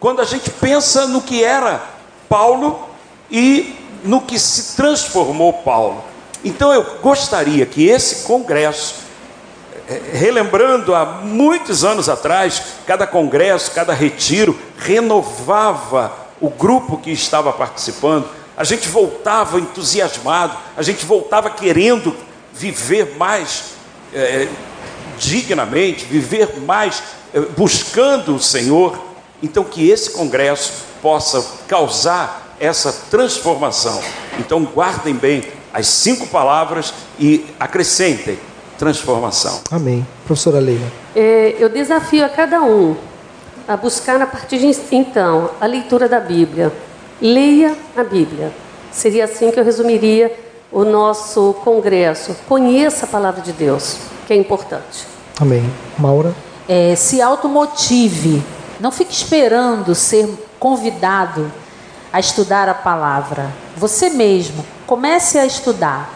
quando 0.00 0.20
a 0.20 0.24
gente 0.24 0.50
pensa 0.50 1.06
no 1.06 1.20
que 1.20 1.42
era 1.42 1.84
Paulo 2.28 2.88
e 3.30 3.74
no 4.06 4.20
que 4.20 4.38
se 4.38 4.76
transformou 4.76 5.52
Paulo. 5.52 6.02
Então 6.44 6.72
eu 6.72 6.84
gostaria 7.02 7.66
que 7.66 7.86
esse 7.88 8.24
congresso, 8.24 8.94
eh, 9.88 10.00
relembrando 10.12 10.94
há 10.94 11.04
muitos 11.04 11.84
anos 11.84 12.08
atrás, 12.08 12.62
cada 12.86 13.06
congresso, 13.06 13.72
cada 13.72 13.92
retiro 13.92 14.58
renovava 14.78 16.12
o 16.40 16.48
grupo 16.48 16.98
que 16.98 17.10
estava 17.10 17.52
participando, 17.52 18.28
a 18.56 18.64
gente 18.64 18.88
voltava 18.88 19.58
entusiasmado, 19.58 20.56
a 20.76 20.82
gente 20.82 21.04
voltava 21.04 21.50
querendo 21.50 22.16
viver 22.52 23.16
mais 23.16 23.72
eh, 24.14 24.48
dignamente, 25.18 26.04
viver 26.04 26.60
mais 26.60 27.02
eh, 27.34 27.40
buscando 27.40 28.36
o 28.36 28.40
Senhor. 28.40 28.98
Então, 29.42 29.64
que 29.64 29.90
esse 29.90 30.10
congresso 30.10 30.84
possa 31.02 31.44
causar 31.68 32.45
essa 32.60 32.92
transformação. 33.10 34.00
Então, 34.38 34.64
guardem 34.64 35.14
bem 35.14 35.44
as 35.72 35.86
cinco 35.86 36.26
palavras 36.26 36.94
e 37.18 37.46
acrescentem 37.60 38.38
transformação. 38.78 39.60
Amém. 39.70 40.06
Professora 40.26 40.58
Leila. 40.58 40.90
É, 41.14 41.54
eu 41.58 41.68
desafio 41.68 42.24
a 42.24 42.28
cada 42.28 42.62
um 42.62 42.96
a 43.66 43.76
buscar 43.76 44.20
a 44.20 44.26
partir 44.26 44.58
de 44.58 44.66
então 44.92 45.50
a 45.60 45.66
leitura 45.66 46.08
da 46.08 46.20
Bíblia. 46.20 46.72
Leia 47.20 47.74
a 47.96 48.04
Bíblia. 48.04 48.52
Seria 48.92 49.24
assim 49.24 49.50
que 49.50 49.58
eu 49.58 49.64
resumiria 49.64 50.32
o 50.70 50.84
nosso 50.84 51.54
congresso. 51.64 52.36
Conheça 52.48 53.06
a 53.06 53.08
palavra 53.08 53.40
de 53.40 53.52
Deus, 53.52 53.98
que 54.26 54.32
é 54.32 54.36
importante. 54.36 55.06
Amém. 55.40 55.68
Maura. 55.98 56.34
É, 56.68 56.94
se 56.94 57.20
automotive. 57.20 58.42
Não 58.78 58.90
fique 58.90 59.12
esperando 59.12 59.94
ser 59.94 60.28
convidado 60.58 61.50
a 62.12 62.20
estudar 62.20 62.68
a 62.68 62.74
palavra. 62.74 63.52
Você 63.76 64.10
mesmo 64.10 64.64
comece 64.86 65.38
a 65.38 65.46
estudar. 65.46 66.10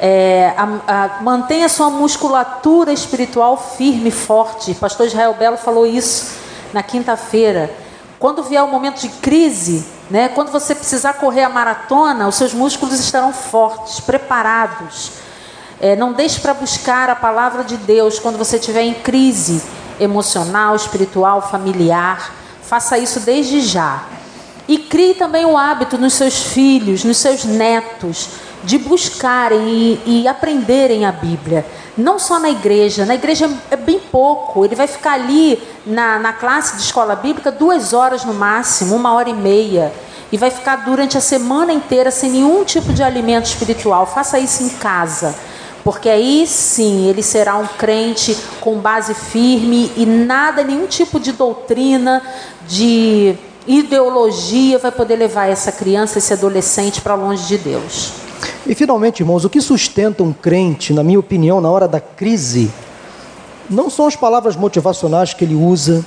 É, 0.00 0.52
a, 0.56 0.62
a, 0.86 1.22
mantenha 1.22 1.68
sua 1.68 1.90
musculatura 1.90 2.92
espiritual 2.92 3.56
firme, 3.56 4.10
forte. 4.10 4.74
Pastor 4.74 5.06
Israel 5.06 5.34
Belo 5.34 5.56
falou 5.56 5.86
isso 5.86 6.36
na 6.72 6.82
quinta-feira. 6.82 7.70
Quando 8.18 8.42
vier 8.42 8.62
o 8.62 8.68
momento 8.68 9.00
de 9.00 9.08
crise, 9.08 9.86
né, 10.10 10.28
quando 10.28 10.50
você 10.50 10.74
precisar 10.74 11.14
correr 11.14 11.44
a 11.44 11.48
maratona, 11.48 12.26
os 12.26 12.34
seus 12.34 12.52
músculos 12.52 12.98
estarão 12.98 13.32
fortes, 13.32 14.00
preparados. 14.00 15.12
É, 15.80 15.94
não 15.94 16.12
deixe 16.12 16.40
para 16.40 16.54
buscar 16.54 17.08
a 17.08 17.14
palavra 17.14 17.62
de 17.62 17.76
Deus 17.76 18.18
quando 18.18 18.36
você 18.36 18.56
estiver 18.56 18.82
em 18.82 18.94
crise 18.94 19.62
emocional, 20.00 20.74
espiritual, 20.74 21.48
familiar. 21.48 22.34
Faça 22.62 22.98
isso 22.98 23.20
desde 23.20 23.60
já. 23.60 24.02
E 24.68 24.76
crie 24.76 25.14
também 25.14 25.46
o 25.46 25.56
hábito 25.56 25.96
nos 25.96 26.12
seus 26.12 26.42
filhos, 26.42 27.02
nos 27.02 27.16
seus 27.16 27.42
netos, 27.44 28.28
de 28.62 28.76
buscarem 28.76 29.66
e, 29.66 30.02
e, 30.04 30.28
aprenderem 30.28 31.06
a 31.06 31.12
Bíblia. 31.12 31.64
Não 31.96 32.18
só 32.18 32.38
na 32.38 32.50
igreja, 32.50 33.06
na 33.06 33.14
igreja 33.14 33.50
é 33.70 33.76
bem 33.76 33.98
pouco. 33.98 34.66
Ele 34.66 34.74
vai 34.74 34.86
ficar 34.86 35.12
ali 35.12 35.58
na, 35.86 36.18
na 36.18 36.34
classe 36.34 36.76
de 36.76 36.82
escola 36.82 37.16
bíblica 37.16 37.50
duas 37.50 37.94
horas 37.94 38.26
no 38.26 38.34
máximo, 38.34 38.94
uma 38.94 39.14
hora 39.14 39.30
e 39.30 39.34
meia. 39.34 39.90
E 40.30 40.36
vai 40.36 40.50
ficar 40.50 40.84
durante 40.84 41.16
a 41.16 41.20
semana 41.20 41.72
inteira 41.72 42.10
sem 42.10 42.30
nenhum 42.30 42.62
tipo 42.62 42.92
de 42.92 43.02
alimento 43.02 43.46
espiritual. 43.46 44.04
Faça 44.04 44.38
isso 44.38 44.62
em 44.62 44.68
casa. 44.68 45.34
Porque 45.82 46.10
aí 46.10 46.46
sim 46.46 47.08
ele 47.08 47.22
será 47.22 47.56
um 47.56 47.66
crente 47.66 48.36
com 48.60 48.78
base 48.78 49.14
firme 49.14 49.90
e 49.96 50.04
nada, 50.04 50.62
nenhum 50.62 50.86
tipo 50.86 51.18
de 51.18 51.32
doutrina, 51.32 52.20
de 52.66 53.34
ideologia 53.68 54.78
vai 54.78 54.90
poder 54.90 55.16
levar 55.16 55.48
essa 55.48 55.70
criança, 55.70 56.18
esse 56.18 56.32
adolescente 56.32 57.02
para 57.02 57.14
longe 57.14 57.46
de 57.46 57.58
Deus. 57.58 58.12
E 58.66 58.74
finalmente, 58.74 59.20
irmãos, 59.20 59.44
o 59.44 59.50
que 59.50 59.60
sustenta 59.60 60.22
um 60.22 60.32
crente, 60.32 60.92
na 60.92 61.04
minha 61.04 61.20
opinião, 61.20 61.60
na 61.60 61.70
hora 61.70 61.86
da 61.86 62.00
crise, 62.00 62.70
não 63.68 63.90
são 63.90 64.06
as 64.06 64.16
palavras 64.16 64.56
motivacionais 64.56 65.34
que 65.34 65.44
ele 65.44 65.54
usa, 65.54 66.04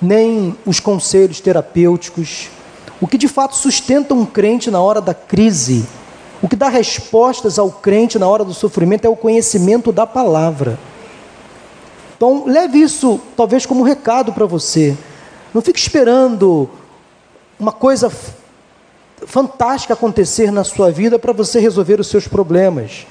nem 0.00 0.56
os 0.64 0.78
conselhos 0.78 1.40
terapêuticos. 1.40 2.48
O 3.00 3.08
que 3.08 3.18
de 3.18 3.26
fato 3.26 3.56
sustenta 3.56 4.14
um 4.14 4.24
crente 4.24 4.70
na 4.70 4.80
hora 4.80 5.00
da 5.00 5.12
crise, 5.12 5.84
o 6.40 6.48
que 6.48 6.56
dá 6.56 6.68
respostas 6.68 7.58
ao 7.58 7.70
crente 7.70 8.18
na 8.18 8.28
hora 8.28 8.44
do 8.44 8.54
sofrimento 8.54 9.04
é 9.04 9.08
o 9.08 9.16
conhecimento 9.16 9.92
da 9.92 10.06
palavra. 10.06 10.78
Então, 12.16 12.44
leve 12.46 12.78
isso 12.78 13.20
talvez 13.36 13.66
como 13.66 13.82
recado 13.82 14.32
para 14.32 14.46
você. 14.46 14.96
Não 15.52 15.60
fique 15.60 15.78
esperando 15.78 16.68
uma 17.58 17.72
coisa 17.72 18.10
fantástica 19.26 19.94
acontecer 19.94 20.50
na 20.50 20.64
sua 20.64 20.90
vida 20.90 21.18
para 21.18 21.32
você 21.32 21.60
resolver 21.60 22.00
os 22.00 22.08
seus 22.08 22.26
problemas. 22.26 23.06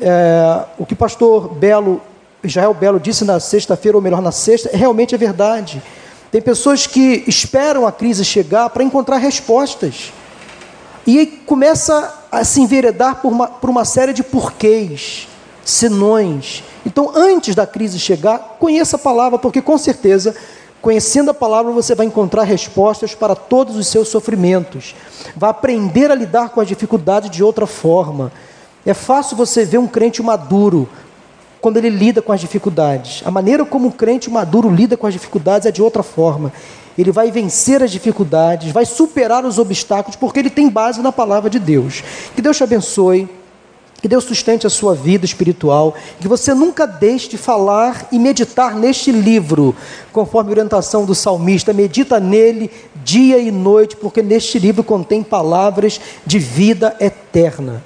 É, 0.00 0.64
o 0.78 0.86
que 0.86 0.94
o 0.94 0.96
pastor 0.96 1.48
Belo, 1.54 2.00
Israel 2.42 2.74
Belo 2.74 3.00
disse 3.00 3.24
na 3.24 3.40
sexta-feira, 3.40 3.96
ou 3.96 4.02
melhor, 4.02 4.22
na 4.22 4.32
sexta, 4.32 4.70
realmente 4.72 5.14
é 5.14 5.18
verdade. 5.18 5.82
Tem 6.30 6.40
pessoas 6.40 6.86
que 6.86 7.24
esperam 7.26 7.86
a 7.86 7.92
crise 7.92 8.24
chegar 8.24 8.70
para 8.70 8.82
encontrar 8.82 9.18
respostas. 9.18 10.12
E 11.06 11.26
começa 11.26 12.12
a 12.32 12.44
se 12.44 12.60
enveredar 12.60 13.22
por 13.22 13.30
uma, 13.30 13.46
por 13.46 13.70
uma 13.70 13.84
série 13.84 14.12
de 14.12 14.24
porquês, 14.24 15.28
senões. 15.64 16.64
Então, 16.84 17.12
antes 17.14 17.54
da 17.54 17.66
crise 17.66 17.98
chegar, 17.98 18.56
conheça 18.58 18.96
a 18.96 18.98
palavra, 18.98 19.38
porque 19.38 19.62
com 19.62 19.78
certeza 19.78 20.34
Conhecendo 20.80 21.30
a 21.30 21.34
palavra, 21.34 21.72
você 21.72 21.94
vai 21.94 22.06
encontrar 22.06 22.44
respostas 22.44 23.14
para 23.14 23.34
todos 23.34 23.76
os 23.76 23.88
seus 23.88 24.08
sofrimentos. 24.08 24.94
Vai 25.36 25.50
aprender 25.50 26.10
a 26.10 26.14
lidar 26.14 26.50
com 26.50 26.60
as 26.60 26.68
dificuldades 26.68 27.30
de 27.30 27.42
outra 27.42 27.66
forma. 27.66 28.30
É 28.84 28.94
fácil 28.94 29.36
você 29.36 29.64
ver 29.64 29.78
um 29.78 29.86
crente 29.86 30.22
maduro 30.22 30.88
quando 31.60 31.78
ele 31.78 31.90
lida 31.90 32.22
com 32.22 32.32
as 32.32 32.40
dificuldades. 32.40 33.22
A 33.24 33.30
maneira 33.30 33.64
como 33.64 33.88
um 33.88 33.90
crente 33.90 34.30
maduro 34.30 34.70
lida 34.70 34.96
com 34.96 35.06
as 35.06 35.12
dificuldades 35.12 35.66
é 35.66 35.72
de 35.72 35.82
outra 35.82 36.02
forma. 36.02 36.52
Ele 36.96 37.10
vai 37.10 37.30
vencer 37.30 37.82
as 37.82 37.90
dificuldades, 37.90 38.72
vai 38.72 38.86
superar 38.86 39.44
os 39.44 39.58
obstáculos, 39.58 40.16
porque 40.16 40.38
ele 40.38 40.48
tem 40.48 40.68
base 40.68 41.02
na 41.02 41.10
palavra 41.10 41.50
de 41.50 41.58
Deus. 41.58 42.02
Que 42.34 42.40
Deus 42.40 42.56
te 42.56 42.62
abençoe. 42.62 43.28
Que 44.06 44.10
Deus 44.10 44.22
sustente 44.22 44.68
a 44.68 44.70
sua 44.70 44.94
vida 44.94 45.24
espiritual, 45.24 45.96
que 46.20 46.28
você 46.28 46.54
nunca 46.54 46.86
deixe 46.86 47.28
de 47.28 47.36
falar 47.36 48.06
e 48.12 48.20
meditar 48.20 48.76
neste 48.76 49.10
livro, 49.10 49.74
conforme 50.12 50.48
a 50.48 50.52
orientação 50.52 51.04
do 51.04 51.12
salmista. 51.12 51.72
Medita 51.72 52.20
nele 52.20 52.70
dia 53.02 53.36
e 53.36 53.50
noite, 53.50 53.96
porque 53.96 54.22
neste 54.22 54.60
livro 54.60 54.84
contém 54.84 55.24
palavras 55.24 56.00
de 56.24 56.38
vida 56.38 56.96
eterna. 57.00 57.82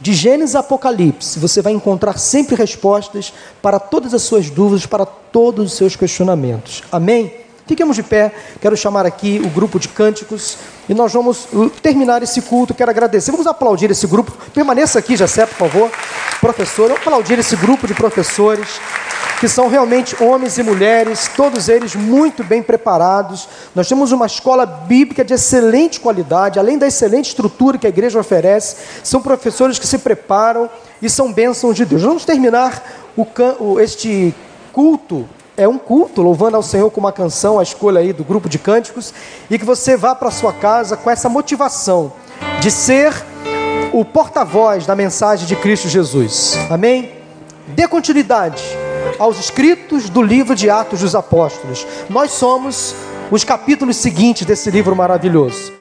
De 0.00 0.12
Gênesis 0.12 0.56
a 0.56 0.58
Apocalipse, 0.58 1.38
você 1.38 1.62
vai 1.62 1.72
encontrar 1.72 2.18
sempre 2.18 2.56
respostas 2.56 3.32
para 3.62 3.78
todas 3.78 4.12
as 4.12 4.22
suas 4.22 4.50
dúvidas, 4.50 4.86
para 4.86 5.06
todos 5.06 5.66
os 5.66 5.78
seus 5.78 5.94
questionamentos. 5.94 6.82
Amém? 6.90 7.32
Fiquemos 7.70 7.94
de 7.94 8.02
pé, 8.02 8.32
quero 8.60 8.76
chamar 8.76 9.06
aqui 9.06 9.40
o 9.44 9.48
grupo 9.48 9.78
de 9.78 9.86
cânticos 9.86 10.58
e 10.88 10.92
nós 10.92 11.12
vamos 11.12 11.46
terminar 11.80 12.20
esse 12.20 12.42
culto. 12.42 12.74
Quero 12.74 12.90
agradecer, 12.90 13.30
vamos 13.30 13.46
aplaudir 13.46 13.88
esse 13.92 14.08
grupo. 14.08 14.32
Permaneça 14.52 14.98
aqui, 14.98 15.16
Jacé, 15.16 15.46
por 15.46 15.54
favor. 15.54 15.88
Professor, 16.40 16.88
vamos 16.88 17.00
aplaudir 17.00 17.38
esse 17.38 17.54
grupo 17.54 17.86
de 17.86 17.94
professores 17.94 18.80
que 19.38 19.46
são 19.46 19.68
realmente 19.68 20.20
homens 20.20 20.58
e 20.58 20.64
mulheres, 20.64 21.30
todos 21.36 21.68
eles 21.68 21.94
muito 21.94 22.42
bem 22.42 22.60
preparados. 22.60 23.48
Nós 23.72 23.88
temos 23.88 24.10
uma 24.10 24.26
escola 24.26 24.66
bíblica 24.66 25.24
de 25.24 25.34
excelente 25.34 26.00
qualidade, 26.00 26.58
além 26.58 26.76
da 26.76 26.88
excelente 26.88 27.28
estrutura 27.28 27.78
que 27.78 27.86
a 27.86 27.90
igreja 27.90 28.18
oferece, 28.18 28.78
são 29.04 29.22
professores 29.22 29.78
que 29.78 29.86
se 29.86 29.98
preparam 29.98 30.68
e 31.00 31.08
são 31.08 31.32
bênçãos 31.32 31.76
de 31.76 31.84
Deus. 31.84 32.02
Vamos 32.02 32.24
terminar 32.24 32.82
o, 33.16 33.78
este 33.78 34.34
culto 34.72 35.24
é 35.60 35.68
um 35.68 35.76
culto, 35.76 36.22
louvando 36.22 36.56
ao 36.56 36.62
Senhor 36.62 36.90
com 36.90 37.00
uma 37.00 37.12
canção, 37.12 37.58
a 37.58 37.62
escolha 37.62 38.00
aí 38.00 38.14
do 38.14 38.24
grupo 38.24 38.48
de 38.48 38.58
cânticos, 38.58 39.12
e 39.50 39.58
que 39.58 39.64
você 39.64 39.94
vá 39.94 40.14
para 40.14 40.30
sua 40.30 40.54
casa 40.54 40.96
com 40.96 41.10
essa 41.10 41.28
motivação 41.28 42.14
de 42.62 42.70
ser 42.70 43.12
o 43.92 44.02
porta-voz 44.02 44.86
da 44.86 44.96
mensagem 44.96 45.46
de 45.46 45.54
Cristo 45.54 45.86
Jesus. 45.86 46.56
Amém? 46.70 47.12
Dê 47.68 47.86
continuidade 47.86 48.64
aos 49.18 49.38
escritos 49.38 50.08
do 50.08 50.22
livro 50.22 50.54
de 50.54 50.70
Atos 50.70 51.00
dos 51.00 51.14
Apóstolos. 51.14 51.86
Nós 52.08 52.30
somos 52.30 52.94
os 53.30 53.44
capítulos 53.44 53.96
seguintes 53.96 54.46
desse 54.46 54.70
livro 54.70 54.96
maravilhoso. 54.96 55.74